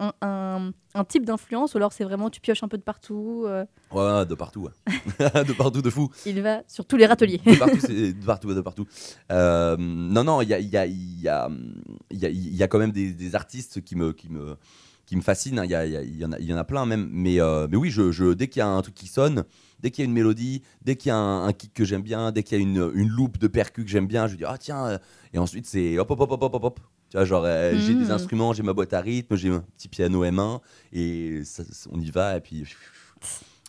un, 0.00 0.12
un- 0.22 0.70
un 0.94 1.04
type 1.04 1.24
d'influence 1.26 1.74
ou 1.74 1.76
alors 1.78 1.92
c'est 1.92 2.04
vraiment 2.04 2.30
tu 2.30 2.40
pioches 2.40 2.62
un 2.62 2.68
peu 2.68 2.78
de 2.78 2.82
partout 2.84 3.42
euh, 3.48 3.64
Ouais, 3.92 4.24
de 4.24 4.34
partout, 4.36 4.60
ouais. 4.62 4.70
de 5.44 5.52
partout, 5.54 5.82
de 5.82 5.90
fou. 5.90 6.08
Il 6.24 6.40
va 6.40 6.62
sur 6.68 6.84
tous 6.86 6.96
les 6.96 7.04
râteliers. 7.06 7.40
de 7.44 7.58
partout, 7.58 7.80
c'est 7.80 8.12
de 8.12 8.24
partout, 8.24 8.54
de 8.54 8.60
partout. 8.60 8.86
Euh, 9.32 9.76
non, 9.76 10.22
non, 10.22 10.40
il 10.40 10.48
y 10.50 10.54
a, 10.54 10.60
il 10.60 10.68
y, 10.68 10.76
a, 10.76 10.86
il 10.86 11.20
y, 11.20 11.28
a, 11.28 11.48
y 12.12 12.62
a 12.62 12.68
quand 12.68 12.78
même 12.78 12.92
des, 12.92 13.12
des 13.12 13.34
artistes 13.34 13.82
qui 13.82 13.96
me, 13.96 14.12
qui 14.12 14.28
me, 14.30 14.56
qui 15.08 15.16
me 15.16 15.22
fascinent. 15.22 15.58
hein. 15.58 15.64
Il 15.64 15.70
y, 15.70 15.74
il 16.08 16.16
y, 16.16 16.18
y 16.20 16.24
en 16.24 16.32
a, 16.32 16.38
il 16.38 16.44
y 16.46 16.52
en 16.52 16.56
a 16.58 16.64
plein 16.64 16.84
même. 16.86 17.08
Mais, 17.10 17.40
euh, 17.40 17.66
mais 17.70 17.76
oui, 17.76 17.90
je, 17.90 18.12
je, 18.12 18.32
dès 18.34 18.48
qu'il 18.48 18.60
y 18.60 18.62
a 18.62 18.68
un 18.68 18.82
truc 18.82 18.94
qui 18.94 19.08
sonne, 19.08 19.44
dès 19.80 19.90
qu'il 19.90 20.02
y 20.04 20.06
a 20.06 20.08
une 20.08 20.12
mélodie, 20.12 20.62
dès 20.82 20.96
qu'il 20.96 21.08
y 21.08 21.12
a 21.12 21.16
un, 21.16 21.46
un 21.46 21.52
kick 21.52 21.72
que 21.72 21.84
j'aime 21.84 22.02
bien, 22.02 22.30
dès 22.30 22.42
qu'il 22.42 22.58
y 22.58 22.60
a 22.60 22.62
une, 22.62 22.90
une 22.94 23.08
loupe 23.08 23.38
de 23.38 23.46
percu 23.48 23.84
que 23.84 23.90
j'aime 23.90 24.06
bien, 24.06 24.26
je 24.28 24.36
dis 24.36 24.44
ah 24.44 24.58
tiens. 24.58 24.86
euh, 24.86 24.98
Et 25.32 25.38
ensuite 25.38 25.66
c'est 25.66 25.98
hop 25.98 26.10
hop 26.10 26.20
hop 26.20 26.32
hop 26.32 26.42
hop 26.54 26.64
hop. 26.64 26.80
Tu 27.10 27.16
vois, 27.16 27.24
genre 27.24 27.44
euh, 27.46 27.74
j'ai 27.78 27.94
des 27.94 28.10
instruments, 28.10 28.52
j'ai 28.52 28.62
ma 28.62 28.74
boîte 28.74 28.92
à 28.92 29.00
rythme, 29.00 29.34
j'ai 29.36 29.48
un 29.48 29.64
petit 29.78 29.88
piano 29.88 30.24
M1 30.24 30.60
et 30.92 31.42
ça- 31.44 31.62
on 31.90 31.98
y 32.00 32.10
va 32.10 32.36
et 32.36 32.40
puis. 32.40 32.64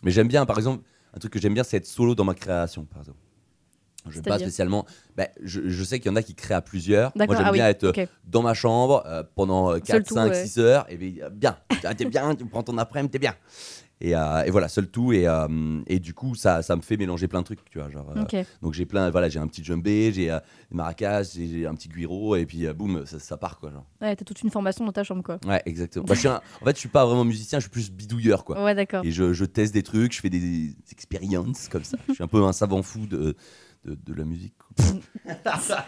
Mais 0.02 0.10
j'aime 0.10 0.28
bien, 0.28 0.44
par 0.46 0.58
exemple, 0.58 0.84
un 1.14 1.18
truc 1.18 1.32
que 1.32 1.40
j'aime 1.40 1.54
bien, 1.54 1.64
c'est 1.64 1.78
être 1.78 1.86
solo 1.86 2.14
dans 2.14 2.24
ma 2.24 2.34
création, 2.34 2.84
par 2.84 3.00
exemple. 3.00 3.18
Je 4.08 4.20
pas 4.20 4.38
spécialement. 4.38 4.86
bah, 5.16 5.28
je, 5.42 5.68
je 5.68 5.84
sais 5.84 5.98
qu'il 6.00 6.10
y 6.10 6.12
en 6.12 6.16
a 6.16 6.22
qui 6.22 6.34
créent 6.34 6.54
à 6.54 6.62
plusieurs. 6.62 7.12
Moi, 7.16 7.26
j'aime 7.28 7.36
ah 7.44 7.50
oui, 7.52 7.58
bien 7.58 7.68
être 7.68 7.84
euh, 7.84 8.06
dans 8.24 8.42
ma 8.42 8.54
chambre 8.54 9.02
euh, 9.06 9.22
pendant 9.34 9.72
euh, 9.72 9.78
4, 9.78 9.86
Seul 9.88 10.02
tout, 10.04 10.14
5, 10.14 10.28
ouais. 10.30 10.46
6 10.46 10.58
heures. 10.58 10.86
Et 10.88 10.96
bien, 10.96 11.24
euh, 11.24 11.30
bien, 11.30 11.56
Ah, 11.84 11.94
t'es 11.94 12.06
bien, 12.06 12.34
tu 12.34 12.46
prends 12.46 12.62
ton 12.62 12.78
après-midi, 12.78 13.12
t'es 13.12 13.18
bien. 13.18 13.34
Et, 14.02 14.16
euh, 14.16 14.44
et 14.44 14.50
voilà, 14.50 14.68
seul 14.68 14.88
tout. 14.88 15.12
Et, 15.12 15.26
euh, 15.28 15.82
et 15.86 15.98
du 15.98 16.14
coup, 16.14 16.34
ça, 16.34 16.62
ça 16.62 16.74
me 16.74 16.80
fait 16.80 16.96
mélanger 16.96 17.28
plein 17.28 17.40
de 17.40 17.44
trucs, 17.44 17.62
tu 17.68 17.78
vois. 17.78 17.90
Genre, 17.90 18.14
donc 18.62 18.72
j'ai 18.72 18.86
plein, 18.86 19.10
voilà, 19.10 19.28
j'ai 19.28 19.38
un 19.38 19.46
petit 19.46 19.62
djembé, 19.62 20.10
j'ai 20.14 20.28
des 20.28 20.38
maracas, 20.70 21.24
j'ai 21.34 21.66
un 21.66 21.74
petit 21.74 21.90
guiro, 21.90 22.34
et 22.36 22.46
puis 22.46 22.66
boum, 22.72 23.04
ça, 23.04 23.18
ça 23.18 23.36
part 23.36 23.58
quoi. 23.58 23.70
Genre. 23.70 23.84
Ouais, 24.00 24.16
t'as 24.16 24.24
toute 24.24 24.40
une 24.40 24.48
formation 24.50 24.86
dans 24.86 24.92
ta 24.92 25.04
chambre, 25.04 25.22
quoi. 25.22 25.38
Ouais, 25.46 25.60
exactement. 25.66 26.06
Bah, 26.06 26.14
je 26.14 26.20
suis 26.20 26.28
un- 26.28 26.40
en 26.62 26.64
fait, 26.64 26.76
je 26.76 26.80
suis 26.80 26.88
pas 26.88 27.04
vraiment 27.04 27.26
musicien, 27.26 27.58
je 27.58 27.64
suis 27.64 27.70
plus 27.70 27.90
bidouilleur 27.90 28.46
quoi. 28.46 28.64
Ouais, 28.64 28.74
d'accord. 28.74 29.04
Et 29.04 29.10
je, 29.10 29.34
je 29.34 29.44
teste 29.44 29.74
des 29.74 29.82
trucs, 29.82 30.14
je 30.14 30.20
fais 30.22 30.30
des 30.30 30.74
expériences 30.90 31.68
comme 31.68 31.84
ça. 31.84 31.98
Je 32.08 32.14
suis 32.14 32.24
un 32.24 32.28
peu 32.28 32.42
un 32.42 32.52
savant 32.54 32.82
fou 32.82 33.06
de, 33.06 33.36
de, 33.84 33.94
de 33.94 34.14
la 34.14 34.24
musique. 34.24 34.54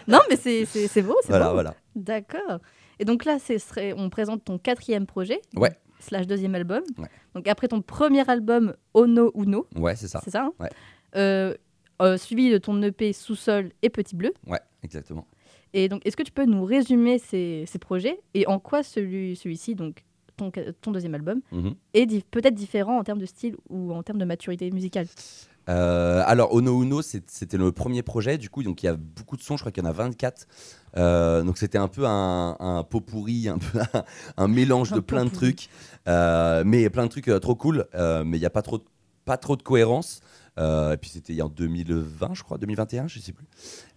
Non, 0.07 0.19
mais 0.29 0.35
c'est 0.35 0.65
beau, 1.01 1.15
c'est 1.21 1.29
Voilà, 1.29 1.47
beau. 1.47 1.53
voilà. 1.53 1.75
D'accord. 1.95 2.59
Et 2.99 3.05
donc 3.05 3.25
là, 3.25 3.39
serait, 3.39 3.93
on 3.97 4.09
présente 4.09 4.43
ton 4.43 4.57
quatrième 4.57 5.05
projet. 5.05 5.41
Ouais. 5.55 5.71
Slash 5.99 6.27
deuxième 6.27 6.55
album. 6.55 6.83
Ouais. 6.97 7.07
Donc 7.33 7.47
après 7.47 7.67
ton 7.67 7.81
premier 7.81 8.27
album, 8.29 8.75
Ono 8.93 9.31
Uno. 9.35 9.67
Ouais, 9.75 9.95
c'est 9.95 10.07
ça. 10.07 10.21
C'est 10.23 10.31
ça 10.31 10.43
hein 10.45 10.53
Ouais. 10.59 10.69
Euh, 11.15 11.53
euh, 12.01 12.17
Suivi 12.17 12.49
de 12.51 12.57
ton 12.57 12.81
EP 12.81 13.13
Sous-sol 13.13 13.71
et 13.81 13.89
Petit 13.89 14.15
Bleu. 14.15 14.33
Ouais, 14.47 14.59
exactement. 14.83 15.25
Et 15.73 15.89
donc, 15.89 16.05
est-ce 16.05 16.15
que 16.17 16.23
tu 16.23 16.31
peux 16.31 16.45
nous 16.45 16.65
résumer 16.65 17.17
ces, 17.19 17.63
ces 17.67 17.79
projets 17.79 18.19
et 18.33 18.45
en 18.47 18.59
quoi 18.59 18.83
celui, 18.83 19.35
celui-ci, 19.35 19.75
donc 19.75 20.03
ton, 20.37 20.51
ton 20.81 20.91
deuxième 20.91 21.15
album, 21.15 21.41
Mhm. 21.51 21.75
est 21.93 22.05
di- 22.05 22.23
peut-être 22.29 22.53
différent 22.55 22.97
en 22.99 23.03
termes 23.03 23.19
de 23.19 23.25
style 23.25 23.55
ou 23.69 23.93
en 23.93 24.03
termes 24.03 24.19
de 24.19 24.25
maturité 24.25 24.69
musicale? 24.71 25.07
Euh, 25.69 26.23
alors, 26.25 26.53
Ono 26.53 26.83
Uno, 26.83 27.01
c'était 27.01 27.57
le 27.57 27.71
premier 27.71 28.03
projet, 28.03 28.37
du 28.37 28.49
coup, 28.49 28.63
donc 28.63 28.83
il 28.83 28.87
y 28.87 28.89
a 28.89 28.95
beaucoup 28.95 29.37
de 29.37 29.41
sons, 29.41 29.57
je 29.57 29.61
crois 29.63 29.71
qu'il 29.71 29.83
y 29.83 29.87
en 29.87 29.89
a 29.89 29.93
24. 29.93 30.47
Euh, 30.95 31.41
donc 31.41 31.57
c'était 31.57 31.77
un 31.77 31.87
peu 31.87 32.05
un, 32.05 32.55
un 32.59 32.83
pot 32.83 33.01
pourri, 33.01 33.47
un 33.47 33.57
peu 33.57 33.79
un, 33.93 34.03
un 34.37 34.47
mélange 34.47 34.91
de 34.91 34.99
plein 34.99 35.25
de 35.25 35.29
trucs, 35.31 35.69
euh, 36.07 36.63
mais 36.65 36.89
plein 36.89 37.03
de 37.05 37.09
trucs 37.09 37.29
trop 37.41 37.55
cool, 37.55 37.87
mais 37.93 38.37
il 38.37 38.39
n'y 38.39 38.45
a 38.45 38.49
pas 38.51 38.61
trop, 38.61 38.83
pas 39.25 39.37
trop 39.37 39.55
de 39.55 39.63
cohérence. 39.63 40.21
Euh, 40.59 40.93
et 40.93 40.97
puis 40.97 41.09
c'était 41.09 41.41
en 41.41 41.49
2020, 41.49 42.33
je 42.33 42.43
crois, 42.43 42.57
2021, 42.59 43.07
je 43.07 43.19
sais 43.19 43.31
plus. 43.31 43.45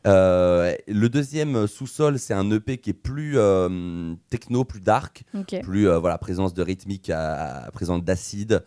Euh, 0.07 0.75
le 0.89 1.09
deuxième 1.09 1.67
sous-sol, 1.67 2.19
c'est 2.19 2.33
un 2.33 2.51
EP 2.51 2.79
qui 2.79 2.91
est 2.91 2.95
plus 2.95 3.35
euh, 3.37 4.15
techno, 4.31 4.65
plus 4.65 4.81
dark, 4.81 5.25
plus 5.61 5.87
voilà 5.89 6.17
présence 6.19 6.55
de 6.55 6.63
rythmique, 6.63 7.11
à, 7.11 7.65
à- 7.67 7.71
présence 7.73 8.03
d'acide, 8.03 8.65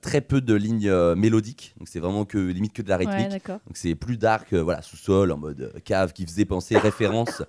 très 0.00 0.20
peu 0.22 0.40
de 0.40 0.54
lignes 0.54 0.92
mélodiques. 1.14 1.74
Donc 1.78 1.88
c'est 1.88 2.00
vraiment 2.00 2.24
que 2.24 2.38
limite 2.38 2.72
que 2.72 2.82
de 2.82 2.88
la 2.88 2.96
rythmique. 2.96 3.30
donc 3.66 3.76
c'est 3.76 3.94
plus 3.94 4.16
dark, 4.16 4.52
voilà 4.54 4.82
sous-sol 4.82 5.30
en 5.32 5.36
mode 5.36 5.72
cave 5.84 6.12
qui 6.12 6.24
faisait 6.26 6.44
penser 6.44 6.78
référence. 6.78 7.42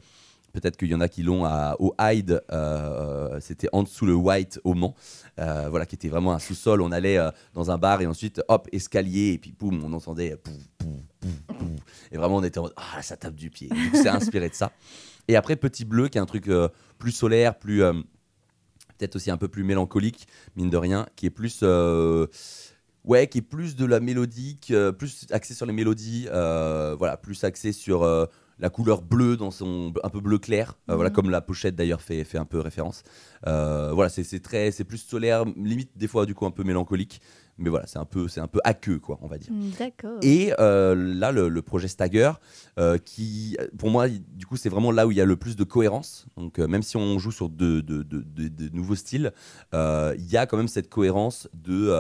Peut-être 0.54 0.76
qu'il 0.78 0.90
y 0.90 0.96
en 0.96 1.02
a 1.02 1.08
qui 1.08 1.24
l'ont 1.24 1.46
au 1.80 1.96
Hyde, 2.00 2.42
euh, 2.52 3.40
c'était 3.40 3.70
en 3.72 3.84
dessous 3.84 4.06
le 4.06 4.14
White 4.14 4.60
au 4.64 4.74
Mans, 4.74 4.96
euh, 5.40 5.68
voilà, 5.70 5.86
qui 5.86 5.96
était 5.96 6.10
vraiment 6.10 6.34
un 6.34 6.40
sous-sol. 6.40 6.82
On 6.82 6.92
allait 6.92 7.18
euh, 7.18 7.32
dans 7.54 7.72
un 7.72 7.78
bar 7.78 8.02
et 8.02 8.06
ensuite, 8.08 8.42
hop, 8.50 8.68
escalier, 8.72 9.34
et 9.34 9.38
puis 9.38 9.54
boum, 9.58 9.84
on 9.84 9.94
entendait 9.94 10.36
pouf, 10.36 10.54
pouf, 10.78 11.30
pouf. 11.48 11.68
Et 12.12 12.18
vraiment, 12.18 12.38
on 12.38 12.44
était 12.44 12.60
en 12.60 12.64
mode, 12.64 12.74
ah, 12.76 13.02
ça 13.02 13.16
tape 13.16 13.36
du 13.36 13.50
pied. 13.50 13.70
C'est 13.94 14.10
inspiré 14.10 14.50
de 14.50 14.56
ça. 14.56 14.72
Et 15.28 15.36
après, 15.36 15.56
Petit 15.56 15.86
Bleu, 15.86 16.10
qui 16.10 16.18
est 16.18 16.22
un 16.22 16.26
truc 16.26 16.48
euh, 16.50 16.68
plus 16.98 17.12
solaire, 17.12 17.58
plus. 17.58 17.84
euh, 17.84 17.94
peut-être 18.98 19.16
aussi 19.16 19.32
un 19.32 19.38
peu 19.38 19.48
plus 19.48 19.64
mélancolique, 19.64 20.28
mine 20.56 20.70
de 20.70 20.78
rien, 20.78 21.08
qui 21.16 21.26
est 21.28 21.32
plus. 21.32 21.60
euh, 21.64 22.28
Ouais, 23.04 23.26
qui 23.26 23.40
est 23.40 23.42
plus 23.42 23.76
de 23.76 23.84
la 23.86 24.00
mélodique, 24.00 24.70
euh, 24.70 24.92
plus 24.92 25.26
axé 25.32 25.56
sur 25.56 25.66
les 25.66 25.74
mélodies, 25.74 26.28
euh, 26.32 26.96
voilà, 26.96 27.18
plus 27.18 27.44
axé 27.44 27.72
sur 27.72 28.04
euh, 28.04 28.28
la 28.62 28.70
couleur 28.70 29.02
bleue 29.02 29.36
dans 29.38 29.52
son 29.52 29.92
un 30.04 30.10
peu 30.10 30.22
bleu 30.22 30.38
clair, 30.38 30.78
euh, 30.90 30.96
voilà 30.96 31.10
Mhm. 31.10 31.16
comme 31.16 31.30
la 31.32 31.42
pochette 31.42 31.76
d'ailleurs 31.76 32.02
fait, 32.02 32.24
fait 32.24 32.38
un 32.38 32.46
peu 32.46 32.60
référence. 32.60 33.04
Euh, 33.48 33.92
voilà, 33.94 34.10
c'est 34.10 34.24
c'est 34.24 34.40
très, 34.40 34.72
c'est 34.72 34.84
plus 34.86 35.00
solaire, 35.00 35.44
limite 35.58 35.92
des 35.98 36.08
fois 36.08 36.26
du 36.26 36.36
coup 36.36 36.46
un 36.46 36.52
peu 36.52 36.64
mélancolique, 36.64 37.22
mais 37.58 37.70
voilà, 37.70 37.86
c'est 37.88 38.00
un 38.00 38.06
peu, 38.06 38.28
c'est 38.28 38.40
un 38.40 38.48
peu 38.48 38.60
aqueux 38.64 39.00
quoi, 39.00 39.20
on 39.22 39.28
va 39.28 39.38
dire. 39.38 39.52
Mm, 39.52 39.70
D'accord. 39.78 40.18
Et 40.22 40.54
euh, 40.60 40.96
là, 40.96 41.32
le, 41.32 41.48
le 41.50 41.62
projet 41.62 41.88
Stagger, 41.88 42.32
euh, 42.80 42.98
qui, 42.98 43.58
pour 43.78 43.90
moi, 43.90 44.08
du 44.10 44.46
coup, 44.46 44.58
c'est 44.58 44.70
vraiment 44.70 44.92
là 44.92 45.06
où 45.08 45.12
il 45.12 45.18
y 45.18 45.22
a 45.22 45.26
le 45.26 45.36
plus 45.36 45.56
de 45.56 45.64
cohérence. 45.64 46.26
Donc, 46.38 46.60
euh, 46.60 46.68
même 46.68 46.82
si 46.84 46.98
on 46.98 47.20
joue 47.20 47.32
sur 47.32 47.50
de, 47.50 47.82
de- 47.82 48.04
de- 48.04 48.22
de- 48.22 48.48
de 48.48 48.70
nouveaux 48.76 48.96
styles, 48.96 49.32
il 49.74 50.26
y 50.30 50.38
a 50.38 50.46
quand 50.46 50.58
même 50.58 50.68
cette 50.68 50.90
cohérence 50.90 51.48
de, 51.54 51.92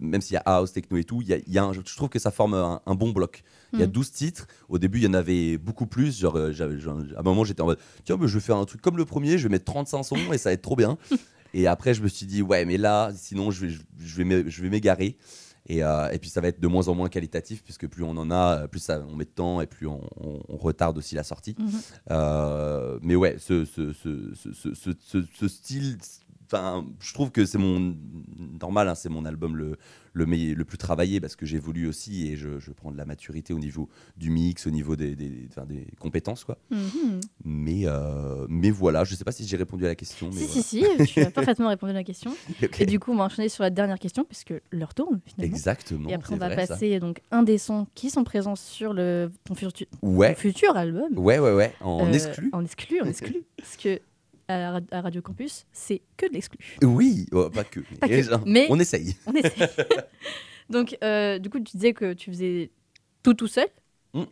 même 0.00 0.20
s'il 0.20 0.34
y 0.34 0.38
a 0.38 0.42
house, 0.44 0.72
techno 0.72 0.96
et 0.96 1.04
tout, 1.04 1.22
il 1.22 1.28
y 1.28 1.32
a, 1.34 1.38
il 1.38 1.52
y 1.52 1.58
a 1.58 1.64
un- 1.64 1.72
je 1.72 1.80
trouve 1.80 2.08
que 2.08 2.18
ça 2.18 2.30
forme 2.30 2.54
un, 2.54 2.80
un 2.86 2.94
bon 2.94 3.10
bloc. 3.12 3.42
Il 3.72 3.80
y 3.80 3.82
a 3.82 3.86
Mm. 3.86 3.90
12 3.90 4.12
titres. 4.12 4.46
Au 4.68 4.78
début, 4.78 4.98
il 4.98 5.04
y 5.04 5.08
en 5.08 5.14
avait 5.14 5.58
beaucoup 5.58 5.86
plus. 5.86 6.18
Genre, 6.20 6.36
à 6.36 6.40
un 6.48 7.22
moment, 7.22 7.44
j'étais 7.44 7.60
en 7.62 7.66
mode, 7.66 7.78
tiens, 8.04 8.16
mais 8.18 8.28
je 8.28 8.34
vais 8.34 8.40
faire 8.40 8.56
un 8.56 8.64
truc 8.64 8.80
comme 8.80 8.96
le 8.96 9.04
premier, 9.04 9.38
je 9.38 9.44
vais 9.44 9.52
mettre 9.52 9.64
35 9.64 10.02
sons 10.02 10.32
et 10.32 10.38
ça 10.38 10.50
va 10.50 10.54
être 10.54 10.62
trop 10.62 10.76
bien. 10.76 10.96
Et 11.58 11.66
après, 11.66 11.94
je 11.94 12.02
me 12.02 12.08
suis 12.08 12.26
dit, 12.26 12.42
ouais, 12.42 12.66
mais 12.66 12.76
là, 12.76 13.10
sinon, 13.16 13.50
je 13.50 13.64
vais, 13.64 13.72
je 13.98 14.22
vais 14.22 14.44
je 14.50 14.62
vais 14.62 14.68
m'égarer. 14.68 15.16
Et, 15.68 15.82
euh, 15.82 16.10
et 16.10 16.18
puis, 16.18 16.28
ça 16.28 16.40
va 16.42 16.48
être 16.48 16.60
de 16.60 16.68
moins 16.68 16.86
en 16.88 16.94
moins 16.94 17.08
qualitatif, 17.08 17.64
puisque 17.64 17.86
plus 17.88 18.04
on 18.04 18.10
en 18.18 18.30
a, 18.30 18.68
plus 18.68 18.78
ça, 18.78 19.02
on 19.10 19.16
met 19.16 19.24
de 19.24 19.30
temps 19.30 19.62
et 19.62 19.66
plus 19.66 19.86
on, 19.86 20.00
on- 20.20 20.42
on 20.48 20.56
retarde 20.58 20.98
aussi 20.98 21.14
la 21.14 21.24
sortie. 21.24 21.56
Mhm. 21.58 21.70
Euh, 22.10 22.98
mais 23.02 23.16
ouais, 23.16 23.36
ce- 23.38 23.64
ce- 23.64 23.92
ce- 23.94 25.24
ce 25.34 25.48
style, 25.48 25.96
enfin, 26.46 26.84
je 27.00 27.12
trouve 27.14 27.30
que 27.30 27.44
c'est 27.44 27.58
mon 27.58 27.94
normal, 28.60 28.88
hein, 28.88 28.94
c'est 28.94 29.08
mon 29.08 29.24
album 29.24 29.56
le, 29.56 29.76
le, 30.14 30.64
plus 30.64 30.78
travaillé 30.78 31.20
parce 31.20 31.36
que 31.36 31.44
j'évolue 31.46 31.86
aussi 31.86 32.28
et 32.28 32.36
je, 32.36 32.58
je 32.58 32.70
prends 32.72 32.90
de 32.90 32.96
la 32.96 33.04
maturité 33.04 33.52
au 33.52 33.58
niveau 33.58 33.88
du 34.16 34.30
mix, 34.30 34.66
au 34.66 34.70
niveau 34.70 34.96
des, 34.96 35.14
des, 35.14 35.48
compétences. 35.98 36.44
Quoi. 36.44 36.58
Mhm. 36.70 37.20
Mais, 37.44 37.82
euh, 37.84 38.46
mais 38.48 38.70
voilà, 38.70 39.04
je 39.04 39.14
sais 39.14 39.24
pas 39.24 39.32
si 39.32 39.46
j'ai 39.46 39.56
répondu 39.56 39.84
à 39.84 39.88
la 39.88 39.94
question. 39.94 40.30
Mais 40.32 40.40
Si, 40.40 40.80
voilà. 40.80 41.04
si, 41.04 41.06
si, 41.06 41.12
tu 41.14 41.20
as 41.20 41.30
parfaitement 41.30 41.68
répondu 41.68 41.90
à 41.90 41.94
la 41.94 42.04
question. 42.04 42.34
Et 42.78 42.86
du 42.86 42.98
coup, 42.98 43.12
on 43.12 43.16
va 43.16 43.24
enchaîner 43.24 43.48
sur 43.48 43.62
la 43.62 43.70
dernière 43.70 43.98
question, 43.98 44.24
puisque 44.24 44.54
l'heure 44.72 44.94
tourne 44.94 45.20
finalement. 45.24 45.54
Exactement. 45.54 46.08
Et 46.08 46.14
après, 46.14 46.34
on 46.34 46.38
va 46.38 46.48
vrai, 46.48 46.66
ça. 46.66 46.74
passer 46.74 46.98
donc 46.98 47.20
un 47.30 47.42
des 47.42 47.58
sons 47.58 47.86
qui 47.94 48.10
sont 48.10 48.24
présents 48.24 48.56
sur 48.56 48.92
le, 48.94 49.30
ton, 49.44 49.54
futu- 49.54 49.86
ton 50.00 50.08
Ouais, 50.08 50.34
futur 50.34 50.76
album. 50.76 51.16
ouais, 51.18 51.38
ouais, 51.38 51.52
ouais, 51.54 51.74
en 51.80 52.06
Euh, 52.06 52.12
exclu. 52.12 52.48
En 52.52 52.64
exclu, 52.64 53.00
en 53.02 53.04
exclu. 53.06 53.44
parce 53.58 53.76
que 53.76 54.00
à, 54.48 54.80
Radio 55.00 55.22
Campus, 55.22 55.66
c'est 55.72 56.02
que 56.16 56.26
de 56.28 56.32
l'exclu. 56.34 56.58
Oui, 56.82 57.26
oh, 57.32 57.50
pas 57.50 57.64
que. 57.64 57.80
Pas 58.00 58.08
que, 58.08 58.12
Et 58.12 58.22
genre, 58.22 58.40
mais- 58.46 58.66
On 58.70 58.78
essaye. 58.78 59.16
On 59.26 59.32
essaie. 59.32 59.68
donc, 60.70 60.96
euh, 61.02 61.38
du 61.38 61.50
coup, 61.50 61.58
tu 61.58 61.76
disais 61.76 61.92
que 61.92 62.12
tu 62.12 62.30
faisais 62.30 62.70
tout 63.22 63.34
tout 63.34 63.46
seul. 63.48 63.68
Mm. 64.14 64.22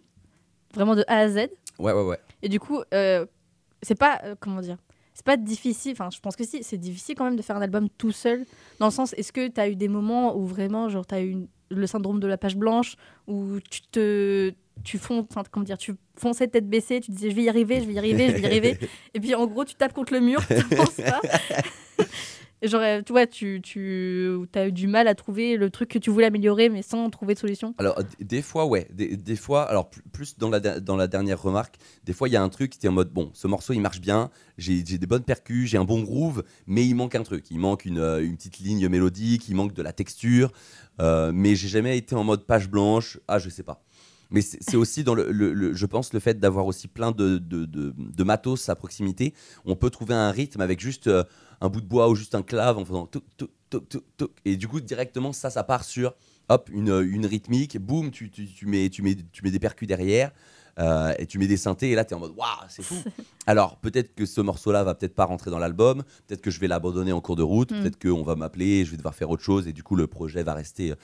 Vraiment 0.75 0.95
de 0.97 1.05
A 1.09 1.19
à 1.19 1.29
Z. 1.29 1.37
Ouais, 1.79 1.93
ouais, 1.93 2.03
ouais. 2.05 2.19
Et 2.43 2.49
du 2.49 2.61
coup, 2.61 2.81
euh, 2.93 3.27
c'est 3.83 3.95
pas. 3.99 4.21
euh, 4.25 4.35
comment 4.39 4.61
dire 4.61 4.79
C'est 5.15 5.25
pas 5.25 5.37
difficile. 5.37 5.93
Enfin, 5.93 6.11
je 6.11 6.21
pense 6.21 6.37
que 6.37 6.45
si, 6.45 6.63
c'est 6.63 6.79
difficile 6.79 7.15
quand 7.17 7.25
même 7.25 7.37
de 7.37 7.43
faire 7.43 7.57
un 7.57 7.63
album 7.63 7.89
tout 7.99 8.13
seul. 8.13 8.45
Dans 8.79 8.87
le 8.87 8.93
sens, 8.93 9.13
est-ce 9.15 9.33
que 9.33 9.49
tu 9.49 9.61
as 9.61 9.69
eu 9.69 9.77
des 9.77 9.89
moments 9.89 10.37
où 10.37 10.47
vraiment, 10.47 10.89
genre, 10.89 11.07
tu 11.07 11.15
as 11.15 11.21
eu 11.21 11.31
une- 11.31 11.49
le 11.71 11.87
syndrome 11.87 12.21
de 12.21 12.27
la 12.29 12.37
page 12.39 12.57
blanche, 12.57 12.95
où 13.27 13.59
tu 13.71 13.81
te. 13.83 14.53
Tu 14.83 14.99
enfin, 15.09 15.43
comment 15.51 15.65
dire, 15.65 15.79
tu 15.79 15.95
fonçais 16.17 16.49
tête 16.49 16.69
baissée, 16.69 17.01
tu 17.01 17.11
disais 17.11 17.31
je 17.31 17.37
vais 17.37 17.45
y 17.45 17.49
arriver, 17.49 17.81
je 17.81 17.87
vais 17.87 17.95
y 17.95 17.99
arriver, 17.99 18.29
je 18.29 18.35
vais 18.35 18.41
y 18.43 18.47
arriver. 18.47 18.79
Et 19.15 19.21
puis 19.21 19.35
en 19.35 19.47
gros, 19.47 19.65
tu 19.65 19.75
tapes 19.75 19.93
contre 19.95 20.13
le 20.13 20.21
mur, 20.21 20.41
tu 20.47 20.77
penses 20.77 20.97
pas. 20.97 21.21
Et 22.61 22.69
genre, 22.69 22.81
euh, 22.83 23.01
tu 23.01 23.13
vois, 23.13 23.27
tu, 23.27 23.61
tu 23.63 24.37
as 24.55 24.69
eu 24.69 24.73
du 24.73 24.87
mal 24.87 25.09
à 25.09 25.15
trouver 25.15 25.57
le 25.57 25.71
truc 25.71 25.89
que 25.91 25.99
tu 25.99 26.11
voulais 26.11 26.27
améliorer, 26.27 26.69
mais 26.69 26.83
sans 26.83 27.09
trouver 27.09 27.35
de 27.35 27.39
solution. 27.39 27.75
Alors, 27.79 27.99
des 28.21 28.43
fois, 28.43 28.67
ouais. 28.67 28.87
Des, 28.93 29.17
des 29.17 29.37
fois, 29.37 29.63
alors 29.65 29.89
pl- 29.91 30.03
plus 30.13 30.37
dans 30.39 30.51
la, 30.51 30.61
dans 30.61 30.97
la 30.97 31.07
dernière 31.07 31.41
remarque, 31.41 31.77
des 32.05 32.13
fois, 32.13 32.29
il 32.29 32.33
y 32.33 32.37
a 32.37 32.43
un 32.43 32.49
truc, 32.49 32.79
tu 32.79 32.85
es 32.87 32.89
en 32.89 32.93
mode, 32.93 33.11
bon, 33.11 33.31
ce 33.33 33.47
morceau, 33.47 33.73
il 33.73 33.81
marche 33.81 34.01
bien, 34.01 34.31
j'ai 34.59 34.85
j'ai 34.87 34.99
des 34.99 35.07
bonnes 35.07 35.25
percus, 35.25 35.69
j'ai 35.69 35.79
un 35.79 35.85
bon 35.85 36.03
groove, 36.03 36.43
mais 36.67 36.87
il 36.87 36.95
manque 36.95 37.15
un 37.15 37.23
truc. 37.23 37.47
Il 37.51 37.59
manque 37.59 37.85
une, 37.87 37.99
euh, 37.99 38.23
une 38.25 38.37
petite 38.37 38.59
ligne 38.59 38.89
mélodique, 38.89 39.49
il 39.49 39.55
manque 39.55 39.73
de 39.73 39.83
la 39.83 39.93
texture, 39.93 40.51
euh, 41.01 41.33
mais 41.35 41.55
j'ai 41.57 41.69
jamais 41.69 41.97
été 41.97 42.15
en 42.15 42.25
mode 42.25 42.45
page 42.47 42.69
blanche, 42.69 43.19
ah, 43.29 43.39
je 43.39 43.49
sais 43.51 43.63
pas. 43.63 43.83
Mais 44.35 44.43
c'est 44.43 44.77
aussi 44.77 45.05
dans 45.05 45.15
le, 45.15 45.31
le- 45.31 45.53
le- 45.55 45.73
je 45.75 45.87
pense, 45.87 46.13
le 46.13 46.21
fait 46.21 46.39
d'avoir 46.39 46.67
aussi 46.67 46.89
plein 46.89 47.13
de, 47.13 47.39
de, 47.39 47.65
de- 47.65 47.95
de 47.97 48.25
matos 48.25 48.69
à 48.69 48.75
proximité. 48.75 49.33
On 49.65 49.77
peut 49.77 49.91
trouver 49.91 50.15
un 50.15 50.31
rythme 50.31 50.61
avec 50.61 50.81
juste 50.81 51.07
euh, 51.07 51.25
un 51.61 51.69
bout 51.69 51.81
de 51.81 51.87
bois 51.87 52.09
ou 52.11 52.15
juste 52.15 52.35
un 52.35 52.43
clave 52.43 52.77
en 52.77 52.85
faisant 52.85 53.07
toc, 53.07 53.23
toc, 53.37 53.51
toc, 53.71 53.89
toc, 53.89 54.05
toc. 54.17 54.33
Et 54.45 54.57
du 54.57 54.69
coup, 54.69 54.81
directement, 54.81 55.33
ça, 55.33 55.49
ça 55.51 55.63
part 55.65 55.85
sur 55.85 56.15
hop, 56.51 56.69
une, 56.73 56.93
une 57.03 57.25
rythmique, 57.25 57.79
boum, 57.79 58.11
tu, 58.11 58.31
tu, 58.31 58.47
tu 58.47 58.67
mets, 58.67 58.91
tu, 58.91 59.01
mets, 59.03 59.17
tu 59.33 59.43
mets 59.45 59.51
des 59.51 59.59
percus 59.61 59.89
derrière. 59.89 60.31
euh, 60.81 61.15
et 61.21 61.27
tu 61.27 61.39
mets 61.39 61.47
des 61.47 61.57
synthés 61.57 61.93
et 61.93 61.95
là 61.95 62.05
tu 62.05 62.15
es 62.15 62.17
en 62.17 62.19
mode 62.19 62.33
waouh 62.37 62.67
c'est 62.69 62.83
fou 62.83 62.97
alors 63.47 63.77
peut-être 63.77 64.13
que 64.17 64.27
ce 64.27 64.41
morceau 64.41 64.73
là 64.73 64.83
va 64.83 64.97
peut-être 64.97 65.15
pas 65.15 65.25
rentrer 65.25 65.53
dans 65.53 65.61
l'album 65.61 66.03
peut-être 66.27 66.41
que 66.43 66.51
je 66.51 66.59
vais 66.59 66.67
l'abandonner 66.67 67.13
en 67.13 67.21
cours 67.21 67.37
de 67.37 67.45
route 67.45 67.71
Mm. 67.71 67.81
peut-être 67.81 68.03
qu'on 68.03 68.25
va 68.25 68.35
m'appeler 68.35 68.85
je 68.85 68.91
vais 68.91 68.97
devoir 68.97 69.15
faire 69.15 69.31
autre 69.31 69.45
chose 69.45 69.69
et 69.69 69.73
du 69.73 69.85
coup 69.85 69.95
le 69.95 70.09
projet 70.09 70.43
va 70.43 70.53
rester 70.53 70.91
euh, 70.91 70.95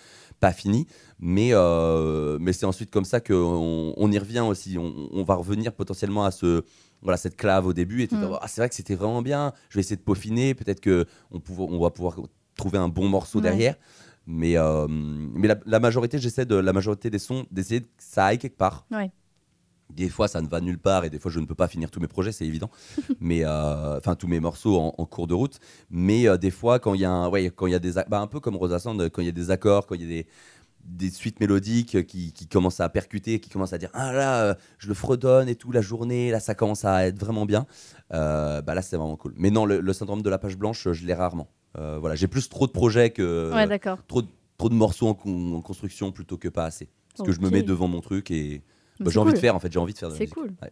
pas 0.41 0.53
fini 0.53 0.87
mais, 1.21 1.51
euh, 1.53 2.39
mais 2.41 2.53
c'est 2.53 2.67
ensuite 2.67 2.91
comme 2.91 3.05
ça 3.05 3.21
qu'on 3.21 3.95
on 3.97 4.11
y 4.13 4.19
revient 4.19 4.41
aussi. 4.41 4.79
On, 4.79 5.09
on 5.13 5.23
va 5.23 5.35
revenir 5.35 5.73
potentiellement 5.75 6.25
à 6.25 6.31
ce, 6.31 6.63
voilà, 7.03 7.19
cette 7.19 7.37
clave 7.37 7.67
au 7.67 7.73
début. 7.75 8.03
Et 8.03 8.09
Mm. 8.11 8.39
Ah, 8.41 8.49
c'est 8.49 8.61
vrai 8.63 8.69
que 8.71 8.75
c'était 8.75 8.95
vraiment 8.95 9.21
bien. 9.23 9.53
Je 9.69 9.75
vais 9.75 9.81
essayer 9.81 9.97
de 9.97 10.01
peaufiner. 10.03 10.55
Peut-être 10.55 10.81
qu'on 10.83 11.05
on, 11.59 11.79
va 11.79 11.91
pouvoir 11.91 12.17
trouver 12.57 12.79
un 12.79 12.89
bon 12.89 13.07
morceau 13.09 13.39
Ouais. 13.39 13.43
derrière. 13.43 13.75
Mais, 14.27 14.57
euh, 14.57 14.87
mais 14.89 15.49
la, 15.49 15.57
la 15.67 15.79
majorité, 15.81 16.19
j'essaie 16.19 16.47
de 16.47 16.55
la 16.57 16.73
majorité 16.73 17.11
des 17.11 17.19
sons 17.19 17.47
d'essayer 17.51 17.83
que 17.83 17.89
ça 17.99 18.27
aille 18.27 18.39
quelque 18.39 18.57
part. 18.57 18.87
Ouais. 18.91 19.11
Des 19.97 20.09
fois, 20.09 20.29
ça 20.29 20.41
ne 20.41 20.49
va 20.49 20.61
nulle 20.61 20.79
part 20.79 21.05
et 21.05 21.11
des 21.11 21.19
fois, 21.19 21.31
je 21.31 21.41
ne 21.41 21.47
peux 21.47 21.55
pas 21.55 21.69
finir 21.69 21.91
tous 21.91 22.01
mes 22.01 22.09
projets, 22.09 22.33
c'est 22.33 22.47
évident. 22.47 22.71
mais 23.21 23.45
euh, 23.45 23.99
enfin, 23.99 24.15
tous 24.17 24.29
mes 24.29 24.41
morceaux 24.41 24.79
en, 24.79 24.95
en 24.97 25.05
cours 25.07 25.27
de 25.27 25.35
route. 25.35 25.59
Mais 25.91 26.29
euh, 26.29 26.37
des 26.37 26.51
fois, 26.51 26.79
quand 26.79 26.95
il 26.95 27.01
y 27.01 27.05
a 27.05 27.11
un, 27.11 27.29
ouais, 27.29 27.51
quand 27.55 27.67
il 27.67 27.73
y 27.73 27.75
a 27.75 27.79
des, 27.79 27.93
bah, 28.09 28.21
un 28.21 28.27
peu 28.27 28.41
comme 28.41 28.57
Rosa 28.57 28.79
Sand, 28.79 29.09
quand 29.11 29.23
il 29.23 29.27
y 29.27 29.29
a 29.29 29.33
des 29.33 29.51
accords, 29.51 29.87
quand 29.87 29.95
il 29.95 30.03
y 30.03 30.05
a 30.05 30.09
des 30.09 30.27
des 30.83 31.11
suites 31.11 31.41
mélodiques 31.41 32.07
qui, 32.07 32.33
qui 32.33 32.47
commencent 32.49 32.81
à 32.81 32.89
percuter, 32.89 33.39
qui 33.39 33.51
commencent 33.51 33.75
à 33.75 33.79
dire 33.79 33.91
ah 33.93 34.15
là 34.15 34.43
euh, 34.45 34.55
je 34.79 34.89
le 34.89 34.95
fredonne 34.95 35.47
et 35.47 35.55
tout 35.55 35.73
la 35.73 35.83
journée 35.83 36.31
là 36.31 36.41
ça 36.41 36.55
commence 36.55 36.87
à 36.87 37.07
être 37.07 37.19
vraiment 37.19 37.45
bien 37.45 37.67
bah 38.11 38.63
là 38.75 38.81
c'est 38.83 38.97
vraiment 38.97 39.17
cool 39.17 39.35
mais 39.37 39.51
non 39.51 39.67
le, 39.67 39.81
le 39.81 39.93
syndrome 39.93 40.23
de 40.23 40.31
la 40.31 40.39
page 40.39 40.57
blanche 40.57 40.89
je 40.91 41.05
l'ai 41.07 41.13
rarement 41.15 41.49
voilà 41.75 42.15
j'ai 42.15 42.29
plus 42.29 42.49
trop 42.49 42.67
de 42.67 42.73
projets 42.73 43.11
que 43.11 43.53
Ouais, 43.55 43.67
d'accord. 43.67 43.99
trop 44.07 44.23
de, 44.23 44.29
trop 44.57 44.71
de 44.71 44.75
morceaux 44.75 45.09
en, 45.09 45.15
con- 45.15 45.57
en 45.57 45.61
construction 45.61 46.13
plutôt 46.13 46.39
que 46.39 46.49
pas 46.49 46.65
assez 46.65 46.89
parce 47.15 47.27
que 47.27 47.33
je 47.33 47.41
me 47.41 47.51
mets 47.51 47.63
devant 47.63 47.87
mon 47.89 48.01
truc 48.01 48.31
et 48.31 48.63
bah, 49.01 49.11
j'ai 49.13 49.19
envie 49.19 49.33
de 49.33 49.39
faire 49.39 49.55
en 49.57 49.61
fait 49.61 49.73
j'ai 49.73 49.79
envie 49.79 49.93
de 49.93 49.99
faire 49.99 50.11
de 50.11 50.15
C'est 50.15 50.27
cool. 50.27 50.51
Ouais. 50.63 50.71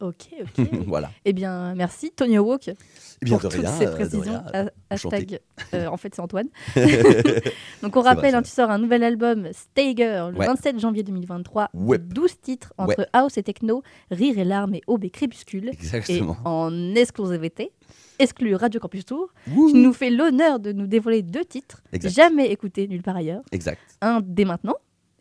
Ok, 0.00 0.28
ok. 0.40 0.66
voilà 0.86 1.10
Eh 1.26 1.34
bien, 1.34 1.74
merci 1.74 2.10
Tony 2.10 2.38
Walk 2.38 2.68
Eh 2.68 2.74
bien, 3.22 3.34
pour 3.38 3.42
toutes 3.50 3.60
rien, 3.60 3.70
ces 3.70 3.84
précisions. 3.84 4.22
rien. 4.22 4.44
Ha- 4.54 4.70
Enchanté. 4.94 5.16
hashtag, 5.16 5.40
euh, 5.74 5.86
en 5.88 5.98
fait, 5.98 6.14
c'est 6.14 6.22
Antoine. 6.22 6.48
Donc, 7.82 7.96
on 7.96 8.00
rappelle, 8.00 8.30
vrai, 8.30 8.34
hein, 8.34 8.42
tu 8.42 8.50
sors 8.50 8.70
un 8.70 8.78
nouvel 8.78 9.02
album, 9.02 9.48
Stay 9.52 9.94
Girl, 9.94 10.32
le 10.32 10.38
Ouais. 10.38 10.46
27 10.46 10.78
janvier 10.78 11.02
2023. 11.02 11.68
Ouais. 11.74 11.98
12 11.98 12.40
titres 12.40 12.72
entre 12.78 12.98
Ouais. 13.00 13.06
house 13.12 13.36
et 13.36 13.42
techno, 13.42 13.82
rire 14.10 14.38
et 14.38 14.44
larmes 14.44 14.74
et 14.74 14.80
aube 14.86 15.04
et 15.04 15.10
crépuscule. 15.10 15.68
Exactement. 15.68 16.34
Et 16.34 16.48
en 16.48 16.94
exclusivité, 16.94 17.70
exclu 18.18 18.54
Radio 18.54 18.80
Campus 18.80 19.04
Tour, 19.04 19.28
Wouh. 19.50 19.70
tu 19.70 19.76
nous 19.76 19.92
fais 19.92 20.08
l'honneur 20.08 20.60
de 20.60 20.72
nous 20.72 20.86
dévoiler 20.86 21.20
deux 21.22 21.44
titres, 21.44 21.82
Exact. 21.92 22.10
jamais 22.14 22.46
écoutés 22.50 22.88
nulle 22.88 23.02
part 23.02 23.16
ailleurs. 23.16 23.42
exact 23.52 23.80
Un 24.00 24.22
dès 24.24 24.46
maintenant 24.46 24.76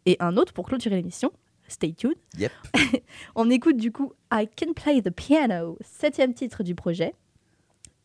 et 0.06 0.16
un 0.22 0.38
autre 0.38 0.54
pour 0.54 0.66
clôturer 0.66 0.96
l'émission. 0.96 1.32
Stay 1.70 1.94
tuned. 1.94 2.16
yep 2.38 2.52
On 3.36 3.50
écoute 3.50 3.78
du 3.78 3.92
coup 3.92 4.14
I 4.32 4.48
Can 4.48 4.74
Play 4.74 5.02
the 5.02 5.12
Piano, 5.12 5.78
septième 5.82 6.34
titre 6.34 6.64
du 6.64 6.76
projet. 6.76 7.14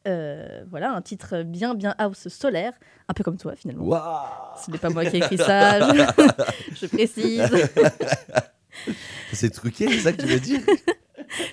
Euh, 0.07 0.65
voilà, 0.69 0.93
un 0.93 1.01
titre 1.01 1.43
bien 1.43 1.75
bien 1.75 1.95
house 1.99 2.29
solaire, 2.29 2.75
un 3.09 3.15
peu 3.15 3.25
comme 3.25 3.39
toi 3.39 3.57
finalement. 3.57 3.85
Waouh 3.85 4.29
Ce 4.65 4.71
n'est 4.71 4.77
pas 4.79 4.91
moi 4.91 5.07
qui 5.07 5.17
ai 5.17 5.19
écrit 5.21 5.39
ça, 5.39 5.81
je, 5.81 6.03
je 6.75 6.87
précise. 6.87 7.43
c'est 9.33 9.51
truqué 9.51 9.89
c'est 9.89 10.01
ça 10.01 10.13
que 10.13 10.21
tu 10.21 10.29
veux 10.29 10.41
dire? 10.41 10.61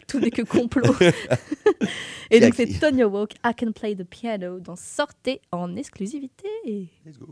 Tout 0.08 0.20
n'est 0.20 0.32
que 0.32 0.42
complot. 0.42 0.94
Et 2.30 2.40
donc 2.42 2.54
c'est 2.56 2.68
Tonya 2.80 3.08
Walk, 3.08 3.34
I 3.46 3.54
Can 3.58 3.72
Play 3.72 3.96
the 3.96 4.04
Piano, 4.04 4.60
dans 4.60 4.76
Sortez 4.76 5.42
en 5.52 5.76
exclusivité. 5.78 6.48
let's 7.06 7.18
go 7.18 7.28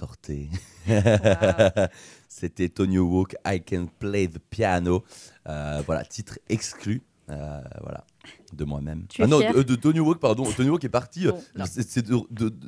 dans 0.00 0.06
Sortez. 0.06 0.48
C'était 2.28 2.68
Tony 2.68 2.98
Hawk, 2.98 3.36
I 3.46 3.60
Can 3.62 3.86
Play 3.98 4.28
the 4.28 4.38
Piano. 4.38 5.04
Euh, 5.48 5.82
voilà, 5.86 6.04
titre 6.04 6.38
exclu. 6.48 7.02
euh, 7.30 7.60
voilà, 7.80 8.04
de 8.52 8.64
moi-même. 8.64 9.06
Ah 9.20 9.26
non, 9.26 9.38
de, 9.38 9.62
de 9.62 9.74
Tony 9.76 10.00
Hawk, 10.00 10.18
pardon. 10.18 10.44
Tony 10.56 10.68
Hawk 10.68 10.82
est 10.84 10.88
parti. 10.88 11.26
euh, 11.28 11.32
Bon, 11.32 11.38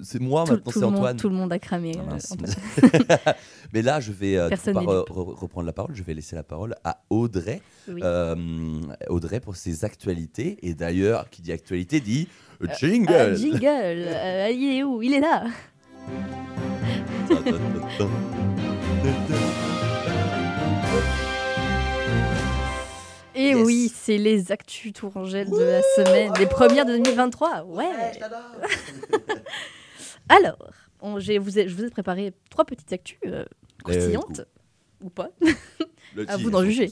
c'est 0.02 0.20
moi 0.20 0.44
Tout, 0.44 0.52
maintenant, 0.52 0.72
c'est 0.72 0.84
Antoine. 0.84 1.16
tout 1.16 1.28
le 1.28 1.34
monde 1.34 1.52
a 1.52 1.58
cramé. 1.58 1.92
Ah, 2.08 2.14
euh. 2.14 3.32
Mais 3.72 3.82
là, 3.82 3.98
je 4.00 4.12
vais 4.12 4.36
euh, 4.38 4.48
par- 4.48 4.84
reprendre 4.84 5.66
la 5.66 5.72
parole. 5.72 5.94
Je 5.94 6.02
vais 6.04 6.14
laisser 6.14 6.36
la 6.36 6.44
parole 6.44 6.74
à 6.84 7.02
Audrey. 7.10 7.60
Oui. 7.88 8.00
Euh, 8.04 8.80
Audrey 9.08 9.40
pour 9.40 9.56
ses 9.56 9.84
actualités. 9.84 10.58
Et 10.62 10.74
d'ailleurs, 10.74 11.28
qui 11.30 11.42
dit 11.42 11.52
actualité 11.52 12.00
dit 12.00 12.28
Euh, 12.62 12.66
jingle. 12.78 13.36
jingle 13.36 13.64
euh, 13.64 14.48
Il 14.50 14.78
est 14.78 14.84
où? 14.84 15.02
Il 15.02 15.12
est 15.12 15.20
là 15.20 15.44
Et 23.34 23.48
Yes. 23.50 23.66
oui, 23.66 23.92
c'est 23.94 24.16
les 24.16 24.50
actus 24.50 24.94
Tourangelle 24.94 25.50
de 25.50 25.58
la 25.62 25.82
semaine, 25.82 26.32
les 26.38 26.46
premières 26.46 26.86
de 26.86 26.92
2023. 26.96 27.64
Ouais. 27.64 27.84
Alors, 30.30 30.56
on- 31.02 31.18
j'ai- 31.18 31.36
vous 31.38 31.58
ai- 31.58 31.68
je 31.68 31.74
vous 31.74 31.84
ai 31.84 31.90
préparé 31.90 32.32
trois 32.48 32.64
petites 32.64 32.90
actus 32.94 33.18
euh, 33.26 33.44
croustillantes, 33.84 34.40
ou 35.02 35.10
pas. 35.10 35.30
À 36.28 36.38
vous 36.38 36.50
d'en 36.50 36.64
juger. 36.64 36.90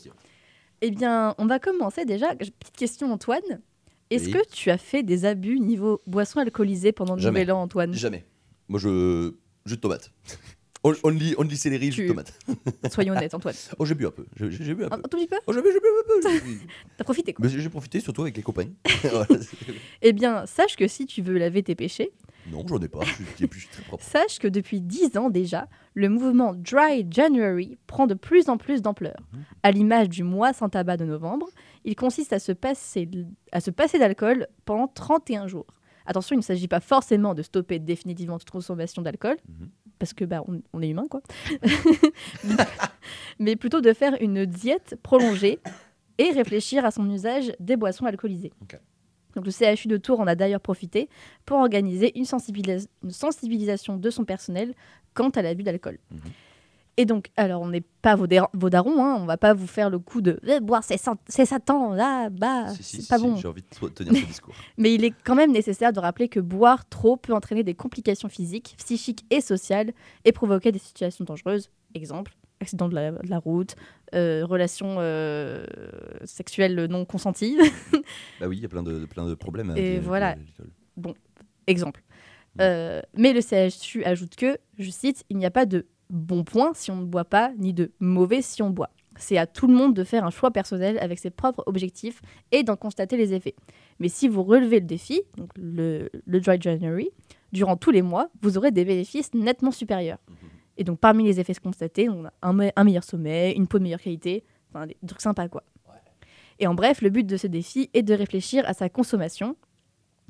Eh 0.82 0.90
bien, 0.90 1.34
on 1.38 1.46
va 1.46 1.58
commencer 1.58 2.04
déjà. 2.04 2.34
Petite 2.34 2.76
question, 2.76 3.10
Antoine. 3.10 3.62
Est-ce 4.10 4.26
Oui. 4.26 4.32
que 4.32 4.46
tu 4.52 4.70
as 4.70 4.76
fait 4.76 5.02
des 5.02 5.24
abus 5.24 5.58
niveau 5.60 6.02
boisson 6.06 6.40
alcoolisée 6.40 6.92
pendant 6.92 7.16
le 7.16 7.22
nouvel 7.22 7.50
an, 7.52 7.62
Antoine? 7.62 7.94
Jamais. 7.94 8.26
Moi, 8.68 8.78
je. 8.78 9.32
Jus 9.66 9.76
de 9.76 9.80
tomate. 9.80 10.10
On- 10.86 10.94
Only, 11.02 11.34
only 11.38 11.56
céleri, 11.56 11.90
jus 11.90 12.02
de 12.02 12.08
tomate. 12.08 12.34
Soyons 12.92 13.14
honnêtes, 13.14 13.32
Antoine. 13.32 13.54
Oh, 13.78 13.86
j'ai 13.86 13.94
bu 13.94 14.06
un 14.06 14.10
peu. 14.10 14.26
J'ai 14.36 14.74
bu 14.74 14.84
un 14.84 14.88
peu. 14.90 14.94
un 14.96 14.98
tout 15.00 15.16
petit 15.16 15.26
peu 15.26 15.36
Oh, 15.46 15.52
j'ai 15.54 15.62
bu, 15.62 15.68
j'ai 15.72 15.80
bu 15.80 15.86
un 15.86 16.06
peu. 16.06 16.28
j'ai- 16.60 16.66
T'as 16.98 17.04
profité, 17.04 17.32
quoi. 17.32 17.48
J'ai 17.48 17.68
profité 17.70 18.00
surtout 18.00 18.22
avec 18.22 18.36
les 18.36 18.42
copains. 18.42 18.68
Eh 20.02 20.12
bien, 20.12 20.44
sache 20.46 20.76
que 20.76 20.86
si 20.86 21.06
tu 21.06 21.22
veux 21.22 21.38
laver 21.38 21.62
tes 21.62 21.74
péchés, 21.74 22.12
non, 22.52 22.62
j'en 22.68 22.78
ai 22.82 22.88
pas. 22.88 23.00
Je 23.00 23.46
suis, 23.46 23.68
très 23.68 23.82
propre. 23.84 24.04
sache 24.04 24.38
que 24.38 24.46
depuis 24.48 24.82
10 24.82 25.16
ans 25.16 25.30
déjà, 25.30 25.66
le 25.94 26.10
mouvement 26.10 26.52
Dry 26.54 27.06
January 27.10 27.78
prend 27.86 28.06
de 28.06 28.12
plus 28.12 28.50
en 28.50 28.58
plus 28.58 28.82
d'ampleur. 28.82 29.16
À 29.62 29.70
l'image 29.70 30.10
du 30.10 30.24
mois 30.24 30.52
sans 30.52 30.68
tabac 30.68 30.98
de 30.98 31.06
novembre, 31.06 31.48
il 31.86 31.96
consiste 31.96 32.34
à 32.34 32.38
se 32.38 32.52
passer, 32.52 33.08
à 33.52 33.60
se 33.60 33.70
passer 33.70 33.98
d'alcool 33.98 34.46
pendant 34.66 34.88
31 34.88 35.46
jours. 35.48 35.66
Attention, 36.06 36.34
il 36.34 36.38
ne 36.38 36.42
s'agit 36.42 36.68
pas 36.68 36.80
forcément 36.80 37.34
de 37.34 37.42
stopper 37.42 37.78
définitivement 37.78 38.38
toute 38.38 38.50
consommation 38.50 39.00
d'alcool, 39.02 39.36
Mhm. 39.48 39.68
parce 39.98 40.12
que 40.12 40.24
bah, 40.24 40.42
on, 40.48 40.60
on 40.72 40.82
est 40.82 40.88
humain, 40.88 41.06
quoi. 41.08 41.22
Mais 43.38 43.56
plutôt 43.56 43.80
de 43.80 43.92
faire 43.92 44.16
une 44.20 44.44
diète 44.46 44.98
prolongée 45.02 45.60
et 46.18 46.30
réfléchir 46.30 46.84
à 46.84 46.90
son 46.90 47.10
usage 47.10 47.52
des 47.60 47.76
boissons 47.76 48.06
alcoolisées. 48.06 48.52
Donc 49.34 49.46
le 49.46 49.50
CHU 49.50 49.88
de 49.88 49.96
Tours 49.96 50.20
en 50.20 50.26
a 50.28 50.36
d'ailleurs 50.36 50.60
profité 50.60 51.08
pour 51.44 51.58
organiser 51.58 52.16
une, 52.16 52.24
sensibilis- 52.24 52.86
une 53.02 53.10
sensibilisation 53.10 53.96
de 53.96 54.10
son 54.10 54.24
personnel 54.24 54.74
quant 55.14 55.30
à 55.30 55.42
l'abus 55.42 55.64
d'alcool. 55.64 55.98
Mhm. 56.12 56.20
Et 56.96 57.06
donc, 57.06 57.30
alors 57.36 57.62
on 57.62 57.68
n'est 57.68 57.80
pas 58.02 58.14
vos, 58.14 58.26
vos 58.52 58.70
darons, 58.70 59.02
hein, 59.04 59.16
on 59.20 59.24
va 59.26 59.36
pas 59.36 59.52
vous 59.52 59.66
faire 59.66 59.90
le 59.90 59.98
coup 59.98 60.20
de 60.20 60.38
Eh, 60.46 60.60
boire 60.60 60.84
c'est 60.84 60.96
Satan, 60.96 61.92
là, 61.92 62.30
bah, 62.30 62.68
Si, 62.68 62.82
si, 62.84 62.96
c'est 62.96 63.02
si, 63.02 63.08
pas 63.08 63.18
si, 63.18 63.24
bon. 63.24 63.36
J'ai 63.36 63.48
envie 63.48 63.62
de 63.62 63.88
tenir 63.88 64.14
ce 64.14 64.26
discours. 64.26 64.54
Mais 64.78 64.94
il 64.94 65.04
est 65.04 65.12
quand 65.24 65.34
même 65.34 65.50
nécessaire 65.50 65.92
de 65.92 65.98
rappeler 65.98 66.28
que 66.28 66.38
boire 66.38 66.88
trop 66.88 67.16
peut 67.16 67.34
entraîner 67.34 67.64
des 67.64 67.74
complications 67.74 68.28
physiques, 68.28 68.76
psychiques 68.78 69.24
et 69.30 69.40
sociales 69.40 69.92
et 70.24 70.30
provoquer 70.30 70.70
des 70.70 70.78
situations 70.78 71.24
dangereuses. 71.24 71.68
Exemple, 71.94 72.36
accident 72.60 72.88
de 72.88 72.94
la, 72.94 73.10
de 73.10 73.28
la 73.28 73.38
route, 73.38 73.74
euh, 74.14 74.44
relations 74.46 74.96
euh, 74.98 75.64
sexuelles 76.24 76.86
non 76.88 77.04
consenties. 77.04 77.58
Bah 78.40 78.46
oui, 78.48 78.58
il 78.58 78.62
y 78.62 78.66
a 78.66 78.68
plein 78.68 78.82
de, 78.84 79.04
plein 79.06 79.26
de 79.26 79.34
problèmes. 79.34 79.70
hein, 79.70 79.74
Et 79.76 79.92
avec 79.96 80.02
voilà. 80.02 80.36
l'alcool. 80.36 81.14
Exemple. 81.66 82.02
Euh, 82.60 83.00
mais 83.16 83.32
le 83.32 83.40
CHU 83.40 84.04
ajoute 84.04 84.36
que, 84.36 84.58
je 84.78 84.90
cite, 84.90 85.24
il 85.28 85.38
n'y 85.38 85.46
a 85.46 85.50
pas 85.50 85.66
de 85.66 85.86
bon 86.14 86.44
point 86.44 86.72
si 86.74 86.90
on 86.90 86.96
ne 86.96 87.04
boit 87.04 87.24
pas, 87.24 87.52
ni 87.58 87.72
de 87.72 87.92
mauvais 88.00 88.42
si 88.42 88.62
on 88.62 88.70
boit. 88.70 88.90
C'est 89.16 89.38
à 89.38 89.46
tout 89.46 89.66
le 89.68 89.74
monde 89.74 89.94
de 89.94 90.02
faire 90.02 90.24
un 90.24 90.30
choix 90.30 90.50
personnel 90.50 90.98
avec 91.00 91.18
ses 91.20 91.30
propres 91.30 91.62
objectifs 91.66 92.20
et 92.50 92.62
d'en 92.64 92.76
constater 92.76 93.16
les 93.16 93.32
effets. 93.32 93.54
Mais 94.00 94.08
si 94.08 94.26
vous 94.26 94.42
relevez 94.42 94.80
le 94.80 94.86
défi, 94.86 95.22
donc 95.36 95.50
le, 95.56 96.10
le 96.26 96.40
Dry 96.40 96.60
January, 96.60 97.10
durant 97.52 97.76
tous 97.76 97.92
les 97.92 98.02
mois, 98.02 98.28
vous 98.42 98.58
aurez 98.58 98.72
des 98.72 98.84
bénéfices 98.84 99.32
nettement 99.34 99.70
supérieurs. 99.70 100.18
Et 100.76 100.82
donc 100.82 100.98
parmi 100.98 101.22
les 101.22 101.38
effets 101.38 101.54
constatés, 101.54 102.08
on 102.08 102.24
a 102.24 102.32
un, 102.42 102.52
me- 102.52 102.72
un 102.74 102.84
meilleur 102.84 103.04
sommeil, 103.04 103.54
une 103.54 103.68
peau 103.68 103.78
de 103.78 103.84
meilleure 103.84 104.00
qualité, 104.00 104.42
enfin 104.70 104.88
des 104.88 104.96
trucs 105.06 105.20
sympas 105.20 105.48
quoi. 105.48 105.62
Et 106.58 106.66
en 106.68 106.74
bref, 106.74 107.02
le 107.02 107.10
but 107.10 107.24
de 107.26 107.36
ce 107.36 107.46
défi 107.48 107.90
est 107.94 108.02
de 108.02 108.14
réfléchir 108.14 108.64
à 108.66 108.74
sa 108.74 108.88
consommation. 108.88 109.56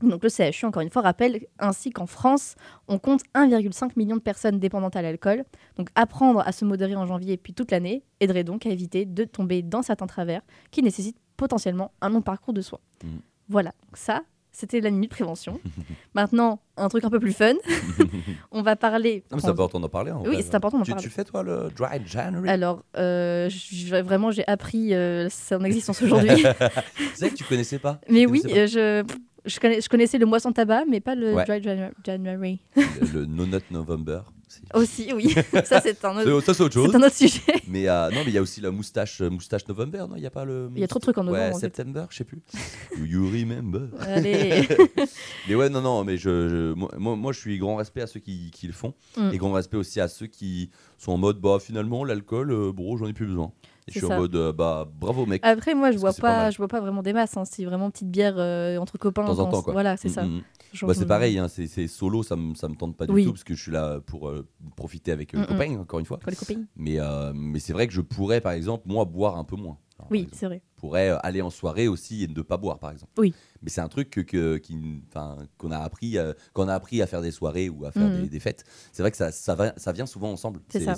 Donc 0.02 0.22
le 0.22 0.28
CHU, 0.28 0.66
encore 0.66 0.82
une 0.82 0.90
fois, 0.90 1.02
rappelle 1.02 1.46
ainsi 1.58 1.90
qu'en 1.90 2.06
France, 2.06 2.56
on 2.88 2.98
compte 2.98 3.22
1,5 3.34 3.92
million 3.96 4.16
de 4.16 4.20
personnes 4.20 4.58
dépendantes 4.58 4.96
à 4.96 5.02
l'alcool. 5.02 5.44
Donc 5.76 5.88
apprendre 5.94 6.42
à 6.44 6.52
se 6.52 6.64
modérer 6.64 6.96
en 6.96 7.06
janvier 7.06 7.36
puis 7.36 7.54
toute 7.54 7.70
l'année 7.70 8.02
aiderait 8.20 8.44
donc 8.44 8.66
à 8.66 8.70
éviter 8.70 9.04
de 9.04 9.24
tomber 9.24 9.62
dans 9.62 9.82
certains 9.82 10.06
travers 10.06 10.42
qui 10.70 10.82
nécessitent 10.82 11.18
potentiellement 11.36 11.92
un 12.00 12.10
long 12.10 12.22
parcours 12.22 12.54
de 12.54 12.60
soins. 12.60 12.80
Mm. 13.02 13.08
Voilà, 13.48 13.72
Donc 13.86 13.96
ça, 13.96 14.22
c'était 14.52 14.80
la 14.80 14.90
minute 14.90 15.10
prévention. 15.10 15.60
Maintenant, 16.14 16.60
un 16.76 16.88
truc 16.88 17.04
un 17.04 17.10
peu 17.10 17.20
plus 17.20 17.32
fun. 17.32 17.54
on 18.52 18.62
va 18.62 18.76
parler... 18.76 19.24
C'est 19.38 19.46
important 19.46 19.80
d'en 19.80 19.88
parler. 19.88 20.12
en 20.12 20.22
Oui, 20.22 20.38
c'est 20.42 20.54
important 20.54 20.78
d'en 20.78 20.84
Tu, 20.84 20.92
parler. 20.92 21.02
tu 21.02 21.10
fais 21.10 21.24
toi 21.24 21.42
le 21.42 21.70
Dry 21.76 22.00
January? 22.06 22.48
Alors, 22.48 22.84
euh, 22.96 23.50
vraiment, 24.04 24.30
j'ai 24.30 24.46
appris 24.46 24.94
euh, 24.94 25.28
son 25.28 25.62
existence 25.64 26.00
aujourd'hui. 26.02 26.42
C'est 27.14 27.18
vrai 27.18 27.30
que 27.30 27.34
tu 27.34 27.44
connaissais 27.44 27.78
pas 27.78 28.00
mais 28.08 28.20
Tu 28.20 28.26
oui, 28.26 28.42
euh, 28.48 28.66
je, 28.66 29.04
je, 29.44 29.60
connais- 29.60 29.80
je 29.80 29.88
connaissais 29.88 30.18
le 30.18 30.26
mois 30.26 30.40
sans 30.40 30.52
tabac, 30.52 30.84
mais 30.88 31.00
pas 31.00 31.14
le 31.14 31.34
Ouais. 31.34 31.44
Dry 31.44 31.60
Janu- 31.60 31.92
January. 32.04 32.60
le, 33.14 33.24
No 33.26 33.46
Nut 33.46 33.62
November. 33.70 34.20
Aussi, 34.74 35.12
oui. 35.12 35.34
ça, 35.64 35.80
c'est 35.80 36.04
un, 36.04 36.16
autre- 36.16 36.40
Ça, 36.54 36.62
autre 36.62 36.72
chose. 36.72 36.88
c'est 36.90 36.96
un 36.96 37.02
autre 37.02 37.14
sujet. 37.16 37.40
Mais 37.68 37.88
euh, 37.88 38.08
non, 38.10 38.18
mais 38.24 38.28
il 38.30 38.34
y 38.34 38.38
a 38.38 38.42
aussi 38.42 38.60
la 38.60 38.70
moustache, 38.70 39.20
euh, 39.20 39.28
moustache 39.28 39.66
November, 39.66 40.04
non? 40.08 40.14
Il 40.16 40.22
y 40.22 40.26
a 40.26 40.30
pas 40.30 40.44
le. 40.44 40.70
Il 40.76 40.80
y 40.80 40.84
a 40.84 40.86
trop 40.86 41.00
de 41.00 41.02
trucs 41.02 41.18
en 41.18 41.24
novembre, 41.24 41.42
Ouais, 41.48 41.52
en. 41.54 41.58
September, 41.58 42.04
je 42.10 42.18
sais 42.18 42.24
plus. 42.24 42.40
you 42.96 43.26
remember. 43.28 43.88
Allez. 44.00 44.68
Mais 45.48 45.54
ouais, 45.56 45.68
non, 45.70 45.80
non, 45.80 46.04
mais 46.04 46.16
je, 46.18 46.48
je- 46.48 46.74
moi, 46.98 47.32
je 47.32 47.38
suis 47.40 47.58
grand 47.58 47.74
respect 47.76 48.02
à 48.02 48.06
ceux 48.06 48.20
qui, 48.20 48.50
qui 48.52 48.66
le 48.68 48.72
font 48.72 48.94
Mm. 49.16 49.30
et 49.32 49.38
grand 49.38 49.52
respect 49.52 49.76
aussi 49.76 50.00
à 50.00 50.06
ceux 50.08 50.26
qui 50.26 50.70
sont 50.98 51.12
en 51.12 51.18
mode, 51.18 51.40
bah 51.40 51.58
finalement, 51.60 52.04
l'alcool, 52.04 52.52
euh, 52.52 52.72
bon, 52.72 52.96
j'en 52.96 53.06
ai 53.08 53.12
plus 53.12 53.26
besoin. 53.26 53.52
Et 53.86 53.92
je 53.92 53.98
suis 53.98 54.06
ça. 54.06 54.14
en 54.14 54.20
mode, 54.20 54.34
euh, 54.34 54.52
bah 54.52 54.88
bravo 54.98 55.26
mec. 55.26 55.40
Après, 55.44 55.74
moi, 55.74 55.90
je 55.92 55.98
bois 55.98 56.12
pas 56.14 56.20
pas, 56.22 56.50
je 56.50 56.56
bois 56.56 56.68
pas 56.68 56.80
vraiment 56.80 57.02
des 57.02 57.12
masses. 57.12 57.36
hein. 57.36 57.44
C'est 57.44 57.64
vraiment 57.66 57.90
petite 57.90 58.10
bière 58.10 58.34
euh, 58.38 58.78
entre 58.78 58.96
copains. 58.96 59.22
De 59.24 59.28
temps 59.28 59.38
en 59.40 59.50
temps, 59.50 59.62
quoi. 59.62 59.72
Voilà, 59.74 59.96
c'est 59.98 60.08
Mm, 60.08 60.12
ça. 60.12 60.22
mm, 60.24 60.36
mm. 60.38 60.42
Genre, 60.72 60.88
Bah, 60.88 60.94
c'est 60.94 61.06
pareil, 61.06 61.38
hein, 61.38 61.48
c'est 61.48 61.86
solo, 61.86 62.22
ça 62.22 62.34
me, 62.34 62.54
ça 62.54 62.68
me 62.68 62.74
tente 62.74 62.96
pas 62.96 63.06
du 63.06 63.12
Oui. 63.12 63.24
tout 63.24 63.32
parce 63.32 63.44
que 63.44 63.54
je 63.54 63.62
suis 63.62 63.70
là 63.72 64.00
pour 64.00 64.28
euh, 64.28 64.46
profiter 64.74 65.12
avec 65.12 65.34
euh, 65.34 65.38
Mm, 65.38 65.40
les 65.42 65.46
copains, 65.48 65.78
encore 65.80 66.00
une 66.00 66.06
fois. 66.06 66.18
Pour 66.18 66.30
les 66.30 66.36
copines. 66.36 66.66
Mais, 66.76 66.98
euh, 66.98 67.32
mais 67.34 67.58
c'est 67.60 67.72
vrai 67.74 67.86
que 67.86 67.92
je 67.92 68.00
pourrais, 68.00 68.40
par 68.40 68.52
exemple, 68.52 68.84
moi, 68.86 69.04
boire 69.04 69.36
un 69.36 69.44
peu 69.44 69.56
moins. 69.56 69.76
Alors, 69.98 70.10
Oui, 70.10 70.28
c'est 70.32 70.46
vrai. 70.46 70.62
Je 70.84 70.86
pourrais 70.86 71.08
euh, 71.08 71.16
aller 71.22 71.40
en 71.40 71.48
soirée 71.48 71.88
aussi 71.88 72.24
et 72.24 72.28
ne 72.28 72.42
pas 72.42 72.58
boire, 72.58 72.78
par 72.78 72.90
exemple. 72.90 73.10
Oui. 73.16 73.32
Mais 73.62 73.70
c'est 73.70 73.80
un 73.80 73.88
truc 73.88 74.10
que, 74.10 74.20
que- 74.20 74.58
qui- 74.58 75.00
enfin, 75.08 75.38
qu'on 75.56 75.70
a 75.70 75.78
appris, 75.78 76.18
euh, 76.18 76.34
qu'on 76.52 76.68
a 76.68 76.74
appris 76.74 77.00
à 77.00 77.06
faire 77.06 77.22
des 77.22 77.30
soirées 77.30 77.70
ou 77.70 77.86
à 77.86 77.90
faire 77.90 78.06
Mhm. 78.06 78.20
des, 78.24 78.28
des 78.28 78.40
fêtes. 78.40 78.64
C'est 78.92 79.02
vrai 79.02 79.10
que 79.10 79.16
ça, 79.16 79.32
ça, 79.32 79.54
va- 79.54 79.72
ça 79.78 79.92
vient 79.92 80.04
souvent 80.04 80.30
ensemble. 80.30 80.60
C'est 80.68 80.84
ça. 80.84 80.94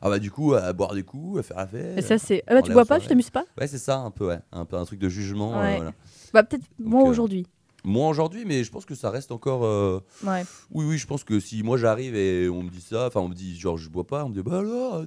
ah 0.00 0.10
bah 0.10 0.18
du 0.18 0.32
coup, 0.32 0.54
à 0.54 0.72
boire 0.72 0.92
des 0.94 1.04
coups, 1.04 1.38
à 1.38 1.42
faire 1.44 1.56
la 1.58 1.66
fête. 1.68 1.98
Et 1.98 2.02
ça, 2.02 2.18
c'est. 2.18 2.42
Ah 2.48 2.54
bah, 2.54 2.62
tu 2.62 2.72
bois 2.72 2.84
pas, 2.84 2.98
tu 2.98 3.06
t'amuses 3.06 3.30
pas? 3.30 3.44
Ouais, 3.60 3.68
c'est 3.68 3.78
ça, 3.78 3.98
un 3.98 4.10
peu, 4.10 4.26
ouais. 4.26 4.40
Un 4.50 4.64
peu 4.64 4.76
un 4.76 4.84
truc 4.84 4.98
de 4.98 5.08
jugement. 5.08 5.56
euh, 5.56 5.76
voilà. 5.76 5.92
Bah, 6.34 6.42
peut-être 6.42 6.64
moins 6.80 7.04
aujourd'hui. 7.04 7.46
Moi 7.84 8.08
aujourd'hui, 8.08 8.44
mais 8.46 8.62
je 8.62 8.70
pense 8.70 8.84
que 8.84 8.94
ça 8.94 9.10
reste 9.10 9.30
encore. 9.32 9.64
euh, 9.64 10.00
Ouais. 10.24 10.44
Oui, 10.72 10.84
oui, 10.84 10.98
je 10.98 11.06
pense 11.06 11.22
que 11.24 11.38
si 11.40 11.62
moi 11.64 11.76
j'arrive 11.76 12.14
et 12.14 12.48
on 12.48 12.62
me 12.62 12.70
dit 12.70 12.80
ça, 12.80 13.06
enfin 13.08 13.18
on 13.20 13.28
me 13.28 13.34
dit 13.34 13.56
genre 13.58 13.76
je 13.76 13.88
bois 13.90 14.06
pas, 14.06 14.24
on 14.24 14.28
me 14.28 14.34
dit 14.34 14.42
bah 14.42 14.58
alors. 14.60 14.94
euh, 14.98 15.06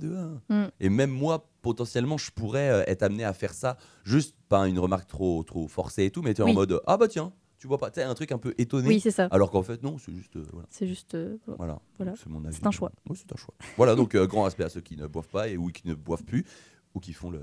euh. 0.51 0.65
Mm. 0.67 0.71
Et 0.81 0.89
même 0.89 1.09
moi, 1.11 1.47
potentiellement, 1.65 2.19
je 2.19 2.29
pourrais 2.29 2.69
euh, 2.69 2.83
être 2.85 3.01
amené 3.01 3.23
à 3.23 3.33
faire 3.33 3.51
ça, 3.51 3.75
juste 4.03 4.35
pas 4.49 4.67
une 4.67 4.77
remarque 4.77 5.07
trop, 5.07 5.41
trop 5.43 5.67
forcée 5.67 6.05
et 6.05 6.11
tout, 6.11 6.21
mais 6.21 6.35
tu 6.35 6.41
es 6.41 6.45
en 6.45 6.53
mode 6.53 6.79
ah 6.85 6.95
bah 6.95 7.07
tiens, 7.07 7.33
tu 7.57 7.67
bois 7.67 7.79
pas, 7.79 7.89
tu 7.89 7.99
un 7.99 8.13
truc 8.13 8.31
un 8.31 8.37
peu 8.37 8.53
étonné. 8.59 8.87
Oui, 8.87 8.99
c'est 8.99 9.09
ça. 9.09 9.27
alors 9.31 9.49
qu'en 9.49 9.63
fait, 9.63 9.81
non, 9.81 9.97
c'est 9.97 10.13
juste. 10.13 10.35
euh, 10.35 10.45
voilà. 10.53 10.67
C'est 10.69 10.85
juste. 10.85 11.15
euh, 11.15 11.37
voilà. 11.57 11.79
Voilà. 11.97 12.13
C'est 12.17 12.29
mon 12.29 12.45
avis. 12.45 12.55
C'est 12.55 12.67
un 12.67 12.71
choix. 12.71 12.91
Oui, 13.09 13.17
c'est 13.17 13.33
un 13.33 13.35
choix. 13.35 13.55
voilà, 13.77 13.95
donc 13.95 14.13
euh, 14.13 14.27
grand 14.27 14.43
respect 14.43 14.63
à 14.63 14.69
ceux 14.69 14.81
qui 14.81 14.95
ne 14.95 15.07
boivent 15.07 15.27
pas 15.27 15.47
et 15.47 15.57
ou 15.57 15.69
qui 15.69 15.87
ne 15.87 15.95
boivent 15.95 16.23
plus 16.23 16.45
ou 16.93 16.99
qui 16.99 17.13
font 17.13 17.31
le 17.31 17.41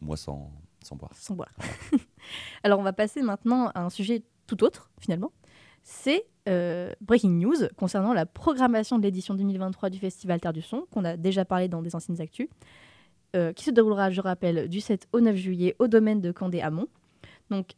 moi 0.00 0.16
sans, 0.16 0.52
sans 0.84 0.94
boire. 0.94 1.10
sans 1.16 1.34
boire. 1.34 1.50
Alors, 2.62 2.78
on 2.78 2.84
va 2.84 2.92
passer 2.92 3.22
maintenant 3.22 3.72
à 3.74 3.82
un 3.82 3.90
sujet 3.90 4.22
tout 4.46 4.62
autre, 4.62 4.92
finalement. 5.00 5.32
C'est 5.82 6.26
Breaking 7.00 7.30
News 7.40 7.56
concernant 7.76 8.12
la 8.12 8.26
programmation 8.26 8.98
de 8.98 9.02
l'édition 9.02 9.34
2023 9.34 9.90
du 9.90 9.98
Festival 9.98 10.40
Terre 10.40 10.52
du 10.52 10.62
Son, 10.62 10.86
qu'on 10.92 11.04
a 11.04 11.16
déjà 11.16 11.44
parlé 11.44 11.66
dans 11.66 11.82
des 11.82 11.96
anciennes 11.96 12.20
actus, 12.20 12.48
euh, 13.34 13.52
qui 13.52 13.64
se 13.64 13.70
déroulera, 13.70 14.10
je 14.10 14.20
rappelle, 14.20 14.68
du 14.68 14.80
7 14.80 15.08
au 15.12 15.20
9 15.20 15.36
juillet 15.36 15.76
au 15.78 15.88
domaine 15.88 16.20
de 16.20 16.30
Candé-Amont. 16.32 16.88
Donc, 17.50 17.72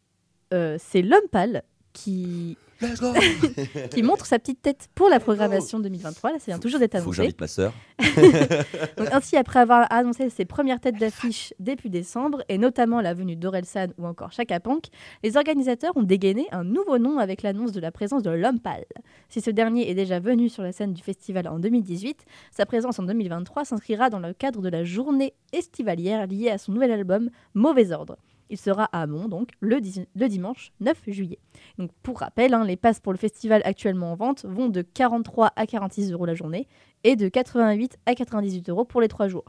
euh, 0.52 0.76
c'est 0.78 1.02
l'homme 1.02 1.28
pâle 1.30 1.62
qui 1.92 2.58
Let's 2.80 3.00
go 3.00 3.12
qui 3.90 4.02
montre 4.02 4.26
sa 4.26 4.38
petite 4.38 4.60
tête 4.60 4.88
pour 4.94 5.08
la 5.08 5.18
programmation 5.18 5.80
2023. 5.80 6.32
Là, 6.32 6.38
ça 6.38 6.46
vient 6.46 6.58
toujours 6.58 6.78
d'être 6.78 6.98
Faut 6.98 7.10
que 7.10 7.20
annoncé. 7.20 7.22
j'invite 7.22 7.40
ma 7.40 7.46
sœur. 7.46 7.72
Donc, 8.98 9.08
ainsi, 9.12 9.36
après 9.36 9.60
avoir 9.60 9.90
annoncé 9.90 10.28
ses 10.28 10.44
premières 10.44 10.80
têtes 10.80 10.98
d'affiche 10.98 11.54
début 11.58 11.88
décembre, 11.88 12.42
et 12.48 12.58
notamment 12.58 13.00
la 13.00 13.14
venue 13.14 13.36
d'Orelsan 13.36 13.88
ou 13.98 14.06
encore 14.06 14.32
Chaka 14.32 14.60
Ponk, 14.60 14.84
les 15.22 15.36
organisateurs 15.36 15.96
ont 15.96 16.02
dégainé 16.02 16.46
un 16.52 16.64
nouveau 16.64 16.98
nom 16.98 17.18
avec 17.18 17.42
l'annonce 17.42 17.72
de 17.72 17.80
la 17.80 17.90
présence 17.90 18.22
de 18.22 18.30
l'homme 18.30 18.60
pâle. 18.60 18.84
Si 19.28 19.40
ce 19.40 19.50
dernier 19.50 19.90
est 19.90 19.94
déjà 19.94 20.20
venu 20.20 20.48
sur 20.48 20.62
la 20.62 20.72
scène 20.72 20.92
du 20.92 21.02
festival 21.02 21.48
en 21.48 21.58
2018, 21.58 22.24
sa 22.50 22.66
présence 22.66 22.98
en 22.98 23.04
2023 23.04 23.64
s'inscrira 23.64 24.10
dans 24.10 24.20
le 24.20 24.34
cadre 24.34 24.60
de 24.60 24.68
la 24.68 24.84
journée 24.84 25.32
estivalière 25.52 26.26
liée 26.26 26.50
à 26.50 26.58
son 26.58 26.72
nouvel 26.72 26.92
album 26.92 27.30
Mauvais 27.54 27.92
Ordre. 27.92 28.16
Il 28.50 28.58
sera 28.58 28.84
à 28.92 29.02
Amont, 29.02 29.28
donc, 29.28 29.50
le, 29.60 29.80
dimanche 29.80 30.72
9 30.80 31.02
juillet. 31.08 31.38
Donc, 31.78 31.90
pour 32.02 32.20
rappel, 32.20 32.54
hein, 32.54 32.64
les 32.64 32.76
passes 32.76 33.00
pour 33.00 33.12
le 33.12 33.18
festival 33.18 33.62
actuellement 33.64 34.12
en 34.12 34.16
vente 34.16 34.44
vont 34.44 34.68
de 34.68 34.82
43 34.82 35.52
à 35.56 35.66
46 35.66 36.12
euros 36.12 36.26
la 36.26 36.34
journée 36.34 36.68
et 37.04 37.16
de 37.16 37.28
88 37.28 37.98
à 38.06 38.14
98 38.14 38.68
euros 38.70 38.84
pour 38.84 39.00
les 39.00 39.08
trois 39.08 39.28
jours. 39.28 39.44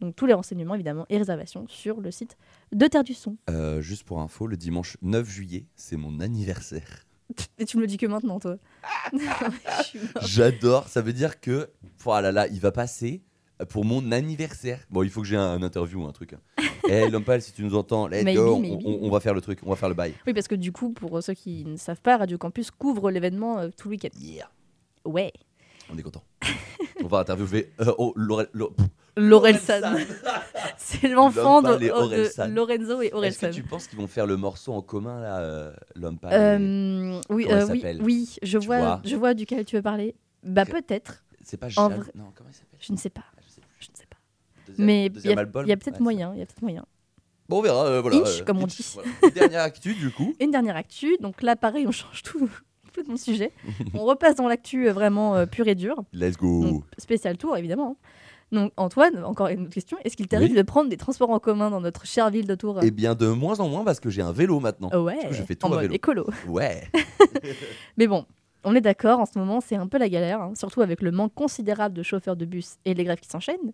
Donc 0.00 0.16
tous 0.16 0.26
les 0.26 0.34
renseignements 0.34 0.74
évidemment 0.74 1.06
et 1.10 1.16
réservations 1.16 1.64
sur 1.68 2.00
le 2.00 2.10
site 2.10 2.36
de 2.72 2.86
Terre 2.88 3.04
du 3.04 3.14
Son. 3.14 3.36
Euh, 3.48 3.80
juste 3.80 4.02
pour 4.02 4.20
info, 4.20 4.48
le 4.48 4.56
dimanche 4.56 4.96
9 5.00 5.28
juillet, 5.28 5.66
c'est 5.76 5.96
mon 5.96 6.18
anniversaire. 6.18 7.06
Et 7.58 7.64
tu 7.64 7.76
me 7.76 7.82
le 7.82 7.86
dis 7.86 7.98
que 7.98 8.06
maintenant 8.06 8.40
toi. 8.40 8.56
J'adore. 10.22 10.88
Ça 10.88 11.02
veut 11.02 11.12
dire 11.12 11.40
que, 11.40 11.70
voilà, 12.00 12.32
là, 12.32 12.48
il 12.48 12.58
va 12.58 12.72
passer 12.72 13.22
pour 13.66 13.84
mon 13.84 14.12
anniversaire. 14.12 14.80
Bon, 14.90 15.02
il 15.02 15.10
faut 15.10 15.20
que 15.22 15.26
j'ai 15.26 15.36
un, 15.36 15.42
un 15.52 15.62
interview 15.62 16.02
ou 16.02 16.06
un 16.06 16.12
truc. 16.12 16.34
hein. 16.34 16.62
Eh, 16.88 17.08
l'homme 17.10 17.24
pâle, 17.24 17.40
si 17.42 17.52
tu 17.52 17.62
nous 17.62 17.74
entends, 17.74 18.06
let's 18.08 18.24
Maybe, 18.24 18.36
go. 18.36 18.54
On- 18.56 18.60
maybe. 18.60 18.82
On, 18.84 18.98
on 19.02 19.10
va 19.10 19.20
faire 19.20 19.34
le 19.34 19.40
truc, 19.40 19.60
on 19.64 19.70
va 19.70 19.76
faire 19.76 19.88
le 19.88 19.94
bail. 19.94 20.14
oui 20.26 20.34
parce 20.34 20.48
que 20.48 20.54
du 20.56 20.72
coup 20.72 20.90
pour 20.90 21.22
ceux 21.22 21.34
qui 21.34 21.64
ne 21.64 21.76
savent 21.76 22.00
pas, 22.00 22.16
Radio 22.16 22.38
Campus 22.38 22.70
couvre 22.70 23.10
l'événement 23.10 23.58
euh, 23.58 23.68
tout 23.76 23.88
le 23.88 23.92
week-end. 23.94 24.08
Yeah. 24.20 24.50
Ouais. 25.04 25.32
On 25.92 25.96
est 25.98 26.02
content. 26.02 26.22
on 27.02 27.06
va 27.06 27.18
interviewer. 27.20 27.70
euh, 27.80 27.92
oh, 27.98 28.12
Laurel- 28.16 28.48
L'Orelsan. 29.16 29.96
C'est 30.78 31.08
l'enfant 31.08 31.60
de, 31.62 31.90
Orelsan. 31.90 32.48
Lorenzo 32.48 33.02
et 33.02 33.06
Est-ce 33.06 33.10
que 33.12 33.16
Orelsan. 33.16 33.50
tu 33.50 33.62
penses 33.62 33.86
qu'ils 33.86 33.98
vont 33.98 34.06
faire 34.06 34.26
le 34.26 34.36
morceau 34.36 34.72
en 34.72 34.80
commun 34.80 35.20
là, 35.20 35.38
euh, 35.40 35.72
l'homme 35.94 36.18
pâle 36.18 36.32
et- 36.32 36.36
Euh, 36.36 37.20
oui, 37.28 37.46
euh, 37.50 37.66
oui, 37.70 37.84
oui, 38.00 38.36
je 38.42 38.58
vois, 38.58 38.78
vois 38.78 39.00
je 39.04 39.16
vois 39.16 39.34
duquel 39.34 39.64
tu 39.66 39.76
veux 39.76 39.82
parler. 39.82 40.14
Bah 40.42 40.64
peut-être, 40.64 41.22
C'est 41.44 41.58
pas 41.58 41.66
en 41.66 41.70
Jal- 41.90 41.92
vrai- 42.00 42.10
Non, 42.14 42.32
comment 42.34 42.48
il 42.50 42.54
s'appelle 42.54 42.78
je 42.80 42.92
ne 42.92 42.96
sais 42.98 43.10
pas, 43.10 43.22
Ah, 43.36 43.40
je 43.46 43.52
sais 43.52 43.60
plus. 43.60 43.76
je 43.80 43.90
ne 43.92 43.96
sais 43.96 44.06
pas. 44.06 44.16
Deuxième- 44.72 44.86
Mais 44.86 45.06
il 45.06 45.30
y 45.30 45.32
a, 45.32 45.38
album 45.38 45.64
il 45.66 45.68
y 45.68 45.72
a 45.72 45.76
peut-être 45.76 45.96
Ouais, 45.98 46.02
moyen, 46.02 46.32
il 46.34 46.38
y 46.40 46.42
a 46.42 46.46
peut-être 46.46 46.62
moyen. 46.62 46.84
Bon, 47.48 47.58
on 47.58 47.62
verra. 47.62 47.86
euh, 47.86 48.00
voilà, 48.00 48.18
Inch, 48.18 48.40
euh, 48.40 48.44
comme 48.44 48.58
on 48.58 48.64
Inch, 48.64 48.76
dit. 48.76 48.86
voilà. 48.94 49.08
Et 49.26 49.30
Dernière 49.30 49.62
actu, 49.62 49.94
du 49.94 50.10
coup. 50.10 50.34
Une 50.40 50.50
dernière 50.50 50.76
actu, 50.76 51.16
donc 51.20 51.42
là 51.42 51.56
pareil, 51.56 51.86
on 51.86 51.92
change 51.92 52.22
tout 52.22 52.48
complètement 52.86 53.14
de 53.14 53.18
sujet. 53.18 53.52
on 53.94 54.04
repasse 54.04 54.36
dans 54.36 54.48
l'actu 54.48 54.88
euh, 54.88 54.92
vraiment 54.92 55.34
euh, 55.36 55.46
pure 55.46 55.68
et 55.68 55.74
dure. 55.74 56.02
Let's 56.12 56.36
go. 56.36 56.62
Donc, 56.64 56.84
spécial 56.98 57.36
tour 57.36 57.56
évidemment. 57.56 57.96
hein. 58.00 58.06
Donc 58.52 58.70
Antoine, 58.76 59.24
encore 59.24 59.46
une 59.48 59.62
autre 59.62 59.70
question, 59.70 59.96
est-ce 60.04 60.14
qu'il 60.14 60.28
t'arrive 60.28 60.50
Oui. 60.50 60.56
de 60.58 60.62
prendre 60.62 60.90
des 60.90 60.98
transports 60.98 61.30
en 61.30 61.38
commun 61.38 61.70
dans 61.70 61.80
notre 61.80 62.04
chère 62.04 62.28
ville 62.28 62.46
de 62.46 62.54
Tours? 62.54 62.80
Eh 62.82 62.90
bien, 62.90 63.14
de 63.14 63.28
moins 63.28 63.60
en 63.60 63.68
moins 63.70 63.82
parce 63.82 63.98
que 63.98 64.10
j'ai 64.10 64.20
un 64.20 64.32
vélo 64.32 64.60
maintenant. 64.60 64.90
Oh 64.92 64.98
ouais, 65.04 65.26
que 65.26 65.32
je 65.34 65.42
fais 65.42 65.54
tout 65.54 65.64
en 65.66 65.72
à 65.72 65.74
mode 65.76 65.80
vélo. 65.84 65.94
écolo. 65.94 66.26
Ouais. 66.48 66.82
Mais 67.96 68.06
bon, 68.06 68.26
on 68.64 68.74
est 68.74 68.82
d'accord, 68.82 69.20
en 69.20 69.26
ce 69.26 69.38
moment 69.38 69.62
c'est 69.62 69.76
un 69.76 69.86
peu 69.86 69.96
la 69.96 70.10
galère, 70.10 70.42
hein, 70.42 70.52
surtout 70.54 70.82
avec 70.82 71.00
le 71.00 71.10
manque 71.12 71.32
considérable 71.34 71.94
de 71.96 72.02
chauffeurs 72.02 72.36
de 72.36 72.44
bus 72.44 72.76
et 72.84 72.92
les 72.92 73.04
grèves 73.04 73.20
qui 73.20 73.28
s'enchaînent. 73.28 73.72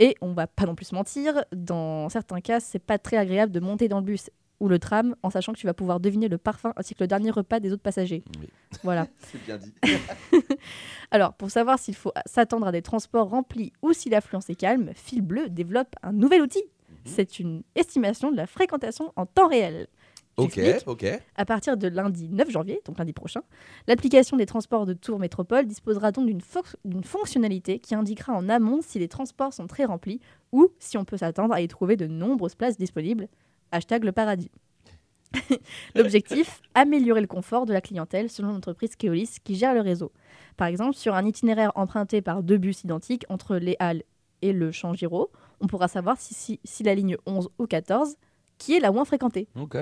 Et 0.00 0.16
on 0.22 0.32
va 0.32 0.46
pas 0.46 0.64
non 0.64 0.74
plus 0.74 0.86
se 0.86 0.94
mentir, 0.94 1.44
dans 1.52 2.08
certains 2.08 2.40
cas, 2.40 2.58
c'est 2.58 2.78
pas 2.78 2.98
très 2.98 3.18
agréable 3.18 3.52
de 3.52 3.60
monter 3.60 3.86
dans 3.86 3.98
le 3.98 4.04
bus 4.04 4.30
ou 4.58 4.68
le 4.68 4.78
tram 4.78 5.14
en 5.22 5.30
sachant 5.30 5.52
que 5.52 5.58
tu 5.58 5.66
vas 5.66 5.74
pouvoir 5.74 6.00
deviner 6.00 6.28
le 6.28 6.38
parfum 6.38 6.72
ainsi 6.76 6.94
que 6.94 7.02
le 7.02 7.06
dernier 7.06 7.30
repas 7.30 7.60
des 7.60 7.72
autres 7.72 7.82
passagers. 7.82 8.22
Oui. 8.40 8.48
Voilà. 8.82 9.06
C'est 9.18 9.42
bien 9.44 9.58
dit. 9.58 9.72
Alors, 11.10 11.34
pour 11.34 11.50
savoir 11.50 11.78
s'il 11.78 11.94
faut 11.94 12.12
s'attendre 12.24 12.66
à 12.66 12.72
des 12.72 12.82
transports 12.82 13.28
remplis 13.28 13.72
ou 13.82 13.92
si 13.92 14.08
l'affluence 14.08 14.48
est 14.48 14.54
calme, 14.54 14.90
Fil 14.94 15.20
Bleu 15.20 15.50
développe 15.50 15.94
un 16.02 16.12
nouvel 16.12 16.42
outil. 16.42 16.62
Mhm. 16.88 16.96
C'est 17.04 17.38
une 17.38 17.62
estimation 17.74 18.30
de 18.30 18.36
la 18.36 18.46
fréquentation 18.46 19.12
en 19.16 19.26
temps 19.26 19.48
réel. 19.48 19.86
Ok, 20.44 20.58
ok. 20.86 21.06
À 21.36 21.44
partir 21.44 21.76
de 21.76 21.88
lundi 21.88 22.28
9 22.28 22.50
janvier, 22.50 22.80
donc 22.84 22.98
lundi 22.98 23.12
prochain, 23.12 23.42
l'application 23.86 24.36
des 24.36 24.46
transports 24.46 24.86
de 24.86 24.92
Tours 24.92 25.18
Métropole 25.18 25.66
disposera 25.66 26.12
donc 26.12 26.26
d'une 26.26 26.40
fo- 26.40 26.74
d'une 26.84 27.04
fonctionnalité 27.04 27.78
qui 27.78 27.94
indiquera 27.94 28.32
en 28.32 28.48
amont 28.48 28.80
si 28.82 28.98
les 28.98 29.08
transports 29.08 29.52
sont 29.52 29.66
très 29.66 29.84
remplis 29.84 30.20
ou 30.52 30.68
si 30.78 30.98
on 30.98 31.04
peut 31.04 31.16
s'attendre 31.16 31.54
à 31.54 31.60
y 31.60 31.68
trouver 31.68 31.96
de 31.96 32.06
nombreuses 32.06 32.54
places 32.54 32.76
disponibles. 32.78 33.28
Hashtag 33.72 34.04
le 34.04 34.12
paradis. 34.12 34.50
L'objectif, 35.94 36.60
améliorer 36.74 37.20
le 37.20 37.26
confort 37.26 37.66
de 37.66 37.72
la 37.72 37.80
clientèle 37.80 38.28
selon 38.30 38.52
l'entreprise 38.52 38.96
Keolis 38.96 39.36
qui 39.44 39.54
gère 39.54 39.74
le 39.74 39.80
réseau. 39.80 40.12
Par 40.56 40.66
exemple, 40.68 40.94
sur 40.96 41.14
un 41.14 41.24
itinéraire 41.24 41.72
emprunté 41.76 42.20
par 42.22 42.42
deux 42.42 42.58
bus 42.58 42.82
identiques 42.84 43.24
entre 43.28 43.56
les 43.56 43.76
Halles 43.78 44.02
et 44.42 44.52
le 44.52 44.72
Champ 44.72 44.92
Giraud, 44.94 45.30
on 45.60 45.66
pourra 45.66 45.86
savoir 45.88 46.16
si, 46.18 46.34
si, 46.34 46.60
si 46.64 46.82
la 46.82 46.94
ligne 46.94 47.16
11 47.26 47.48
ou 47.58 47.66
14 47.66 48.16
qui 48.58 48.74
est 48.74 48.80
la 48.80 48.90
moins 48.92 49.04
fréquentée. 49.04 49.48
Ok. 49.54 49.76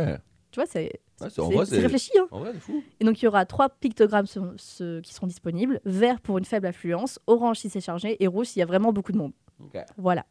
Ouais, 0.56 1.28
Tu 1.30 1.40
vois, 1.40 1.66
c'est 1.66 1.74
c'est. 1.74 1.80
réfléchi. 1.80 2.10
Hein 2.18 2.26
En 2.30 2.40
vrai, 2.40 2.52
fou. 2.54 2.82
et 3.00 3.04
donc, 3.04 3.20
il 3.20 3.24
y 3.24 3.28
aura 3.28 3.44
trois 3.44 3.68
pictogrammes 3.68 4.26
sur- 4.26 4.54
qui 5.02 5.12
seront 5.14 5.26
disponibles 5.26 5.80
vert 5.84 6.20
pour 6.20 6.38
une 6.38 6.44
faible 6.44 6.66
affluence, 6.66 7.18
orange 7.26 7.58
si 7.58 7.68
c'est 7.70 7.80
chargé 7.80 8.16
et 8.22 8.26
rouge 8.26 8.46
s'il 8.46 8.60
y 8.60 8.62
a 8.62 8.66
vraiment 8.66 8.92
beaucoup 8.92 9.12
de 9.12 9.18
monde. 9.18 9.32
Ok. 9.60 9.78
Voilà. 9.96 10.24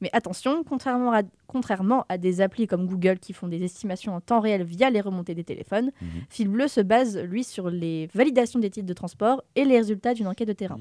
Mais 0.00 0.10
attention, 0.12 0.64
contrairement 0.64 1.12
à, 1.12 1.22
contrairement 1.46 2.04
à 2.08 2.18
des 2.18 2.40
applis 2.40 2.66
comme 2.66 2.86
Google 2.86 3.20
qui 3.20 3.32
font 3.32 3.46
des 3.46 3.62
estimations 3.62 4.16
en 4.16 4.20
temps 4.20 4.40
réel 4.40 4.64
via 4.64 4.90
les 4.90 5.00
remontées 5.00 5.36
des 5.36 5.44
téléphones, 5.44 5.92
Mhm. 6.00 6.08
Fil 6.28 6.48
Bleu 6.48 6.66
se 6.66 6.80
base, 6.80 7.16
lui, 7.18 7.44
sur 7.44 7.70
les 7.70 8.08
validations 8.12 8.58
des 8.58 8.68
titres 8.68 8.88
de 8.88 8.92
transport 8.94 9.44
et 9.54 9.64
les 9.64 9.76
résultats 9.78 10.12
d'une 10.12 10.26
enquête 10.26 10.48
de 10.48 10.52
terrain. 10.54 10.78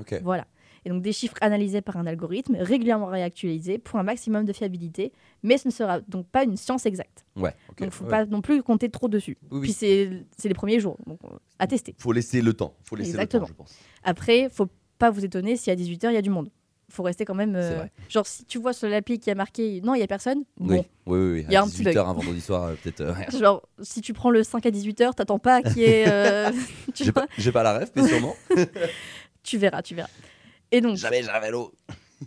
Ok. 0.00 0.18
Voilà. 0.24 0.46
Et 0.86 0.90
donc 0.90 1.00
des 1.02 1.12
chiffres 1.12 1.36
analysés 1.40 1.80
par 1.80 1.96
un 1.96 2.06
algorithme, 2.06 2.56
régulièrement 2.60 3.06
réactualisés 3.06 3.78
pour 3.78 3.98
un 3.98 4.02
maximum 4.02 4.44
de 4.44 4.52
fiabilité, 4.52 5.12
mais 5.42 5.56
ce 5.56 5.68
ne 5.68 5.72
sera 5.72 6.00
donc 6.02 6.26
pas 6.28 6.44
une 6.44 6.56
science 6.58 6.84
exacte. 6.86 7.24
Ouais, 7.36 7.54
donc 7.68 7.76
il 7.80 7.86
ne 7.86 7.90
faut 7.90 8.04
ouais. 8.04 8.10
pas 8.10 8.26
non 8.26 8.42
plus 8.42 8.62
compter 8.62 8.90
trop 8.90 9.08
dessus. 9.08 9.38
Oui, 9.44 9.48
oui. 9.52 9.60
Puis 9.62 9.72
c'est 9.72 10.10
c'est 10.36 10.48
les 10.48 10.54
premiers 10.54 10.80
jours, 10.80 10.98
donc 11.06 11.18
euh, 11.24 11.28
à 11.58 11.66
tester. 11.66 11.94
Faut 11.98 12.12
laisser 12.12 12.42
le 12.42 12.52
temps. 12.52 12.74
Faut 12.84 12.96
laisser 12.96 13.10
Exactement. 13.10 13.42
le 13.42 13.46
temps, 13.48 13.52
je 13.52 13.56
pense. 13.56 13.78
Après, 14.02 14.48
faut 14.50 14.68
pas 14.98 15.10
vous 15.10 15.24
étonner 15.24 15.56
si 15.56 15.70
à 15.70 15.74
18h 15.74 16.08
il 16.10 16.14
y 16.14 16.18
a 16.18 16.22
du 16.22 16.30
monde. 16.30 16.50
Faut 16.90 17.02
rester 17.02 17.24
quand 17.24 17.34
même. 17.34 17.56
euh, 17.56 17.82
genre 18.10 18.26
si 18.26 18.44
tu 18.44 18.58
vois 18.58 18.74
sur 18.74 18.86
l'appli 18.88 19.18
qui 19.18 19.30
a 19.30 19.34
marqué 19.34 19.80
non, 19.82 19.94
il 19.94 20.00
y 20.00 20.02
a 20.02 20.06
personne. 20.06 20.44
Oui, 20.60 20.76
Bon, 20.76 20.84
oui, 21.06 21.18
oui. 21.18 21.32
oui. 21.32 21.44
Il 21.48 21.52
y 21.52 21.56
a 21.56 21.60
À 21.60 21.64
un 21.64 21.66
petit 21.68 21.82
18h, 21.82 21.84
bug. 21.94 21.96
un 21.96 22.12
vendredi 22.12 22.40
soir, 22.42 22.64
euh, 22.64 22.74
peut-être. 22.82 23.00
euh, 23.00 23.14
genre 23.40 23.66
si 23.80 24.02
tu 24.02 24.12
prends 24.12 24.30
le 24.30 24.42
5 24.44 24.66
à 24.66 24.70
18h, 24.70 25.14
t'attends 25.14 25.38
pas 25.38 25.62
qu'il 25.62 25.78
y 25.78 25.84
ait. 25.84 26.04
euh, 26.06 26.52
J'ai 26.94 27.10
pas, 27.10 27.26
j'ai 27.38 27.52
pas 27.52 27.62
la 27.62 27.78
ref, 27.78 27.90
mais 27.96 28.06
sûrement. 28.06 28.36
tu 29.42 29.58
verras, 29.58 29.82
tu 29.82 29.94
verras. 29.94 30.10
Et 30.74 30.80
donc, 30.80 30.96
Jamais 30.96 31.22
vélo. 31.42 31.72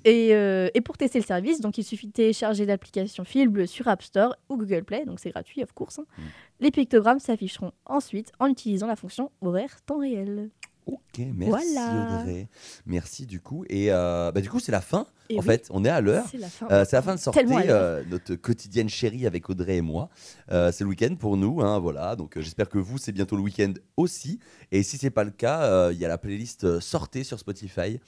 Et, 0.05 0.33
euh, 0.35 0.69
et 0.73 0.81
pour 0.81 0.95
tester 0.97 1.19
le 1.19 1.25
service, 1.25 1.59
donc 1.59 1.77
il 1.77 1.83
suffit 1.83 2.07
de 2.07 2.11
télécharger 2.13 2.65
l'application 2.65 3.23
Fil 3.23 3.49
Bleu 3.49 3.65
sur 3.65 3.87
App 3.87 4.03
Store 4.03 4.35
ou 4.47 4.57
Google 4.57 4.83
Play, 4.83 5.05
donc 5.05 5.19
c'est 5.19 5.31
gratuit, 5.31 5.63
of 5.63 5.73
course. 5.73 5.99
hein. 5.99 6.05
Mm. 6.17 6.21
Les 6.59 6.71
pictogrammes 6.71 7.19
s'afficheront 7.19 7.71
ensuite 7.85 8.31
en 8.39 8.47
utilisant 8.47 8.87
la 8.87 8.95
fonction 8.95 9.31
horaire 9.41 9.81
temps 9.85 9.99
réel. 9.99 10.49
Ok, 10.85 11.19
merci 11.35 11.49
Voilà. 11.73 12.19
Audrey. 12.21 12.47
Merci 12.85 13.25
du 13.25 13.41
coup. 13.41 13.65
Et 13.67 13.91
euh, 13.91 14.31
bah, 14.31 14.39
du 14.39 14.49
coup, 14.49 14.61
c'est 14.61 14.71
la 14.71 14.79
fin. 14.79 15.05
Et 15.29 15.35
en 15.37 15.41
oui, 15.41 15.45
fait, 15.45 15.67
on 15.71 15.83
est 15.83 15.89
à 15.89 15.99
l'heure. 15.99 16.23
c'est 16.31 16.37
la 16.37 16.47
fin. 16.47 16.67
Euh, 16.71 16.85
c'est 16.87 16.95
la 16.95 17.01
fin 17.01 17.13
de 17.15 17.19
sortie, 17.19 17.41
euh, 17.51 18.03
notre 18.09 18.35
quotidienne 18.35 18.87
chérie 18.87 19.27
avec 19.27 19.49
Audrey 19.49 19.77
et 19.77 19.81
moi. 19.81 20.07
C'est 20.49 20.81
le 20.81 20.85
week-end 20.85 21.13
pour 21.19 21.35
nous, 21.35 21.59
hein, 21.59 21.79
voilà. 21.79 22.15
Donc 22.15 22.39
j'espère 22.39 22.69
que 22.69 22.77
vous, 22.77 22.97
c'est 22.97 23.11
bientôt 23.11 23.35
le 23.35 23.41
week-end 23.41 23.73
aussi. 23.97 24.39
Et 24.71 24.81
si 24.83 24.97
c'est 24.97 25.09
pas 25.09 25.25
le 25.25 25.31
cas, 25.31 25.91
il 25.91 25.97
y 25.97 26.05
a 26.05 26.07
la 26.07 26.17
playlist 26.17 26.79
Sortez 26.79 27.25
sur 27.25 27.37
Spotify. 27.37 27.99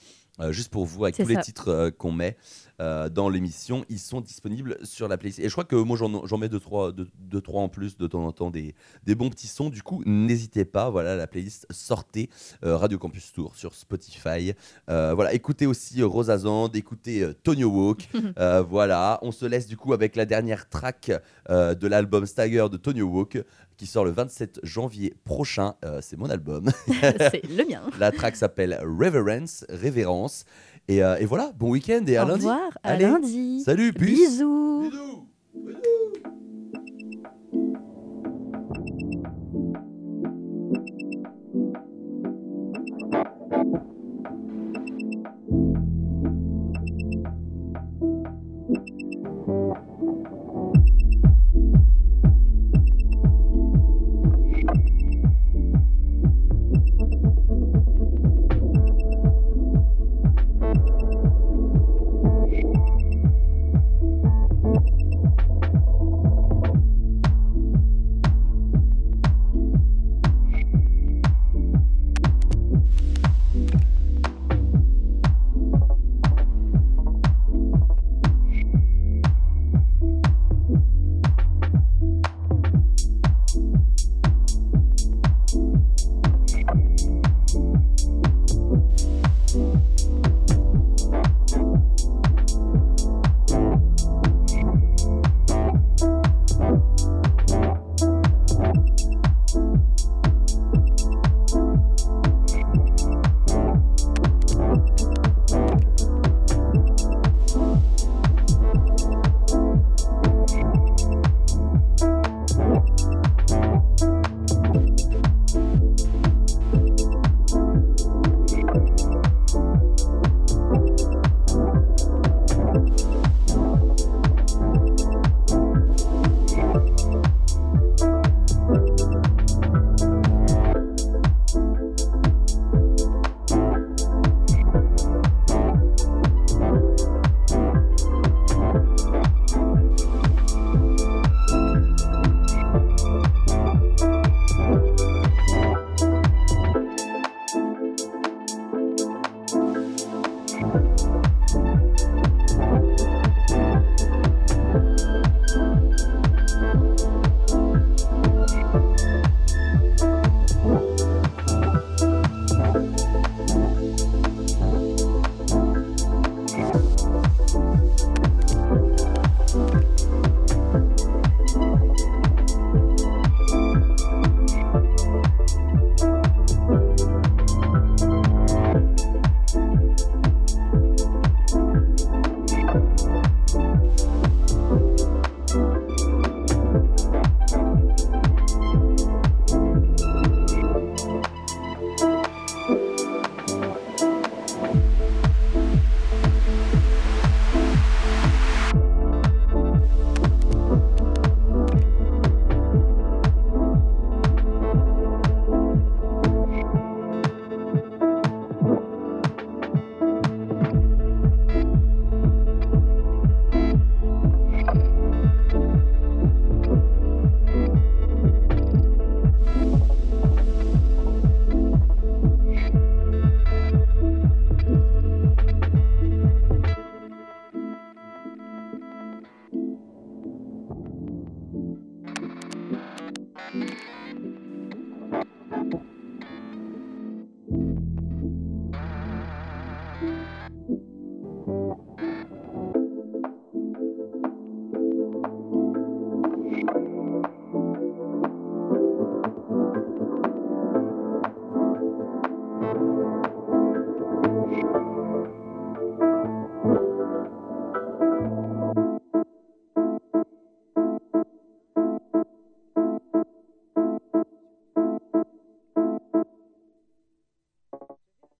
Euh, 0.41 0.51
juste 0.51 0.69
pour 0.69 0.85
vous, 0.85 1.03
avec 1.03 1.15
tous 1.15 1.27
les 1.27 1.37
titres 1.37 1.69
euh, 1.69 1.91
qu'on 1.91 2.11
met 2.11 2.37
euh, 2.79 3.09
dans 3.09 3.27
l'émission, 3.27 3.83
ils 3.89 3.99
sont 3.99 4.21
disponibles 4.21 4.77
sur 4.83 5.07
la 5.07 5.17
playlist. 5.17 5.39
Et 5.39 5.49
je 5.49 5.51
crois 5.51 5.65
que 5.65 5.75
moi 5.75 5.97
j'en 5.97 6.37
mets 6.37 6.47
deux 6.47 6.59
trois, 6.59 6.91
deux, 6.91 7.07
deux, 7.19 7.41
trois 7.41 7.61
en 7.61 7.67
plus 7.67 7.97
de 7.97 8.07
temps 8.07 8.25
en 8.25 8.31
temps, 8.31 8.49
des, 8.49 8.73
des 9.03 9.15
bons 9.15 9.29
petits 9.29 9.47
sons. 9.47 9.69
Du 9.69 9.83
coup, 9.83 10.01
n'hésitez 10.05 10.63
pas, 10.63 10.89
voilà 10.89 11.15
la 11.15 11.27
playlist 11.27 11.67
Sortez 11.69 12.29
Radio 12.61 12.97
Campus 12.97 13.33
Tour 13.33 13.55
sur 13.55 13.75
Spotify. 13.75 14.53
Voilà, 14.87 15.33
écoutez 15.33 15.65
aussi 15.65 16.01
Rosa 16.03 16.37
Zand, 16.37 16.73
écoutez 16.75 17.29
Tonio 17.43 17.69
Walk. 17.69 18.09
Voilà, 18.69 19.19
on 19.21 19.31
se 19.31 19.45
laisse 19.45 19.67
du 19.67 19.75
coup 19.75 19.93
avec 19.93 20.15
la 20.15 20.25
dernière 20.25 20.69
track 20.69 21.11
de 21.49 21.87
l'album 21.87 22.25
Stagger 22.25 22.67
de 22.71 22.77
Tonio 22.77 23.07
Walk 23.07 23.43
qui 23.80 23.88
sort 23.88 24.03
le 24.03 24.11
27 24.11 24.59
janvier 24.61 25.15
prochain. 25.23 25.75
Euh, 25.86 25.99
c'est 26.01 26.17
mon 26.17 26.30
album. 26.30 26.69
c'est 26.88 27.41
le 27.49 27.65
mien. 27.65 27.82
la 27.97 28.11
track 28.11 28.36
s'appelle 28.36 28.77
Reverence, 28.84 29.65
Révérence. 29.69 30.43
Et, 30.89 31.01
euh, 31.01 31.15
et 31.17 31.25
voilà, 31.25 31.53
bon 31.57 31.69
week-end 31.71 32.03
et 32.05 32.17
à 32.17 32.25
Au 32.25 32.27
lundi. 32.27 32.45
revoir, 32.45 32.77
à 32.84 32.89
Allez, 32.89 33.05
lundi. 33.05 33.61
Salut, 33.63 33.93
peace. 33.93 34.32
Bisous. 34.32 34.89
Bisous. 34.91 35.27
Bisous. 35.55 36.38